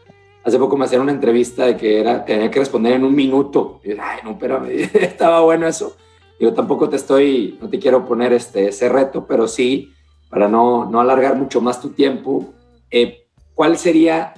Hace 0.44 0.60
poco 0.60 0.78
me 0.78 0.86
hacían 0.86 1.02
una 1.02 1.12
entrevista 1.12 1.66
de 1.66 1.78
que 1.78 2.00
era, 2.00 2.24
tenía 2.24 2.52
que 2.52 2.60
responder 2.60 2.94
en 2.94 3.04
un 3.04 3.16
minuto. 3.16 3.80
Y 3.84 3.92
ay, 3.92 4.20
no, 4.24 4.38
pero 4.38 4.64
estaba 4.68 5.42
bueno 5.42 5.66
eso. 5.66 5.96
Yo 6.40 6.54
tampoco 6.54 6.90
te 6.90 6.98
estoy, 6.98 7.58
no 7.62 7.70
te 7.70 7.80
quiero 7.80 8.06
poner 8.06 8.34
este, 8.34 8.68
ese 8.68 8.90
reto, 8.90 9.26
pero 9.26 9.48
sí, 9.48 9.94
para 10.30 10.50
no, 10.50 10.90
no 10.90 11.00
alargar 11.00 11.36
mucho 11.36 11.62
más 11.62 11.82
tu 11.82 11.90
tiempo, 11.90 12.54
eh, 12.92 13.26
¿cuál 13.54 13.78
sería 13.78 14.34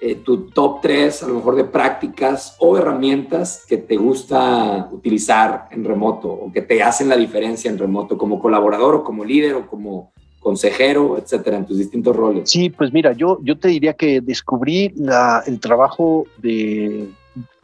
eh, 0.00 0.16
tu 0.16 0.50
top 0.50 0.80
3 0.82 1.22
a 1.22 1.28
lo 1.28 1.34
mejor 1.34 1.56
de 1.56 1.64
prácticas 1.64 2.56
o 2.58 2.76
herramientas 2.76 3.64
que 3.66 3.78
te 3.78 3.96
gusta 3.96 4.88
utilizar 4.92 5.68
en 5.70 5.84
remoto 5.84 6.28
o 6.28 6.52
que 6.52 6.62
te 6.62 6.82
hacen 6.82 7.08
la 7.08 7.16
diferencia 7.16 7.70
en 7.70 7.78
remoto 7.78 8.18
como 8.18 8.38
colaborador 8.38 8.96
o 8.96 9.04
como 9.04 9.24
líder 9.24 9.54
o 9.54 9.66
como 9.66 10.12
consejero, 10.40 11.16
etcétera, 11.16 11.56
en 11.56 11.64
tus 11.64 11.78
distintos 11.78 12.14
roles? 12.14 12.50
Sí, 12.50 12.68
pues 12.68 12.92
mira, 12.92 13.12
yo, 13.12 13.38
yo 13.42 13.58
te 13.58 13.68
diría 13.68 13.94
que 13.94 14.20
descubrí 14.20 14.92
la, 14.94 15.42
el 15.46 15.58
trabajo 15.58 16.26
de 16.36 17.08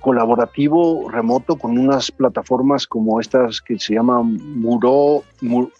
colaborativo 0.01 1.09
remoto 1.11 1.57
con 1.57 1.79
unas 1.79 2.11
plataformas 2.11 2.87
como 2.87 3.21
estas 3.21 3.61
que 3.61 3.79
se 3.79 3.95
llaman 3.95 4.39
Muro, 4.59 5.23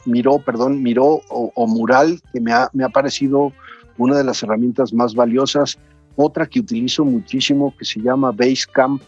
Miro, 0.05 0.39
perdón, 0.39 0.83
Miro 0.83 1.23
o, 1.31 1.67
Mural, 1.67 2.21
que 2.33 2.41
me 2.41 2.53
ha, 2.53 2.69
me 2.73 2.85
ha 2.85 2.91
parecido 2.91 3.53
una 3.97 4.19
de 4.19 4.25
las 4.25 4.43
herramientas 4.43 4.93
más 4.93 5.15
valiosas 5.15 5.79
otra 6.17 6.47
que 6.47 6.61
utilizo 6.61 7.05
muchísimo 7.05 7.75
que 7.77 7.85
se 7.85 8.01
llama 8.01 8.33
Basecamp, 8.33 9.03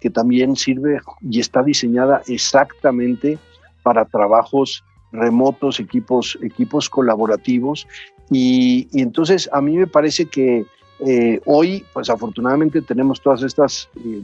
que 0.00 0.10
también 0.10 0.56
sirve 0.56 1.00
y 1.20 1.40
está 1.40 1.62
diseñada 1.62 2.22
exactamente 2.26 3.38
para 3.82 4.04
trabajos 4.04 4.84
remotos, 5.12 5.78
equipos, 5.78 6.38
equipos 6.42 6.88
colaborativos. 6.88 7.86
Y, 8.30 8.88
entonces 8.92 9.48
a 9.52 9.60
mí 9.60 9.76
me 9.76 9.86
parece 9.86 10.26
que 10.26 10.64
eh, 11.06 11.40
hoy, 11.46 11.84
pues 11.92 12.08
afortunadamente 12.10 12.80
tenemos 12.82 13.20
todas 13.20 13.42
estas 13.42 13.88
eh, 14.04 14.22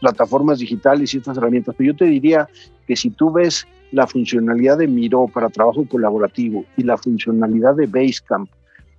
plataformas 0.00 0.58
digitales 0.58 1.14
y 1.14 1.18
estas 1.18 1.36
herramientas, 1.36 1.74
pero 1.76 1.92
yo 1.92 1.96
te 1.96 2.06
diría 2.06 2.48
que 2.86 2.96
si 2.96 3.10
tú 3.10 3.30
ves 3.30 3.66
la 3.92 4.06
funcionalidad 4.06 4.78
de 4.78 4.88
Miro 4.88 5.28
para 5.28 5.48
trabajo 5.48 5.86
colaborativo 5.86 6.64
y 6.76 6.82
la 6.82 6.96
funcionalidad 6.96 7.76
de 7.76 7.86
Basecamp 7.86 8.50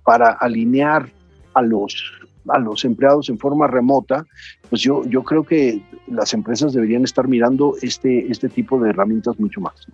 para 0.04 0.30
alinear 0.30 1.10
a 1.54 1.62
los 1.62 2.12
a 2.48 2.58
los 2.58 2.84
empleados 2.84 3.28
en 3.28 3.38
forma 3.38 3.66
remota, 3.66 4.26
pues 4.68 4.82
yo, 4.82 5.04
yo 5.04 5.22
creo 5.22 5.44
que 5.44 5.82
las 6.06 6.34
empresas 6.34 6.72
deberían 6.72 7.04
estar 7.04 7.28
mirando 7.28 7.74
este, 7.82 8.30
este 8.30 8.48
tipo 8.48 8.78
de 8.80 8.90
herramientas 8.90 9.38
mucho 9.38 9.60
más. 9.60 9.86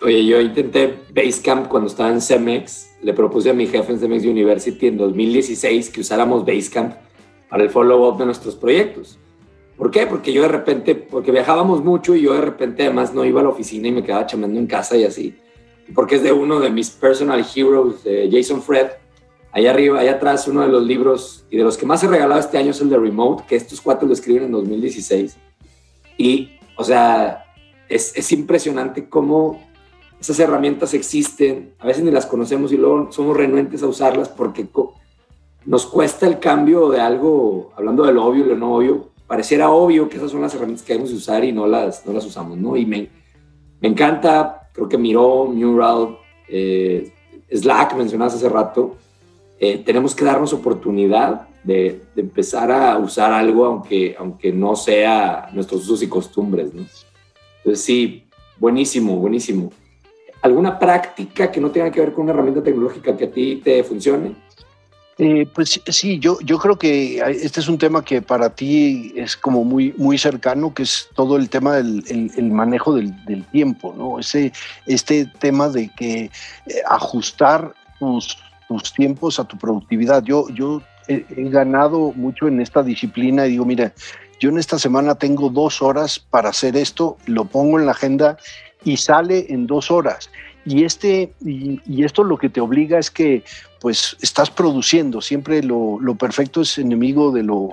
Oye, 0.00 0.24
yo 0.24 0.40
intenté 0.40 0.94
Basecamp 1.12 1.66
cuando 1.66 1.88
estaba 1.88 2.10
en 2.10 2.20
Cemex, 2.20 2.98
le 3.02 3.12
propuse 3.14 3.50
a 3.50 3.52
mi 3.52 3.66
jefe 3.66 3.92
en 3.92 3.98
Cemex 3.98 4.24
University 4.24 4.86
en 4.86 4.96
2016 4.96 5.90
que 5.90 6.00
usáramos 6.00 6.46
Basecamp 6.46 6.94
para 7.48 7.64
el 7.64 7.70
follow-up 7.70 8.18
de 8.18 8.26
nuestros 8.26 8.54
proyectos. 8.54 9.18
¿Por 9.76 9.90
qué? 9.90 10.06
Porque 10.06 10.32
yo 10.32 10.42
de 10.42 10.48
repente, 10.48 10.94
porque 10.94 11.32
viajábamos 11.32 11.82
mucho 11.82 12.14
y 12.14 12.22
yo 12.22 12.34
de 12.34 12.40
repente 12.42 12.84
además 12.84 13.14
no 13.14 13.24
iba 13.24 13.40
a 13.40 13.44
la 13.44 13.50
oficina 13.50 13.88
y 13.88 13.92
me 13.92 14.02
quedaba 14.02 14.26
chamando 14.26 14.58
en 14.58 14.66
casa 14.66 14.96
y 14.96 15.04
así. 15.04 15.36
Porque 15.94 16.16
es 16.16 16.22
de 16.22 16.32
uno 16.32 16.60
de 16.60 16.70
mis 16.70 16.90
personal 16.90 17.44
heroes, 17.54 17.96
Jason 18.30 18.60
Fred, 18.62 18.88
Allá 19.52 19.70
arriba, 19.70 20.00
allá 20.00 20.12
atrás, 20.12 20.46
uno 20.48 20.62
de 20.62 20.68
los 20.68 20.84
libros 20.84 21.44
y 21.50 21.56
de 21.56 21.64
los 21.64 21.76
que 21.76 21.86
más 21.86 22.02
he 22.04 22.08
regalado 22.08 22.40
este 22.40 22.58
año 22.58 22.70
es 22.70 22.80
el 22.80 22.90
de 22.90 22.98
Remote, 22.98 23.44
que 23.48 23.56
estos 23.56 23.80
cuatro 23.80 24.06
lo 24.06 24.12
escriben 24.12 24.44
en 24.44 24.52
2016. 24.52 25.36
Y, 26.18 26.50
o 26.76 26.84
sea, 26.84 27.44
es, 27.88 28.16
es 28.16 28.32
impresionante 28.32 29.08
cómo 29.08 29.60
esas 30.20 30.38
herramientas 30.40 30.94
existen, 30.94 31.74
a 31.78 31.86
veces 31.86 32.02
ni 32.02 32.10
las 32.10 32.26
conocemos 32.26 32.72
y 32.72 32.76
luego 32.76 33.10
somos 33.12 33.36
renuentes 33.36 33.82
a 33.82 33.86
usarlas 33.86 34.28
porque 34.28 34.66
nos 35.64 35.86
cuesta 35.86 36.26
el 36.26 36.38
cambio 36.40 36.90
de 36.90 37.00
algo, 37.00 37.72
hablando 37.76 38.04
de 38.04 38.12
lo 38.12 38.24
obvio 38.24 38.44
y 38.44 38.48
lo 38.48 38.56
no 38.56 38.74
obvio, 38.74 39.10
pareciera 39.26 39.70
obvio 39.70 40.08
que 40.08 40.16
esas 40.16 40.30
son 40.30 40.40
las 40.40 40.54
herramientas 40.54 40.84
que 40.84 40.94
debemos 40.94 41.12
usar 41.12 41.44
y 41.44 41.52
no 41.52 41.66
las, 41.66 42.04
no 42.04 42.12
las 42.12 42.24
usamos, 42.24 42.58
¿no? 42.58 42.76
Y 42.76 42.84
me, 42.84 43.08
me 43.80 43.88
encanta, 43.88 44.70
creo 44.72 44.88
que 44.88 44.98
Miro, 44.98 45.44
Mural, 45.44 46.18
eh, 46.48 47.12
Slack, 47.52 47.94
mencionaste 47.94 48.38
hace 48.38 48.48
rato, 48.48 48.96
eh, 49.60 49.78
tenemos 49.84 50.14
que 50.14 50.24
darnos 50.24 50.52
oportunidad 50.52 51.48
de, 51.64 52.00
empezar 52.16 52.70
a 52.70 52.96
usar 52.98 53.32
algo 53.32 53.64
aunque, 53.64 54.14
aunque 54.18 54.52
no 54.52 54.76
sea 54.76 55.48
nuestros 55.52 55.82
usos 55.82 56.02
y 56.02 56.08
costumbres. 56.08 56.72
¿no? 56.72 56.86
Entonces 57.58 57.84
sí, 57.84 58.24
buenísimo, 58.58 59.16
buenísimo. 59.16 59.72
¿Alguna 60.42 60.78
práctica 60.78 61.50
que 61.50 61.60
no 61.60 61.70
tenga 61.70 61.90
que 61.90 62.00
ver 62.00 62.12
con 62.12 62.24
una 62.24 62.32
herramienta 62.32 62.62
tecnológica 62.62 63.16
que 63.16 63.24
a 63.24 63.30
ti 63.30 63.60
te 63.62 63.82
funcione? 63.82 64.36
Eh, 65.20 65.48
pues 65.52 65.80
sí, 65.88 66.20
yo, 66.20 66.38
yo 66.42 66.58
creo 66.58 66.78
que 66.78 67.18
este 67.42 67.58
es 67.58 67.68
un 67.68 67.76
tema 67.76 68.04
que 68.04 68.22
para 68.22 68.54
ti 68.54 69.12
es 69.16 69.36
como 69.36 69.64
muy, 69.64 69.92
muy 69.96 70.16
cercano, 70.16 70.72
que 70.72 70.84
es 70.84 71.08
todo 71.16 71.36
el 71.36 71.50
tema 71.50 71.74
del 71.74 72.04
el, 72.36 72.52
manejo 72.52 72.94
del, 72.94 73.12
del, 73.24 73.44
tiempo, 73.46 73.92
¿no? 73.98 74.20
Ese, 74.20 74.52
este 74.86 75.26
tema 75.40 75.70
de 75.70 75.90
que 75.96 76.26
eh, 76.26 76.30
ajustar 76.88 77.74
tus, 77.98 78.38
tus 78.68 78.92
tiempos 78.92 79.40
a 79.40 79.44
tu 79.44 79.56
productividad. 79.56 80.22
Yo, 80.22 80.48
yo 80.50 80.82
he, 81.08 81.24
ganado 81.48 82.12
mucho 82.14 82.46
en 82.46 82.60
esta 82.60 82.82
disciplina 82.82 83.46
y 83.46 83.52
digo, 83.52 83.64
mira, 83.64 83.92
yo 84.38 84.50
en 84.50 84.58
esta 84.58 84.78
semana 84.78 85.16
tengo 85.16 85.48
dos 85.48 85.82
horas 85.82 86.18
para 86.18 86.50
hacer 86.50 86.76
esto, 86.76 87.16
lo 87.26 87.46
pongo 87.46 87.80
en 87.80 87.86
la 87.86 87.92
agenda 87.92 88.36
y 88.84 88.98
sale 88.98 89.46
en 89.48 89.66
dos 89.66 89.90
horas. 89.90 90.30
Y, 90.64 90.84
este, 90.84 91.32
y, 91.44 92.04
esto 92.04 92.22
lo 92.22 92.36
que 92.36 92.50
te 92.50 92.60
obliga 92.60 92.98
es 92.98 93.10
que 93.10 93.42
pues 93.80 94.16
estás 94.20 94.50
produciendo, 94.50 95.20
siempre 95.20 95.62
lo, 95.62 95.98
lo 96.00 96.14
perfecto 96.16 96.60
es 96.60 96.78
enemigo 96.78 97.32
de 97.32 97.44
lo, 97.44 97.70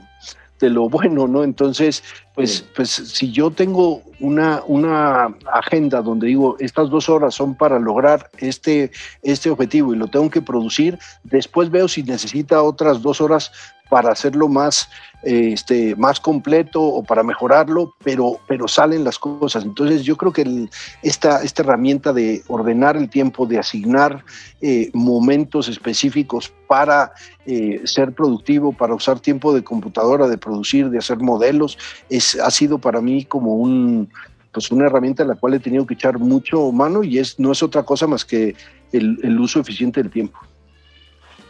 de 0.66 0.72
lo 0.72 0.90
bueno, 0.90 1.28
¿no? 1.28 1.44
Entonces, 1.44 2.04
pues, 2.34 2.66
pues 2.76 2.90
si 2.90 3.32
yo 3.32 3.52
tengo 3.52 4.02
una, 4.20 4.64
una 4.68 5.36
agenda 5.54 6.02
donde 6.02 6.28
digo, 6.28 6.58
estas 6.60 6.90
dos 6.90 7.08
horas 7.08 7.36
son 7.36 7.56
para 7.56 7.80
lograr 7.80 8.30
este, 8.40 8.92
este 9.22 9.50
objetivo 9.50 9.94
y 9.94 9.98
lo 9.98 10.08
tengo 10.08 10.30
que 10.30 10.42
producir, 10.42 10.98
después 11.24 11.70
veo 11.70 11.88
si 11.88 12.02
necesita 12.04 12.64
otras 12.64 13.02
dos 13.02 13.22
horas 13.22 13.52
para 13.90 14.12
hacerlo 14.12 14.48
más, 14.48 14.90
este, 15.24 15.96
más 15.96 16.20
completo 16.20 16.82
o 16.82 17.04
para 17.04 17.24
mejorarlo, 17.24 17.94
pero, 18.04 18.40
pero 18.48 18.68
salen 18.68 19.04
las 19.04 19.20
cosas. 19.20 19.64
Entonces 19.64 20.04
yo 20.04 20.18
creo 20.18 20.32
que 20.32 20.70
esta, 21.02 21.44
esta 21.44 21.62
herramienta 21.62 22.14
de 22.14 22.44
ordenar 22.48 22.98
el 22.98 23.10
tiempo, 23.10 23.46
de 23.46 23.60
asignar 23.60 24.24
eh, 24.62 24.90
momentos 24.94 25.68
específicos 25.68 26.52
para 26.68 27.14
eh, 27.46 27.82
ser 27.86 28.14
productivo, 28.14 28.74
para 28.74 28.96
usar 28.96 29.20
tiempo 29.20 29.54
de 29.54 29.64
computadora, 29.64 30.28
de 30.28 30.38
producir, 30.38 30.90
de 30.90 30.98
hacer 30.98 31.20
modelos, 31.20 31.78
es, 32.10 32.40
ha 32.40 32.52
sido 32.52 32.80
para 32.80 33.02
mí 33.02 33.26
como 33.26 33.56
un, 33.56 34.10
pues 34.52 34.72
una 34.72 34.88
herramienta 34.88 35.24
en 35.24 35.30
la 35.30 35.36
cual 35.36 35.54
he 35.54 35.60
tenido 35.60 35.86
que 35.86 35.94
echar 35.94 36.18
mucho 36.18 36.72
mano 36.72 37.04
y 37.04 37.20
es, 37.20 37.40
no 37.40 37.52
es 37.52 37.62
otra 37.62 37.84
cosa 37.84 38.08
más 38.08 38.26
que 38.26 38.56
el, 38.92 39.20
el 39.22 39.40
uso 39.40 39.60
eficiente 39.60 40.02
del 40.02 40.12
tiempo. 40.12 40.40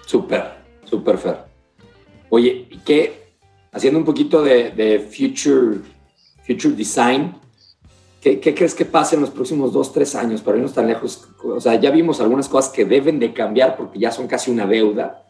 Súper, 0.06 0.44
súper 0.84 1.18
fair. 1.18 1.55
Oye, 2.36 2.68
¿y 2.70 2.80
qué, 2.80 3.14
haciendo 3.72 3.98
un 3.98 4.04
poquito 4.04 4.44
de, 4.44 5.00
future, 5.10 5.80
future 6.46 6.76
design, 6.76 7.34
¿qué, 8.20 8.42
crees 8.42 8.76
que 8.76 8.84
pase 8.84 9.16
en 9.16 9.22
los 9.22 9.30
próximos 9.30 9.72
dos, 9.72 9.94
tres 9.94 10.16
años 10.16 10.42
para 10.42 10.58
irnos 10.58 10.74
tan 10.74 10.86
lejos? 10.86 11.30
O 11.42 11.62
sea, 11.62 11.80
ya 11.80 11.92
vimos 11.92 12.20
algunas 12.20 12.50
cosas 12.50 12.74
que 12.74 12.84
deben 12.84 13.20
de 13.20 13.32
cambiar 13.32 13.78
porque 13.78 14.00
ya 14.00 14.12
son 14.12 14.28
casi 14.28 14.52
una 14.52 14.66
deuda, 14.66 15.26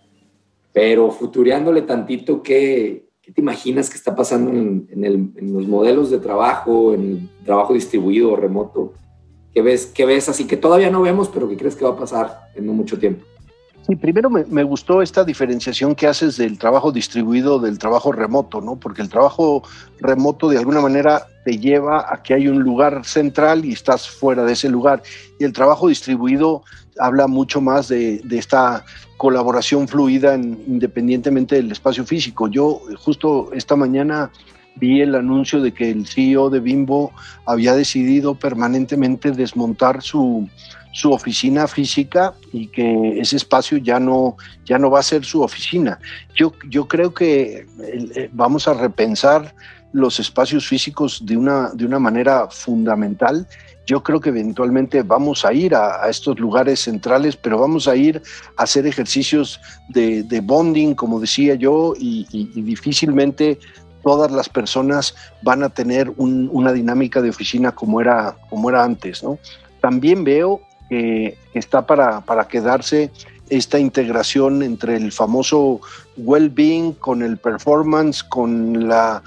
pero 0.73 1.11
futureándole 1.11 1.83
tantito, 1.83 2.41
¿qué, 2.41 3.07
qué 3.21 3.31
te 3.31 3.39
imaginas 3.39 3.87
que 3.87 3.97
está 3.97 4.15
pasando 4.15 4.49
en, 4.49 4.87
en, 4.89 5.53
los 5.53 5.67
modelos 5.67 6.09
de 6.09 6.17
trabajo, 6.17 6.95
en 6.95 7.01
el 7.01 7.45
trabajo 7.45 7.75
distribuido 7.75 8.31
o 8.31 8.35
remoto? 8.35 8.93
¿Qué 9.53 9.61
ves, 9.61 9.85
¿Qué 9.85 10.07
ves 10.07 10.27
así 10.27 10.47
que 10.47 10.57
todavía 10.57 10.89
no 10.89 11.03
vemos, 11.03 11.29
pero 11.29 11.47
que 11.47 11.55
crees 11.55 11.75
que 11.75 11.85
va 11.85 11.91
a 11.91 11.97
pasar 11.97 12.49
en 12.55 12.65
no 12.65 12.73
mucho 12.73 12.97
tiempo? 12.97 13.23
Sí, 13.85 13.95
primero 13.95 14.31
me, 14.31 14.63
gustó 14.63 15.03
esta 15.03 15.23
diferenciación 15.23 15.93
que 15.93 16.07
haces 16.07 16.37
del 16.37 16.57
trabajo 16.57 16.91
distribuido 16.91 17.59
del 17.59 17.77
trabajo 17.77 18.11
remoto, 18.11 18.59
¿no? 18.59 18.77
Porque 18.77 19.03
el 19.03 19.09
trabajo 19.09 19.61
remoto 19.99 20.49
de 20.49 20.57
alguna 20.57 20.81
manera 20.81 21.27
te 21.43 21.59
lleva 21.59 22.11
a 22.11 22.23
que 22.23 22.33
hay 22.33 22.47
un 22.47 22.63
lugar 22.63 23.05
central 23.05 23.63
y 23.63 23.73
estás 23.73 24.09
fuera 24.09 24.43
de 24.43 24.53
ese 24.53 24.69
lugar. 24.69 25.03
Y 25.39 25.43
el 25.43 25.53
trabajo 25.53 25.87
distribuido 25.87 26.63
habla 26.97 27.27
mucho 27.27 27.61
más 27.61 27.87
de, 27.87 28.23
esta 28.31 28.83
colaboración 29.17 29.87
fluida 29.87 30.33
independientemente 30.33 31.55
del 31.55 31.71
espacio 31.71 32.05
físico. 32.05 32.47
Yo 32.47 32.81
justo 32.97 33.51
esta 33.53 33.75
mañana 33.75 34.31
vi 34.77 35.01
el 35.01 35.13
anuncio 35.13 35.61
de 35.61 35.71
que 35.71 35.91
el 35.91 36.07
CEO 36.07 36.49
de 36.49 36.59
Bimbo 36.59 37.11
había 37.45 37.75
decidido 37.75 38.33
permanentemente 38.33 39.29
desmontar 39.31 40.01
su 40.01 40.49
su 40.95 41.11
oficina 41.11 41.67
física 41.67 42.33
y 42.53 42.67
que 42.67 43.19
ese 43.19 43.35
espacio 43.35 43.77
ya 43.77 43.99
no, 43.99 44.37
ya 44.63 44.79
no 44.79 44.89
va 44.89 44.99
a 44.99 45.03
ser 45.03 45.25
su 45.25 45.41
oficina. 45.41 45.99
Yo, 46.33 46.53
yo 46.69 46.87
creo 46.87 47.13
que 47.13 47.67
eh, 47.83 48.29
vamos 48.31 48.65
a 48.69 48.73
repensar 48.73 49.53
los 49.91 50.21
espacios 50.21 50.65
físicos 50.65 51.25
de 51.25 51.35
una, 51.35 51.71
de 51.73 51.85
una 51.85 51.99
manera 51.99 52.47
fundamental. 52.49 53.45
Yo 53.85 54.03
creo 54.03 54.21
que 54.21 54.29
eventualmente 54.29 55.03
vamos 55.03 55.43
a 55.43 55.51
ir 55.51 55.75
a, 55.75 56.07
estos 56.09 56.39
lugares 56.39 56.79
centrales, 56.79 57.35
pero 57.35 57.59
vamos 57.59 57.89
a 57.89 57.97
ir 57.97 58.21
a 58.55 58.63
hacer 58.63 58.87
ejercicios 58.87 59.59
de, 59.89 60.41
bonding, 60.41 60.95
como 60.95 61.19
decía 61.19 61.55
yo, 61.55 61.93
y, 61.99 62.25
difícilmente 62.61 63.59
todas 64.01 64.31
las 64.31 64.47
personas 64.47 65.13
van 65.41 65.61
a 65.61 65.69
tener 65.69 66.09
una 66.15 66.71
dinámica 66.71 67.21
de 67.21 67.31
oficina 67.31 67.73
como 67.73 67.99
era, 67.99 68.37
como 68.49 68.69
era 68.69 68.81
antes. 68.81 69.21
¿no? 69.23 69.39
También 69.81 70.23
veo 70.23 70.61
que 70.89 71.37
está 71.53 71.85
para, 71.85 72.21
para 72.21 72.47
quedarse 72.47 73.11
esta 73.49 73.77
integración 73.77 74.63
entre 74.63 74.95
el 74.95 75.11
famoso 75.11 75.79
well-being 76.17 76.93
con 76.93 77.21
el 77.21 77.37
performance, 77.37 78.23
con 78.23 78.87
la, 78.87 79.21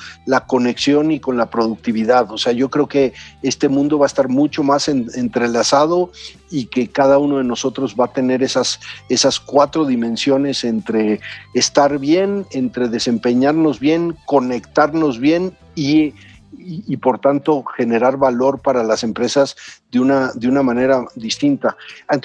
conexión 0.46 1.12
y 1.12 1.20
con 1.20 1.36
la 1.36 1.50
productividad. 1.50 2.30
O 2.32 2.38
sea, 2.38 2.52
yo 2.52 2.68
creo 2.68 2.88
que 2.88 3.12
este 3.42 3.68
mundo 3.68 3.98
va 3.98 4.06
a 4.06 4.08
estar 4.08 4.28
mucho 4.28 4.62
más 4.62 4.88
entrelazado 4.88 6.10
y 6.50 6.66
que 6.66 6.88
cada 6.88 7.18
uno 7.18 7.38
de 7.38 7.44
nosotros 7.44 7.94
va 7.98 8.06
a 8.06 8.12
tener 8.12 8.42
esas, 8.42 8.80
esas 9.08 9.38
cuatro 9.38 9.84
dimensiones 9.84 10.64
entre 10.64 11.20
estar 11.54 11.98
bien, 11.98 12.46
entre 12.50 12.88
desempeñarnos 12.88 13.78
bien, 13.78 14.16
conectarnos 14.26 15.20
bien 15.20 15.56
y 15.74 16.14
y, 16.60 16.96
por 16.98 17.18
tanto 17.18 17.64
generar 17.64 18.16
valor 18.16 18.60
para 18.60 18.82
las 18.82 19.02
empresas 19.02 19.56
de 19.90 20.00
una, 20.00 20.32
de 20.34 20.48
una 20.48 20.62
manera 20.62 21.04
distinta. 21.14 21.76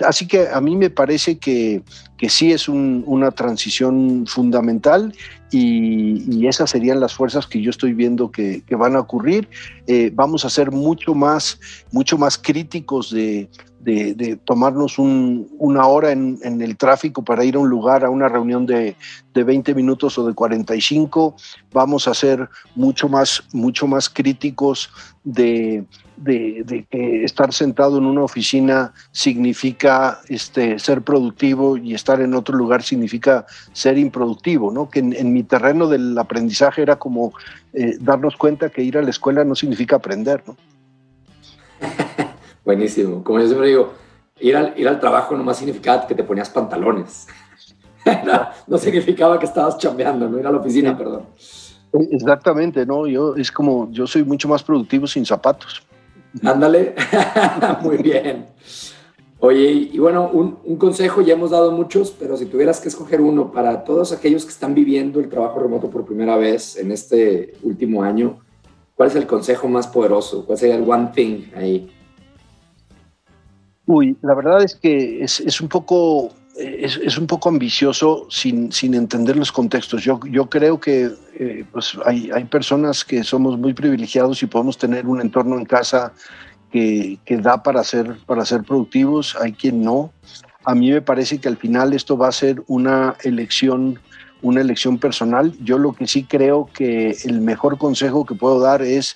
Así 0.05 0.27
que 0.27 0.47
a 0.49 0.59
mí 0.59 0.75
me 0.75 0.89
parece 0.89 1.37
que, 1.37 1.81
que 2.17 2.29
sí 2.29 2.51
es 2.51 2.67
una 2.67 3.31
transición 3.31 4.25
fundamental 4.27 5.13
y, 5.51 6.47
esas 6.47 6.71
serían 6.71 6.99
las 6.99 7.13
fuerzas 7.13 7.47
que 7.47 7.61
yo 7.61 7.69
estoy 7.69 7.93
viendo 7.93 8.31
que, 8.31 8.63
van 8.71 8.95
a 8.95 8.99
ocurrir. 8.99 9.47
Eh, 9.87 10.11
vamos 10.13 10.45
a 10.45 10.49
ser 10.49 10.71
mucho 10.71 11.13
más, 11.13 11.59
mucho 11.91 12.17
más 12.17 12.37
críticos 12.37 13.11
de, 13.11 13.49
de, 13.83 14.39
tomarnos 14.43 14.97
una 14.97 15.85
hora 15.87 16.11
en, 16.11 16.61
el 16.61 16.77
tráfico 16.77 17.23
para 17.23 17.43
ir 17.43 17.55
a 17.55 17.59
un 17.59 17.69
lugar, 17.69 18.05
a 18.05 18.09
una 18.09 18.27
reunión 18.27 18.65
de, 18.65 18.95
20 19.33 19.73
minutos 19.75 20.17
o 20.17 20.25
de 20.25 20.33
45. 20.33 21.35
Vamos 21.71 22.07
a 22.07 22.13
ser 22.13 22.49
mucho 22.75 23.09
más, 23.09 23.43
mucho 23.51 23.87
más 23.87 24.09
críticos 24.09 24.89
de, 25.23 25.85
que 26.23 27.23
estar 27.23 27.53
sentado 27.53 27.97
en 27.97 28.05
una 28.05 28.23
oficina 28.23 28.93
significa 29.11 30.19
este, 30.29 30.79
ser 30.79 31.01
productivo 31.01 31.77
y 31.77 31.93
estar 31.93 32.21
en 32.21 32.33
otro 32.33 32.55
lugar 32.57 32.83
significa 32.83 33.45
ser 33.71 33.97
improductivo, 33.97 34.71
¿no? 34.71 34.89
Que 34.89 34.99
en, 34.99 35.33
mi 35.33 35.43
terreno 35.43 35.87
del 35.87 36.17
aprendizaje 36.17 36.81
era 36.81 36.97
como 36.97 37.33
eh, 37.73 37.97
darnos 37.99 38.37
cuenta 38.37 38.69
que 38.69 38.83
ir 38.83 38.97
a 38.97 39.01
la 39.01 39.09
escuela 39.09 39.43
no 39.43 39.55
significa 39.55 39.97
aprender, 39.97 40.43
¿no? 40.47 40.55
Buenísimo. 42.65 43.23
Como 43.23 43.39
yo 43.39 43.47
siempre 43.47 43.67
digo, 43.67 43.93
ir 44.39 44.55
al, 44.55 44.73
ir 44.77 44.87
al 44.87 44.99
trabajo 44.99 45.35
nomás 45.35 45.57
significaba 45.57 46.07
que 46.07 46.15
te 46.15 46.23
ponías 46.23 46.49
pantalones. 46.49 47.27
no, 48.67 48.77
significaba 48.77 49.39
que 49.39 49.45
estabas 49.45 49.77
chambeando, 49.77 50.27
no 50.27 50.39
ir 50.39 50.47
a 50.47 50.51
la 50.51 50.57
oficina, 50.57 50.97
perdón. 50.97 51.25
Exactamente, 52.11 52.85
no, 52.85 53.05
yo 53.05 53.35
es 53.35 53.51
como, 53.51 53.89
yo 53.91 54.07
soy 54.07 54.23
mucho 54.23 54.47
más 54.47 54.63
productivo 54.63 55.05
sin 55.05 55.25
zapatos. 55.25 55.83
Ándale, 56.41 56.95
muy 57.81 57.97
bien. 57.97 58.47
Oye, 59.45 59.89
y 59.91 59.99
bueno, 59.99 60.29
un, 60.31 60.77
consejo, 60.77 61.21
ya 61.21 61.33
hemos 61.33 61.51
dado 61.51 61.73
muchos, 61.73 62.11
pero 62.11 62.37
si 62.37 62.45
tuvieras 62.45 62.79
que 62.79 62.87
escoger 62.87 63.19
uno 63.19 63.51
para 63.51 63.83
todos 63.83 64.13
aquellos 64.13 64.45
que 64.45 64.51
están 64.51 64.73
viviendo 64.73 65.19
el 65.19 65.27
trabajo 65.27 65.59
remoto 65.59 65.89
por 65.89 66.05
primera 66.05 66.37
vez 66.37 66.77
en 66.77 66.93
este 66.93 67.53
último 67.61 68.03
año, 68.03 68.39
¿cuál 68.95 69.09
es 69.09 69.15
el 69.17 69.27
consejo 69.27 69.67
más 69.67 69.87
poderoso? 69.87 70.45
¿Cuál 70.45 70.57
sería 70.57 70.75
el 70.75 70.89
one 70.89 71.09
thing 71.13 71.41
ahí? 71.57 71.91
Uy, 73.85 74.15
la 74.21 74.33
verdad 74.33 74.63
es 74.63 74.75
que 74.75 75.21
es, 75.21 75.59
un 75.59 75.67
poco 75.67 76.29
es, 76.55 77.17
un 77.17 77.27
poco 77.27 77.49
ambicioso 77.49 78.27
sin, 78.29 78.71
sin, 78.71 78.93
entender 78.93 79.35
los 79.35 79.51
contextos. 79.51 80.03
Yo, 80.03 80.19
yo 80.29 80.49
creo 80.49 80.79
que 80.79 81.09
eh, 81.39 81.65
pues 81.71 81.97
hay, 82.05 82.29
hay, 82.31 82.43
personas 82.45 83.03
que 83.03 83.23
somos 83.23 83.57
muy 83.57 83.73
privilegiados 83.73 84.43
y 84.43 84.45
podemos 84.45 84.77
tener 84.77 85.07
un 85.07 85.19
entorno 85.19 85.57
en 85.57 85.65
casa 85.65 86.13
que, 86.71 87.17
que, 87.25 87.37
da 87.37 87.63
para 87.63 87.83
ser, 87.83 88.17
para 88.25 88.45
ser 88.45 88.63
productivos, 88.63 89.35
hay 89.41 89.53
quien 89.53 89.83
no. 89.83 90.11
A 90.63 90.75
mí 90.75 90.91
me 90.91 91.01
parece 91.01 91.39
que 91.39 91.47
al 91.47 91.57
final 91.57 91.93
esto 91.93 92.17
va 92.17 92.27
a 92.27 92.31
ser 92.31 92.63
una 92.67 93.15
elección, 93.23 93.99
una 94.41 94.61
elección 94.61 94.99
personal. 94.99 95.53
Yo 95.59 95.77
lo 95.77 95.93
que 95.93 96.07
sí 96.07 96.23
creo 96.23 96.69
que 96.73 97.17
el 97.25 97.41
mejor 97.41 97.77
consejo 97.77 98.25
que 98.25 98.35
puedo 98.35 98.59
dar 98.59 98.81
es 98.81 99.15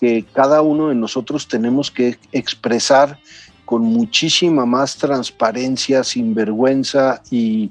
que 0.00 0.24
cada 0.32 0.62
uno 0.62 0.88
de 0.88 0.94
nosotros 0.94 1.48
tenemos 1.48 1.90
que 1.90 2.18
expresar 2.32 3.18
con 3.68 3.82
muchísima 3.82 4.64
más 4.64 4.96
transparencia, 4.96 6.02
sin 6.02 6.34
vergüenza 6.34 7.20
y, 7.30 7.68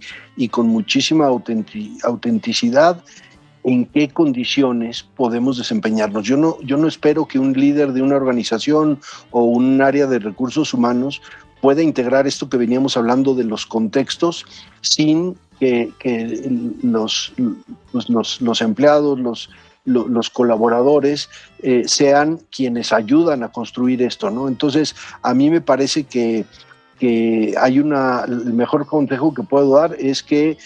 con 0.52 0.68
muchísima 0.68 1.26
autenticidad 1.26 3.04
en 3.64 3.88
qué 3.88 4.08
condiciones 4.08 5.02
podemos 5.16 5.58
desempeñarnos. 5.58 6.24
Yo 6.24 6.38
no, 6.38 6.62
yo 6.62 6.78
no 6.78 6.88
espero 6.88 7.28
que 7.28 7.40
un 7.40 7.54
líder 7.54 7.94
de 7.94 8.04
una 8.04 8.16
organización 8.16 9.00
o 9.32 9.46
un 9.46 9.82
área 9.82 10.06
de 10.06 10.20
recursos 10.20 10.72
humanos 10.72 11.20
pueda 11.62 11.82
integrar 11.82 12.28
esto 12.28 12.48
que 12.48 12.58
veníamos 12.58 12.96
hablando 12.96 13.34
de 13.34 13.46
los 13.46 13.66
contextos 13.66 14.46
sin 14.82 15.36
que, 15.60 15.92
los, 16.84 17.34
los, 18.08 18.40
los 18.40 18.62
empleados, 18.62 19.20
los, 19.20 19.50
los 19.88 20.30
colaboradores 20.30 21.30
eh, 21.64 21.84
sean 21.88 22.42
quienes 22.52 22.92
ayudan 22.92 23.42
a 23.44 23.52
construir 23.52 24.02
esto, 24.02 24.30
¿no? 24.30 24.48
Entonces, 24.48 24.96
a 25.22 25.34
mí 25.34 25.50
me 25.50 25.62
parece 25.62 26.04
que, 26.04 26.46
hay 27.62 27.80
una, 27.80 28.24
el 28.28 28.54
mejor 28.54 28.88
consejo 28.88 29.32
que 29.32 29.44
puedo 29.44 29.76
dar 29.76 29.96
es 30.00 30.24
que 30.24 30.58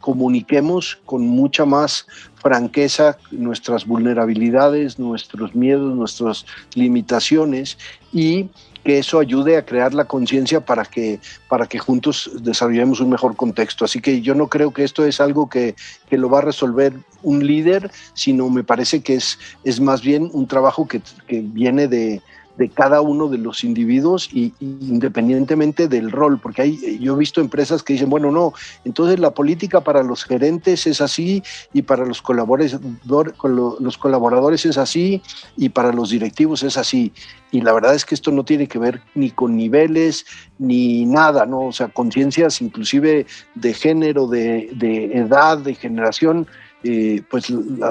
comuniquemos 0.00 0.96
con 1.04 1.26
mucha 1.26 1.64
más 1.64 2.06
franqueza 2.36 3.18
nuestras 3.32 3.84
vulnerabilidades, 3.84 5.00
nuestros 5.00 5.56
miedos, 5.56 5.92
nuestras 5.96 6.46
limitaciones 6.74 7.78
y 8.12 8.48
que 8.86 8.98
eso 8.98 9.18
ayude 9.18 9.56
a 9.56 9.66
crear 9.66 9.94
la 9.94 10.04
conciencia 10.04 10.60
para 10.60 10.84
que, 10.84 11.18
para 11.48 11.66
que 11.66 11.80
juntos 11.80 12.30
desarrollemos 12.40 13.00
un 13.00 13.10
mejor 13.10 13.34
contexto. 13.34 13.84
Así 13.84 14.00
que 14.00 14.20
yo 14.20 14.36
no 14.36 14.46
creo 14.46 14.72
que 14.72 14.84
esto 14.84 15.04
es 15.04 15.20
algo 15.20 15.48
que, 15.48 15.74
que 16.08 16.16
lo 16.16 16.30
va 16.30 16.38
a 16.38 16.42
resolver 16.42 16.92
un 17.24 17.44
líder, 17.44 17.90
sino 18.14 18.48
me 18.48 18.62
parece 18.62 19.02
que 19.02 19.14
es, 19.14 19.40
es 19.64 19.80
más 19.80 20.02
bien 20.02 20.30
un 20.32 20.46
trabajo 20.46 20.86
que, 20.86 21.00
que 21.26 21.40
viene 21.40 21.88
de, 21.88 22.22
de 22.56 22.68
cada 22.68 23.00
uno 23.00 23.28
de 23.28 23.38
los 23.38 23.64
individuos 23.64 24.28
y, 24.32 24.52
independientemente 24.60 25.88
del 25.88 26.10
rol, 26.10 26.38
porque 26.38 26.62
hay, 26.62 26.98
yo 26.98 27.14
he 27.14 27.18
visto 27.18 27.40
empresas 27.40 27.82
que 27.82 27.94
dicen, 27.94 28.10
bueno, 28.10 28.30
no, 28.30 28.52
entonces 28.84 29.18
la 29.18 29.32
política 29.32 29.82
para 29.82 30.02
los 30.02 30.24
gerentes 30.24 30.86
es 30.86 31.00
así 31.00 31.42
y 31.72 31.82
para 31.82 32.04
los 32.04 32.22
colaboradores, 32.22 32.78
los 33.06 33.98
colaboradores 33.98 34.64
es 34.66 34.78
así 34.78 35.22
y 35.56 35.68
para 35.68 35.92
los 35.92 36.10
directivos 36.10 36.62
es 36.62 36.76
así. 36.76 37.12
Y 37.52 37.60
la 37.60 37.72
verdad 37.72 37.94
es 37.94 38.04
que 38.04 38.14
esto 38.14 38.32
no 38.32 38.44
tiene 38.44 38.66
que 38.66 38.78
ver 38.78 39.00
ni 39.14 39.30
con 39.30 39.56
niveles 39.56 40.26
ni 40.58 41.06
nada, 41.06 41.46
¿no? 41.46 41.66
O 41.66 41.72
sea, 41.72 41.88
conciencias 41.88 42.60
inclusive 42.60 43.26
de 43.54 43.74
género, 43.74 44.26
de, 44.26 44.70
de 44.74 45.18
edad, 45.18 45.58
de 45.58 45.74
generación, 45.74 46.46
eh, 46.88 47.22
pues 47.28 47.50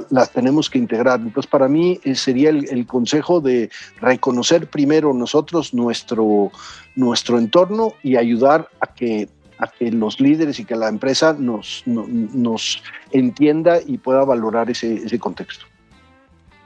las 0.09 0.31
tenemos 0.31 0.69
que 0.69 0.77
integrar. 0.77 1.19
Entonces, 1.19 1.49
para 1.49 1.67
mí 1.67 1.99
eh, 2.03 2.15
sería 2.15 2.49
el, 2.49 2.87
consejo 2.87 3.41
de 3.41 3.69
reconocer 3.99 4.69
primero 4.69 5.13
nosotros 5.13 5.73
nuestro, 5.73 6.51
nuestro 6.95 7.37
entorno 7.37 7.93
y 8.03 8.15
ayudar 8.15 8.69
a 8.79 8.87
que, 8.93 9.27
a 9.57 9.67
que 9.67 9.91
los 9.91 10.21
líderes 10.21 10.59
y 10.59 10.65
que 10.65 10.75
la 10.75 10.87
empresa 10.87 11.35
nos, 11.37 11.83
nos 11.85 12.81
entienda 13.11 13.79
y 13.85 13.97
pueda 13.97 14.23
valorar 14.23 14.69
ese, 14.69 14.95
ese 14.95 15.19
contexto. 15.19 15.65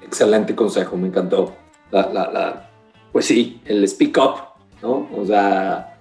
Excelente 0.03 0.55
consejo, 0.55 0.97
me 0.97 1.07
encantó. 1.07 1.55
pues 3.11 3.25
sí, 3.25 3.59
el 3.65 3.88
speak 3.88 4.17
up, 4.17 4.36
¿no? 4.84 5.09
O 5.15 5.25
sea, 5.25 5.99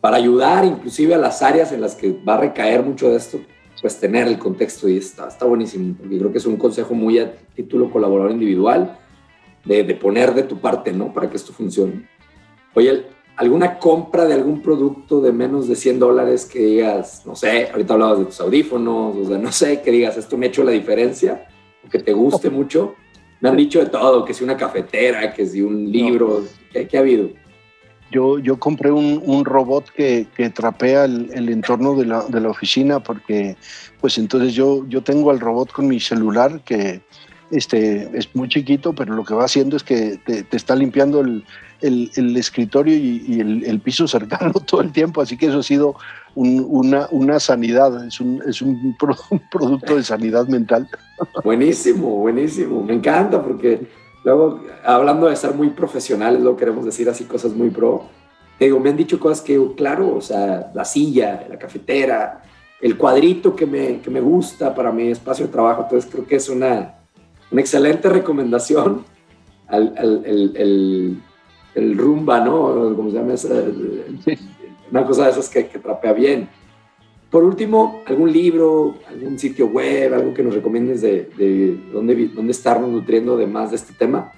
para 0.00 0.16
ayudar 0.16 0.64
inclusive 0.64 1.14
a 1.14 1.18
las 1.18 1.40
áreas 1.42 1.70
en 1.70 1.80
las 1.80 1.94
que 1.94 2.12
va 2.26 2.34
a 2.34 2.38
recaer 2.38 2.82
mucho 2.82 3.10
de 3.10 3.16
esto, 3.16 3.38
pues 3.80 3.98
tener 4.00 4.26
el 4.26 4.38
contexto 4.38 4.88
y 4.88 4.96
está, 4.96 5.28
está 5.28 5.44
buenísimo, 5.44 5.94
porque 5.96 6.18
creo 6.18 6.32
que 6.32 6.38
es 6.38 6.46
un 6.46 6.56
consejo 6.56 6.94
muy 6.94 7.18
a 7.18 7.32
título 7.54 7.90
colaborador 7.90 8.32
individual, 8.32 8.98
de, 9.64 9.84
de 9.84 9.94
poner 9.94 10.34
de 10.34 10.44
tu 10.44 10.58
parte, 10.58 10.92
¿no? 10.92 11.12
Para 11.12 11.28
que 11.28 11.36
esto 11.36 11.52
funcione. 11.52 12.08
Oye, 12.74 13.04
¿alguna 13.36 13.78
compra 13.78 14.24
de 14.24 14.34
algún 14.34 14.62
producto 14.62 15.20
de 15.20 15.32
menos 15.32 15.68
de 15.68 15.76
100 15.76 15.98
dólares 15.98 16.44
que 16.44 16.58
digas, 16.58 17.22
no 17.26 17.36
sé, 17.36 17.68
ahorita 17.70 17.94
hablabas 17.94 18.18
de 18.20 18.24
tus 18.26 18.40
audífonos, 18.40 19.16
o 19.16 19.24
sea, 19.28 19.38
no 19.38 19.52
sé, 19.52 19.80
que 19.80 19.90
digas, 19.90 20.16
esto 20.16 20.36
me 20.36 20.46
ha 20.46 20.48
hecho 20.48 20.64
la 20.64 20.72
diferencia, 20.72 21.46
o 21.84 21.88
que 21.88 21.98
te 21.98 22.12
guste 22.12 22.50
mucho? 22.50 22.94
Me 23.40 23.48
han 23.48 23.56
dicho 23.56 23.78
de 23.78 23.86
todo, 23.86 24.24
que 24.24 24.34
si 24.34 24.42
una 24.42 24.56
cafetera, 24.56 25.32
que 25.32 25.46
si 25.46 25.62
un 25.62 25.90
libro, 25.90 26.42
¿qué, 26.72 26.88
ha 26.96 27.00
habido? 27.00 27.30
Yo, 28.10 28.38
yo 28.38 28.58
compré 28.58 28.90
un, 28.90 29.44
robot 29.44 29.90
que, 29.90 30.26
trapea 30.54 31.04
el, 31.04 31.48
entorno 31.48 31.94
de 31.94 32.06
la, 32.06 32.48
oficina 32.48 33.00
porque 33.00 33.56
pues 34.00 34.16
entonces 34.18 34.54
yo, 34.54 34.86
yo 34.88 35.02
tengo 35.02 35.30
al 35.30 35.40
robot 35.40 35.72
con 35.72 35.88
mi 35.88 36.00
celular 36.00 36.60
que, 36.64 37.02
este, 37.50 38.10
es 38.16 38.34
muy 38.34 38.48
chiquito, 38.48 38.92
pero 38.92 39.14
lo 39.14 39.24
que 39.24 39.34
va 39.34 39.44
haciendo 39.44 39.76
es 39.76 39.82
que 39.82 40.18
te, 40.24 40.44
está 40.54 40.74
limpiando 40.74 41.20
el, 41.20 41.44
el, 41.80 42.36
escritorio 42.36 42.94
y, 42.94 43.40
el, 43.40 43.80
piso 43.80 44.06
cercano 44.06 44.52
todo 44.66 44.82
el 44.82 44.92
tiempo, 44.92 45.22
así 45.22 45.36
que 45.36 45.46
eso 45.46 45.60
ha 45.60 45.62
sido 45.62 45.96
una, 46.34 47.08
una, 47.10 47.40
sanidad, 47.40 48.06
es, 48.06 48.20
un, 48.20 48.42
es 48.46 48.60
un, 48.62 48.96
producto 49.50 49.96
de 49.96 50.02
sanidad 50.02 50.46
mental. 50.48 50.88
Buenísimo, 51.42 52.16
buenísimo, 52.16 52.82
me 52.82 52.94
encanta 52.94 53.42
porque 53.42 53.86
luego, 54.28 54.60
hablando 54.84 55.26
de 55.26 55.36
ser 55.36 55.54
muy 55.54 55.70
profesionales, 55.70 56.42
lo 56.42 56.56
queremos 56.56 56.84
decir 56.84 57.08
así, 57.08 57.24
cosas 57.24 57.52
muy 57.52 57.70
pro, 57.70 58.04
digo, 58.60 58.78
me 58.78 58.90
han 58.90 58.96
dicho 58.96 59.18
cosas 59.18 59.40
que, 59.40 59.58
claro, 59.76 60.16
o 60.16 60.20
sea, 60.20 60.70
la 60.74 60.84
silla, 60.84 61.46
la 61.48 61.58
cafetera, 61.58 62.42
el 62.80 62.96
cuadrito 62.98 63.56
que 63.56 63.64
me, 63.64 64.00
que 64.00 64.10
me 64.10 64.20
gusta 64.20 64.74
para 64.74 64.92
mi 64.92 65.08
espacio 65.08 65.46
de 65.46 65.52
trabajo, 65.52 65.82
entonces 65.84 66.10
creo 66.10 66.26
que 66.26 66.36
es 66.36 66.48
una, 66.48 66.96
una 67.50 67.60
excelente 67.60 68.08
recomendación 68.10 69.04
al, 69.66 69.94
el, 69.96 71.22
el, 71.74 71.98
rumba, 71.98 72.40
¿no? 72.40 72.94
¿Cómo 72.96 73.10
se 73.10 73.16
llama? 73.16 73.34
Una 74.90 75.06
cosa 75.06 75.24
de 75.24 75.30
esas 75.30 75.48
que, 75.48 75.68
que 75.68 75.78
trapea 75.78 76.12
bien. 76.12 76.48
Por 77.30 77.44
último, 77.44 78.02
¿algún 78.06 78.32
libro, 78.32 78.96
algún 79.06 79.38
sitio 79.38 79.66
web, 79.66 80.14
algo 80.14 80.32
que 80.32 80.42
nos 80.42 80.54
recomiendes 80.54 81.02
de, 81.02 81.28
de 81.36 81.78
dónde, 81.92 82.28
dónde 82.28 82.52
estarnos 82.52 82.90
nutriendo 82.90 83.36
de 83.36 83.46
más 83.46 83.70
de 83.70 83.76
este 83.76 83.92
tema? 83.92 84.32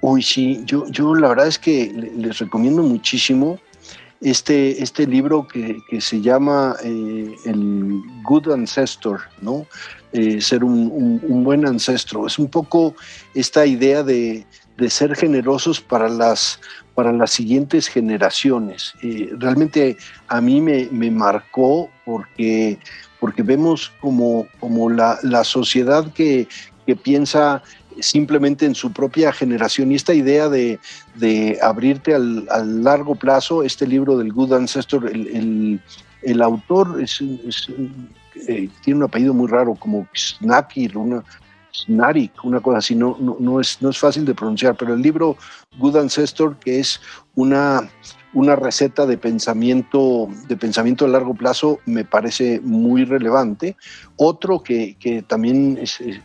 Uy, 0.00 0.22
sí, 0.22 0.62
yo, 0.64 0.84
yo 0.90 1.14
la 1.14 1.28
verdad 1.28 1.46
es 1.46 1.58
que 1.58 1.92
les 2.16 2.38
recomiendo 2.40 2.82
muchísimo 2.82 3.60
este, 4.20 4.82
este 4.82 5.06
libro 5.06 5.46
que, 5.46 5.78
que 5.88 6.00
se 6.00 6.20
llama 6.20 6.74
eh, 6.82 7.34
El 7.44 8.00
Good 8.24 8.50
Ancestor, 8.50 9.20
¿no? 9.40 9.66
Eh, 10.12 10.40
ser 10.40 10.62
un, 10.64 11.20
un, 11.22 11.44
buen 11.44 11.66
ancestro. 11.66 12.26
Es 12.26 12.38
un 12.38 12.48
poco 12.48 12.94
esta 13.34 13.64
idea 13.64 14.02
de, 14.02 14.44
de 14.82 14.90
ser 14.90 15.14
generosos 15.14 15.80
para 15.80 16.08
las, 16.08 16.58
para 16.96 17.12
las 17.12 17.30
siguientes 17.30 17.86
generaciones. 17.86 18.94
Eh, 19.00 19.30
realmente 19.38 19.96
a 20.26 20.40
mí 20.40 20.60
me, 20.60 20.88
me, 20.90 21.08
marcó 21.08 21.88
porque, 22.04 22.80
porque 23.20 23.44
vemos 23.44 23.92
como, 24.00 24.48
como 24.58 24.90
la, 24.90 25.20
la 25.22 25.44
sociedad 25.44 26.12
que, 26.12 26.48
que 26.84 26.96
piensa 26.96 27.62
simplemente 28.00 28.66
en 28.66 28.74
su 28.74 28.92
propia 28.92 29.32
generación 29.32 29.92
y 29.92 29.94
esta 29.94 30.14
idea 30.14 30.48
de, 30.48 30.80
de 31.14 31.60
abrirte 31.62 32.12
al, 32.12 32.48
al, 32.50 32.82
largo 32.82 33.14
plazo, 33.14 33.62
este 33.62 33.86
libro 33.86 34.18
del 34.18 34.32
Good 34.32 34.52
Ancestor, 34.52 35.08
el, 35.08 35.80
el, 36.22 36.42
autor 36.42 37.00
es, 37.00 37.22
eh, 38.48 38.68
tiene 38.82 38.98
un 38.98 39.04
apellido 39.04 39.32
muy 39.32 39.46
raro, 39.46 39.76
como 39.76 40.08
Snakir, 40.12 40.96
una, 40.98 41.22
Snarik, 41.74 42.44
una 42.44 42.60
cosa 42.60 42.78
así, 42.78 42.94
no, 42.94 43.16
no, 43.18 43.36
no, 43.40 43.60
es, 43.60 43.78
no 43.80 43.90
es 43.90 43.98
fácil 43.98 44.24
de 44.24 44.34
pronunciar, 44.34 44.76
pero 44.76 44.94
el 44.94 45.02
libro 45.02 45.36
Good 45.78 45.96
Ancestor, 45.96 46.56
que 46.56 46.80
es 46.80 47.00
una, 47.34 47.88
una 48.34 48.56
receta 48.56 49.06
de 49.06 49.18
pensamiento, 49.18 50.28
de 50.48 50.56
pensamiento 50.56 51.04
a 51.04 51.08
largo 51.08 51.34
plazo, 51.34 51.80
me 51.86 52.04
parece 52.04 52.60
muy 52.60 53.04
relevante. 53.04 53.76
Otro 54.16 54.62
que, 54.62 54.96
que 54.98 55.22
también 55.22 55.78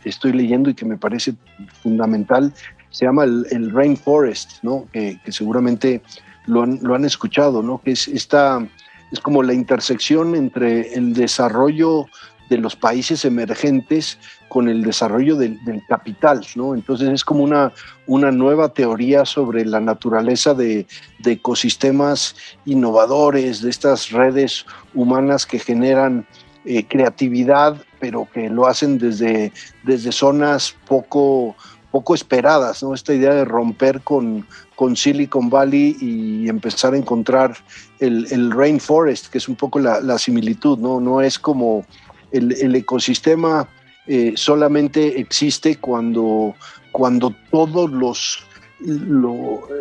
estoy 0.04 0.32
leyendo 0.32 0.70
y 0.70 0.74
que 0.74 0.84
me 0.84 0.98
parece 0.98 1.34
fundamental 1.82 2.52
se 2.90 3.04
llama 3.04 3.24
el, 3.24 3.70
Rainforest, 3.70 4.62
¿no? 4.62 4.86
que, 4.92 5.20
que 5.24 5.32
seguramente 5.32 6.02
lo 6.46 6.62
han, 6.62 6.78
lo 6.82 6.94
han, 6.94 7.04
escuchado, 7.04 7.62
¿no? 7.62 7.80
que 7.82 7.92
es, 7.92 8.08
esta, 8.08 8.66
es 9.12 9.20
como 9.20 9.42
la 9.42 9.52
intersección 9.52 10.34
entre 10.34 10.94
el 10.94 11.12
desarrollo 11.12 12.06
de 12.48 12.58
los 12.58 12.76
países 12.76 13.24
emergentes 13.24 14.18
con 14.48 14.68
el 14.68 14.82
desarrollo 14.82 15.36
del, 15.36 15.58
capital, 15.88 16.44
¿no? 16.54 16.74
Entonces 16.74 17.08
es 17.10 17.24
como 17.24 17.44
una, 17.44 17.72
una 18.06 18.30
nueva 18.30 18.70
teoría 18.70 19.24
sobre 19.24 19.64
la 19.64 19.80
naturaleza 19.80 20.54
de, 20.54 20.86
ecosistemas 21.24 22.36
innovadores, 22.64 23.62
de 23.62 23.70
estas 23.70 24.10
redes 24.10 24.64
humanas 24.94 25.46
que 25.46 25.58
generan 25.58 26.26
eh, 26.64 26.84
creatividad, 26.86 27.76
pero 28.00 28.28
que 28.32 28.48
lo 28.48 28.66
hacen 28.66 28.98
desde, 28.98 29.52
desde 29.84 30.12
zonas 30.12 30.74
poco, 30.86 31.54
poco 31.90 32.14
esperadas, 32.14 32.82
¿no? 32.82 32.94
Esta 32.94 33.14
idea 33.14 33.34
de 33.34 33.44
romper 33.44 34.00
con, 34.00 34.46
con 34.76 34.96
Silicon 34.96 35.50
Valley 35.50 35.96
y 36.00 36.48
empezar 36.48 36.94
a 36.94 36.98
encontrar 36.98 37.56
el, 38.00 38.26
el 38.30 38.50
rainforest, 38.50 39.28
que 39.28 39.38
es 39.38 39.48
un 39.48 39.56
poco 39.56 39.78
la, 39.78 40.00
la 40.00 40.18
similitud, 40.18 40.78
¿no? 40.78 41.00
No 41.00 41.20
es 41.20 41.38
como 41.38 41.84
el, 42.30 42.74
ecosistema 42.74 43.68
eh, 44.08 44.32
solamente 44.36 45.20
existe 45.20 45.76
cuando, 45.76 46.54
cuando 46.92 47.34
todos 47.50 47.90
los 47.90 48.44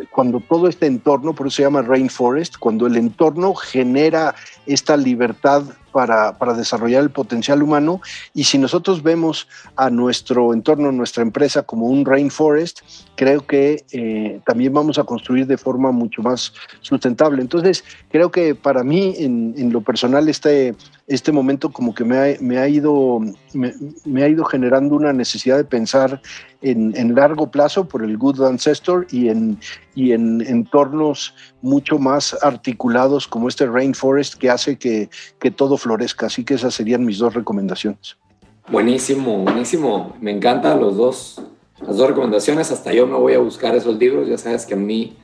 cuando 0.09 0.39
todo 0.39 0.67
este 0.67 0.87
entorno, 0.87 1.33
por 1.33 1.47
eso 1.47 1.57
se 1.57 1.61
llama 1.61 1.83
rainforest, 1.83 2.57
cuando 2.57 2.87
el 2.87 2.95
entorno 2.97 3.53
genera 3.53 4.33
esta 4.65 4.97
libertad 4.97 5.63
para, 5.91 6.53
desarrollar 6.55 7.03
el 7.03 7.09
potencial 7.09 7.63
humano. 7.63 8.01
Y 8.33 8.43
si 8.43 8.57
nosotros 8.57 9.01
vemos 9.01 9.47
a 9.75 9.89
nuestro 9.89 10.53
entorno, 10.53 10.91
nuestra 10.91 11.23
empresa 11.23 11.63
como 11.63 11.87
un 11.87 12.05
rainforest, 12.05 12.81
creo 13.15 13.45
que 13.45 13.83
eh, 13.91 14.39
también 14.45 14.73
vamos 14.73 14.99
a 14.99 15.03
construir 15.03 15.47
de 15.47 15.57
forma 15.57 15.91
mucho 15.91 16.21
más 16.21 16.53
sustentable. 16.81 17.41
Entonces, 17.41 17.83
creo 18.09 18.31
que 18.31 18.55
para 18.55 18.83
mí, 18.83 19.15
en, 19.17 19.71
lo 19.71 19.81
personal, 19.81 20.29
este, 20.29 20.75
este 21.07 21.31
momento 21.31 21.71
como 21.71 21.95
que 21.95 22.03
me 22.03 22.17
ha, 22.17 22.35
me 22.41 22.57
ha 22.59 22.67
ido, 22.67 23.19
me, 23.53 24.23
ha 24.23 24.27
ido 24.27 24.43
generando 24.43 24.93
una 24.95 25.13
necesidad 25.13 25.55
de 25.55 25.63
pensar 25.63 26.21
en, 26.61 26.93
en, 26.97 27.15
largo 27.15 27.49
plazo 27.49 27.87
por 27.87 28.03
el 28.03 28.17
Good 28.17 28.41
Ancestor 28.43 29.07
y 29.09 29.29
en, 29.29 29.57
y 29.95 30.11
en 30.11 30.41
entornos 30.41 31.33
mucho 31.61 31.97
más 31.97 32.37
articulados 32.43 33.25
como 33.25 33.47
este 33.47 33.65
Rainforest 33.65 34.35
que 34.35 34.49
hace 34.49 34.77
que, 34.77 35.09
que 35.39 35.49
todo 35.49 35.77
florezca. 35.77 36.25
Así 36.25 36.43
que 36.43 36.55
esas 36.55 36.73
serían 36.73 37.05
mis 37.05 37.19
dos 37.19 37.33
recomendaciones. 37.33 38.17
Buenísimo, 38.69 39.37
buenísimo. 39.37 40.13
Me 40.19 40.31
encantan 40.31 40.81
los 40.81 40.97
dos, 40.97 41.41
las 41.79 41.95
dos 41.95 42.09
recomendaciones. 42.09 42.69
Hasta 42.69 42.91
yo 42.91 43.07
me 43.07 43.15
voy 43.15 43.33
a 43.33 43.39
buscar 43.39 43.73
esos 43.75 43.97
libros. 43.97 44.27
Ya 44.27 44.37
sabes 44.37 44.65
que 44.65 44.73
a 44.73 44.77
mí, 44.77 45.15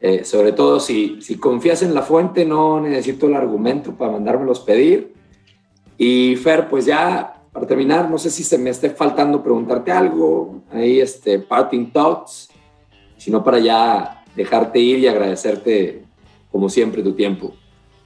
eh, 0.00 0.24
sobre 0.24 0.52
todo 0.52 0.80
si, 0.80 1.20
si 1.20 1.36
confías 1.36 1.82
en 1.82 1.94
la 1.94 2.02
fuente, 2.02 2.44
no 2.44 2.80
necesito 2.80 3.26
el 3.26 3.34
argumento 3.34 3.92
para 3.92 4.12
mandármelos 4.12 4.60
pedir. 4.60 5.14
Y 5.96 6.36
Fer, 6.36 6.68
pues 6.68 6.86
ya 6.86 7.42
para 7.52 7.66
terminar, 7.66 8.10
no 8.10 8.18
sé 8.18 8.30
si 8.30 8.44
se 8.44 8.58
me 8.58 8.70
esté 8.70 8.90
faltando 8.90 9.42
preguntarte 9.42 9.90
algo. 9.90 10.62
Ahí, 10.70 11.00
este, 11.00 11.38
parting 11.38 11.90
thoughts 11.90 12.48
sino 13.18 13.44
para 13.44 13.58
ya 13.58 14.24
dejarte 14.34 14.78
ir 14.78 15.00
y 15.00 15.08
agradecerte, 15.08 16.04
como 16.50 16.70
siempre, 16.70 17.02
tu 17.02 17.12
tiempo. 17.12 17.52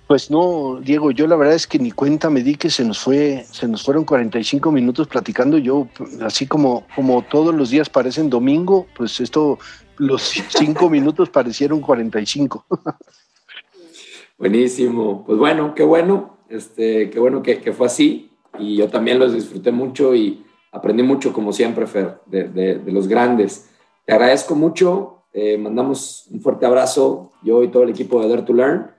Pues 0.09 0.31
no, 0.31 0.81
Diego, 0.83 1.11
yo 1.11 1.27
la 1.27 1.37
verdad 1.37 1.55
es 1.55 1.67
que 1.67 1.79
ni 1.79 1.91
cuenta 1.91 2.29
me 2.29 2.43
di 2.43 2.57
que 2.57 2.71
se 2.71 2.85
nos 2.85 2.99
fue, 2.99 3.47
se 3.51 3.69
nos 3.69 3.83
fueron 3.83 4.05
45 4.05 4.73
minutos 4.73 5.07
platicando. 5.07 5.59
Yo, 5.59 5.87
así 6.23 6.47
como, 6.47 6.85
como 6.95 7.23
todos 7.23 7.55
los 7.55 7.71
días 7.71 7.89
parecen 7.89 8.29
domingo, 8.29 8.87
pues 8.97 9.21
esto, 9.21 9.59
los 9.99 10.23
cinco 10.49 10.91
minutos 10.91 11.31
parecieron 11.31 11.81
45. 11.81 12.67
Buenísimo. 14.39 15.25
Pues 15.25 15.39
bueno, 15.39 15.75
qué 15.75 15.85
bueno, 15.85 16.39
este, 16.49 17.11
qué 17.11 17.19
bueno 17.21 17.43
que, 17.43 17.73
fue 17.73 17.87
así. 17.87 18.31
Y 18.59 18.77
yo 18.77 18.89
también 18.89 19.19
los 19.19 19.33
disfruté 19.33 19.73
mucho 19.73 20.15
y 20.15 20.45
aprendí 20.73 21.03
mucho, 21.03 21.33
como 21.33 21.53
siempre, 21.53 21.87
Fer, 21.87 22.21
de 22.27 22.83
los 22.87 23.09
grandes. 23.09 23.71
Te 24.05 24.13
agradezco 24.13 24.55
mucho, 24.55 25.23
eh, 25.33 25.57
mandamos 25.57 26.27
un 26.31 26.41
fuerte 26.41 26.67
abrazo, 26.67 27.31
yo 27.43 27.63
y 27.63 27.69
todo 27.69 27.85
el 27.85 27.91
equipo 27.91 28.21
de 28.21 28.29
Dare 28.29 28.43
to 28.43 28.53
Learn, 28.53 28.91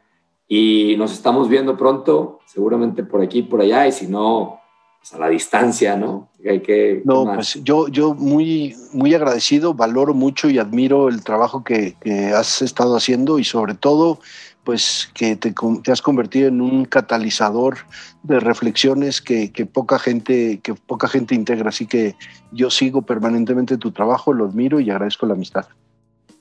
y 0.48 0.96
nos 0.98 1.14
estamos 1.14 1.50
viendo 1.50 1.78
pronto, 1.78 2.40
seguramente 2.46 3.04
por 3.04 3.22
aquí, 3.22 3.42
por 3.42 3.62
allá, 3.62 3.86
y 3.88 3.92
si 3.92 4.08
no, 4.08 4.60
pues 5.04 5.14
a 5.16 5.20
la 5.20 5.28
distancia, 5.28 5.98
¿no? 5.98 6.30
Hay 6.50 6.62
que, 6.62 7.02
no, 7.04 7.26
pues 7.36 7.60
yo, 7.62 7.90
yo 7.90 8.14
muy, 8.14 8.74
muy 8.94 9.14
agradecido, 9.14 9.74
valoro 9.74 10.14
mucho 10.14 10.50
y 10.50 10.60
admiro 10.60 11.10
el 11.10 11.26
trabajo 11.26 11.62
que, 11.62 11.98
que 12.00 12.28
has 12.28 12.62
estado 12.62 12.96
haciendo 12.96 13.38
y 13.38 13.44
sobre 13.44 13.74
todo 13.74 14.20
pues 14.64 15.12
que 15.14 15.36
te, 15.36 15.54
has 15.92 16.02
convertido 16.02 16.48
en 16.48 16.62
un 16.62 16.86
catalizador 16.86 17.80
de 18.24 18.40
reflexiones 18.40 19.22
que, 19.22 19.52
poca 19.70 20.00
gente, 20.00 20.62
que 20.64 20.74
poca 20.74 21.10
gente 21.10 21.36
integra. 21.36 21.68
Así 21.68 21.86
que 21.86 22.16
yo 22.54 22.70
sigo 22.70 23.02
permanentemente 23.02 23.78
tu 23.78 23.92
trabajo, 23.92 24.32
lo 24.32 24.46
admiro 24.46 24.80
y 24.80 24.90
agradezco 24.90 25.26
la 25.26 25.34
amistad. 25.34 25.66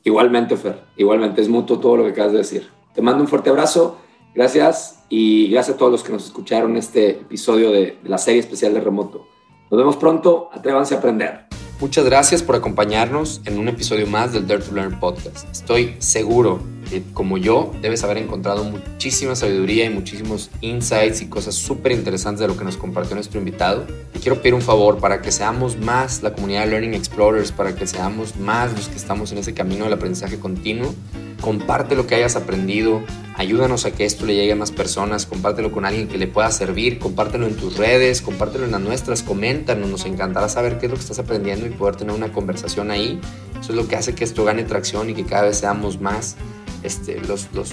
Igualmente, 0.05 0.57
Fer, 0.57 0.85
igualmente, 0.97 1.43
es 1.43 1.49
mutuo 1.49 1.81
todo 1.81 1.97
lo 1.97 2.05
que 2.05 2.11
acabas 2.11 2.31
de 2.31 2.39
decir. 2.39 2.69
Te 2.95 3.03
mando 3.03 3.23
un 3.23 3.29
fuerte 3.29 3.51
abrazo, 3.51 3.99
gracias 4.35 5.05
y 5.09 5.51
gracias 5.51 5.77
a 5.77 5.79
todos 5.79 5.93
los 5.93 6.03
que 6.03 6.13
nos 6.13 6.25
escucharon 6.25 6.77
este 6.77 7.11
episodio 7.11 7.71
de, 7.71 7.99
la 8.05 8.19
serie 8.19 8.41
especial 8.41 8.75
de 8.75 8.81
Remoto. 8.81 9.27
Nos 9.71 9.79
vemos 9.79 9.97
pronto, 9.97 10.51
atrévanse 10.53 10.95
a 10.95 10.99
aprender. 10.99 11.47
Muchas 11.81 12.05
gracias 12.05 12.43
por 12.43 12.55
acompañarnos 12.55 13.41
en 13.45 13.59
un 13.59 13.69
episodio 13.69 14.07
más 14.07 14.33
del 14.33 14.47
Dare 14.47 14.63
to 14.63 14.73
Learn 14.73 15.01
podcast. 15.01 15.51
Estoy 15.51 15.97
seguro 15.99 16.61
que 16.93 17.03
como 17.15 17.39
yo 17.39 17.73
debes 17.81 18.05
haber 18.05 18.19
encontrado 18.19 18.65
muchísima 18.65 19.35
sabiduría 19.35 19.87
y 19.87 19.91
muchísimos 19.91 20.51
insights 20.61 21.23
y 21.23 21.27
cosas 21.27 21.55
súper 21.55 21.93
interesantes 21.93 22.41
de 22.41 22.49
lo 22.49 22.57
que 22.57 22.65
nos 22.65 22.77
compartió 22.77 23.15
nuestro 23.15 23.39
invitado. 23.39 23.87
Y 24.15 24.19
quiero 24.19 24.37
pedir 24.43 24.53
un 24.53 24.61
favor 24.61 24.99
para 24.99 25.23
que 25.23 25.33
seamos 25.33 25.79
más 25.79 26.23
la 26.23 26.35
comunidad 26.35 26.65
de 26.65 26.67
Learning 26.67 26.95
Explorers, 26.95 27.51
para 27.51 27.75
que 27.75 27.87
seamos 27.87 28.37
más 28.37 28.73
los 28.75 28.89
que 28.89 28.97
estamos 28.97 29.33
en 29.33 29.39
ese 29.39 29.55
camino 29.55 29.85
del 29.85 29.95
aprendizaje 29.95 30.39
continuo 30.39 30.95
comparte 31.43 31.97
lo 31.97 32.07
que 32.07 32.15
hayas 32.15 32.37
aprendido, 32.37 33.03
ayúdanos 33.37 33.85
a 33.85 33.91
que 33.91 34.07
esto 34.07 34.25
le 34.25 34.35
llegue 34.35 34.53
a 34.53 34.57
más 34.57 34.71
personas, 34.71 35.27
compártelo 35.27 35.73
con 35.73 35.85
alguien 35.85 36.09
que 36.09 36.17
le 36.17 36.29
pueda 36.29 36.51
servir, 36.51 36.99
compártelo 36.99 37.47
en 37.47 37.57
tus 37.57 37.77
redes, 37.77 38.23
compártelo 38.23 38.65
en 38.65 38.71
las 38.71 38.81
nuestras, 38.81 39.23
coméntanos, 39.23 39.91
nos 39.91 40.07
encantará 40.07 40.49
saber 40.49 40.79
qué 40.79 40.87
es 40.87 40.91
lo 40.91 40.97
que 40.97 41.03
estás 41.03 41.19
aprendiendo 41.19 41.67
y 41.67 41.71
poder 41.71 41.97
tener 41.97 42.15
una 42.15 42.33
conversación 42.33 42.91
ahí. 42.91 43.21
Eso 43.61 43.73
es 43.73 43.77
lo 43.77 43.89
que 43.89 43.97
hace 43.97 44.15
que 44.15 44.25
esto 44.25 44.45
gane 44.45 44.63
tracción 44.63 45.11
y 45.11 45.15
que 45.15 45.25
cada 45.25 45.43
vez 45.43 45.59
seamos 45.59 46.01
más 46.01 46.37
este, 46.83 47.21
los, 47.21 47.49
los, 47.55 47.73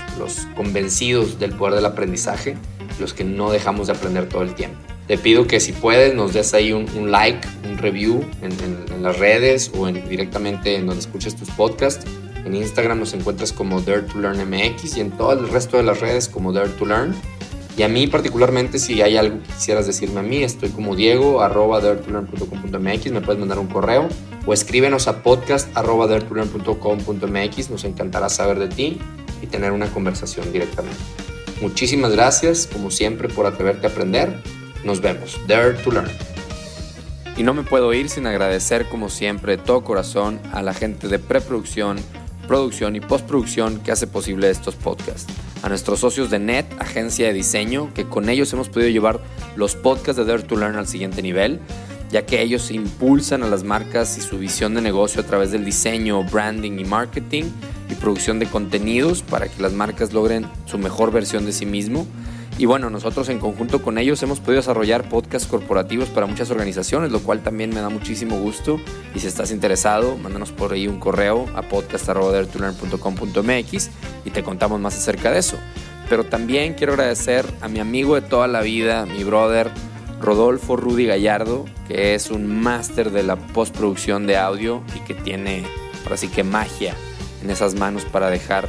convencidos 0.55 1.39
del 1.39 1.51
poder 1.51 1.75
del 1.75 1.85
aprendizaje, 1.85 2.57
los 2.99 3.13
que 3.13 3.23
no 3.23 3.51
dejamos 3.51 3.87
de 3.87 3.93
aprender 3.93 4.29
todo 4.29 4.43
el 4.43 4.55
tiempo. 4.55 4.77
Te 5.07 5.17
pido 5.17 5.47
que 5.47 5.59
si 5.59 5.71
puedes 5.71 6.13
nos 6.13 6.33
des 6.33 6.53
ahí 6.53 6.71
un, 6.71 7.11
like, 7.11 7.47
un 7.67 7.77
review 7.77 8.23
en, 8.41 8.51
en, 8.93 9.03
las 9.03 9.17
redes 9.17 9.71
o 9.75 9.87
en, 9.87 10.07
directamente 10.07 10.75
en 10.75 10.85
donde 10.85 10.99
escuches 10.99 11.35
tus 11.35 11.49
podcasts 11.51 12.05
en 12.45 12.55
Instagram 12.55 12.99
nos 12.99 13.13
encuentras 13.13 13.51
como 13.51 13.81
Dare 13.81 14.01
to 14.03 14.17
Learn 14.17 14.39
MX 14.49 14.97
y 14.97 15.01
en 15.01 15.11
todo 15.11 15.33
el 15.33 15.49
resto 15.49 15.77
de 15.77 15.83
las 15.83 15.99
redes 15.99 16.27
como 16.27 16.53
Dare 16.53 16.69
to 16.69 16.85
Learn. 16.85 17.13
Y 17.79 17.83
a 17.83 17.87
mí 17.87 18.07
particularmente, 18.07 18.77
si 18.77 19.01
hay 19.01 19.15
algo 19.15 19.41
que 19.41 19.53
quisieras 19.53 19.87
decirme 19.87 20.19
a 20.19 20.23
mí, 20.23 20.43
estoy 20.43 20.67
como 20.67 20.97
diego 20.97 21.41
arroba 21.41 21.79
daretolearn.com.mx, 21.79 23.11
me 23.13 23.21
puedes 23.21 23.39
mandar 23.39 23.57
un 23.57 23.67
correo 23.67 24.09
o 24.45 24.51
escríbenos 24.51 25.07
a 25.07 25.23
podcast 25.23 25.69
arroba 25.77 26.05
daretolearn.com.mx, 26.07 27.69
nos 27.69 27.85
encantará 27.85 28.27
saber 28.27 28.59
de 28.59 28.67
ti 28.67 28.99
y 29.41 29.47
tener 29.47 29.71
una 29.71 29.87
conversación 29.87 30.51
directamente. 30.51 30.99
Muchísimas 31.61 32.11
gracias, 32.11 32.67
como 32.67 32.91
siempre, 32.91 33.29
por 33.29 33.45
atreverte 33.45 33.87
a 33.87 33.91
aprender. 33.91 34.43
Nos 34.83 34.99
vemos. 34.99 35.39
Dare 35.47 35.75
to 35.75 35.91
Learn. 35.91 36.11
Y 37.37 37.43
no 37.43 37.53
me 37.53 37.63
puedo 37.63 37.93
ir 37.93 38.09
sin 38.09 38.27
agradecer, 38.27 38.89
como 38.89 39.07
siempre, 39.07 39.55
de 39.55 39.63
todo 39.63 39.85
corazón 39.85 40.41
a 40.51 40.61
la 40.61 40.73
gente 40.73 41.07
de 41.07 41.17
preproducción 41.17 41.97
producción 42.49 42.95
y 42.95 42.99
postproducción 42.99 43.79
que 43.81 43.91
hace 43.91 44.07
posible 44.07 44.49
estos 44.49 44.73
podcasts. 44.73 45.31
A 45.61 45.67
nuestros 45.69 45.99
socios 45.99 46.29
de 46.29 46.39
NET, 46.39 46.65
agencia 46.79 47.27
de 47.27 47.33
diseño, 47.33 47.93
que 47.93 48.05
con 48.05 48.29
ellos 48.29 48.51
hemos 48.53 48.69
podido 48.69 48.89
llevar 48.89 49.19
los 49.57 49.75
podcasts 49.75 50.15
de 50.15 50.25
Dare 50.25 50.43
to 50.43 50.55
Learn 50.55 50.77
al 50.77 50.87
siguiente 50.87 51.21
nivel, 51.21 51.59
ya 52.11 52.25
que 52.25 52.41
ellos 52.41 52.71
impulsan 52.71 53.43
a 53.43 53.47
las 53.47 53.63
marcas 53.63 54.17
y 54.17 54.21
su 54.21 54.37
visión 54.37 54.73
de 54.73 54.81
negocio 54.81 55.21
a 55.21 55.25
través 55.25 55.51
del 55.51 55.65
diseño, 55.65 56.23
branding 56.23 56.79
y 56.79 56.85
marketing 56.85 57.43
y 57.89 57.95
producción 57.95 58.39
de 58.39 58.45
contenidos 58.45 59.21
para 59.21 59.49
que 59.49 59.61
las 59.61 59.73
marcas 59.73 60.13
logren 60.13 60.47
su 60.65 60.77
mejor 60.77 61.11
versión 61.11 61.45
de 61.45 61.51
sí 61.51 61.65
mismo 61.65 62.07
y 62.59 62.65
bueno, 62.65 62.89
nosotros 62.89 63.29
en 63.29 63.39
conjunto 63.39 63.81
con 63.81 63.97
ellos 63.97 64.21
hemos 64.21 64.41
podido 64.41 64.57
desarrollar 64.57 65.07
podcasts 65.07 65.47
corporativos 65.47 66.09
para 66.09 66.25
muchas 66.25 66.51
organizaciones, 66.51 67.09
lo 67.09 67.21
cual 67.21 67.41
también 67.41 67.69
me 67.69 67.79
da 67.79 67.87
muchísimo 67.87 68.37
gusto. 68.37 68.81
Y 69.15 69.19
si 69.19 69.27
estás 69.27 69.51
interesado, 69.51 70.17
mándanos 70.17 70.51
por 70.51 70.73
ahí 70.73 70.85
un 70.85 70.99
correo 70.99 71.45
a 71.55 71.61
podcast.com.mx 71.61 73.89
y 74.25 74.29
te 74.31 74.43
contamos 74.43 74.81
más 74.81 74.97
acerca 74.97 75.31
de 75.31 75.39
eso. 75.39 75.57
Pero 76.09 76.25
también 76.25 76.73
quiero 76.73 76.91
agradecer 76.91 77.45
a 77.61 77.69
mi 77.69 77.79
amigo 77.79 78.15
de 78.15 78.23
toda 78.23 78.49
la 78.49 78.59
vida, 78.59 79.05
mi 79.05 79.23
brother 79.23 79.71
Rodolfo 80.19 80.75
Rudy 80.75 81.05
Gallardo, 81.05 81.63
que 81.87 82.13
es 82.13 82.29
un 82.29 82.61
máster 82.61 83.11
de 83.11 83.23
la 83.23 83.37
postproducción 83.37 84.27
de 84.27 84.35
audio 84.35 84.83
y 84.97 84.99
que 84.99 85.13
tiene, 85.13 85.63
ahora 86.03 86.17
sí 86.17 86.27
que 86.27 86.43
magia 86.43 86.93
en 87.41 87.51
esas 87.51 87.75
manos 87.75 88.03
para 88.03 88.29
dejar 88.29 88.67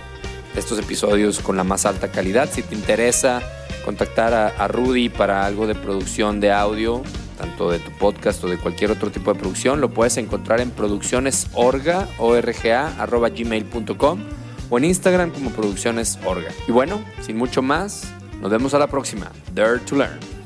estos 0.55 0.78
episodios 0.78 1.41
con 1.41 1.57
la 1.57 1.64
más 1.64 1.86
alta 1.86 2.12
calidad. 2.12 2.49
Si 2.53 2.62
te 2.62 2.76
interesa 2.76 3.43
contactar 3.85 4.35
a, 4.35 4.68
Rudy 4.68 5.09
para 5.09 5.45
algo 5.45 5.66
de 5.66 5.74
producción 5.74 6.41
de 6.41 6.53
audio, 6.53 7.03
tanto 7.39 7.70
de 7.70 7.78
tu 7.78 7.91
podcast 7.93 8.43
o 8.45 8.49
de 8.49 8.59
cualquier 8.59 8.91
otro 8.91 9.11
tipo 9.11 9.33
de 9.33 9.39
producción, 9.39 9.81
lo 9.81 9.91
puedes 9.91 10.16
encontrar 10.16 10.61
en 10.61 10.70
produccionesorga, 10.70 12.09
gmail.com 12.18 14.18
o 14.70 14.78
en 14.78 14.85
Instagram 14.85 15.31
como 15.31 15.51
produccionesorga. 15.51 16.51
Y 16.68 16.72
bueno, 16.72 17.03
sin 17.22 17.37
mucho 17.37 17.62
más, 17.62 18.12
nos 18.41 18.51
vemos 18.51 18.74
a 18.74 18.78
la 18.78 18.87
próxima. 18.87 19.31
Dare 19.55 19.78
to 19.81 19.97
Learn. 19.97 20.39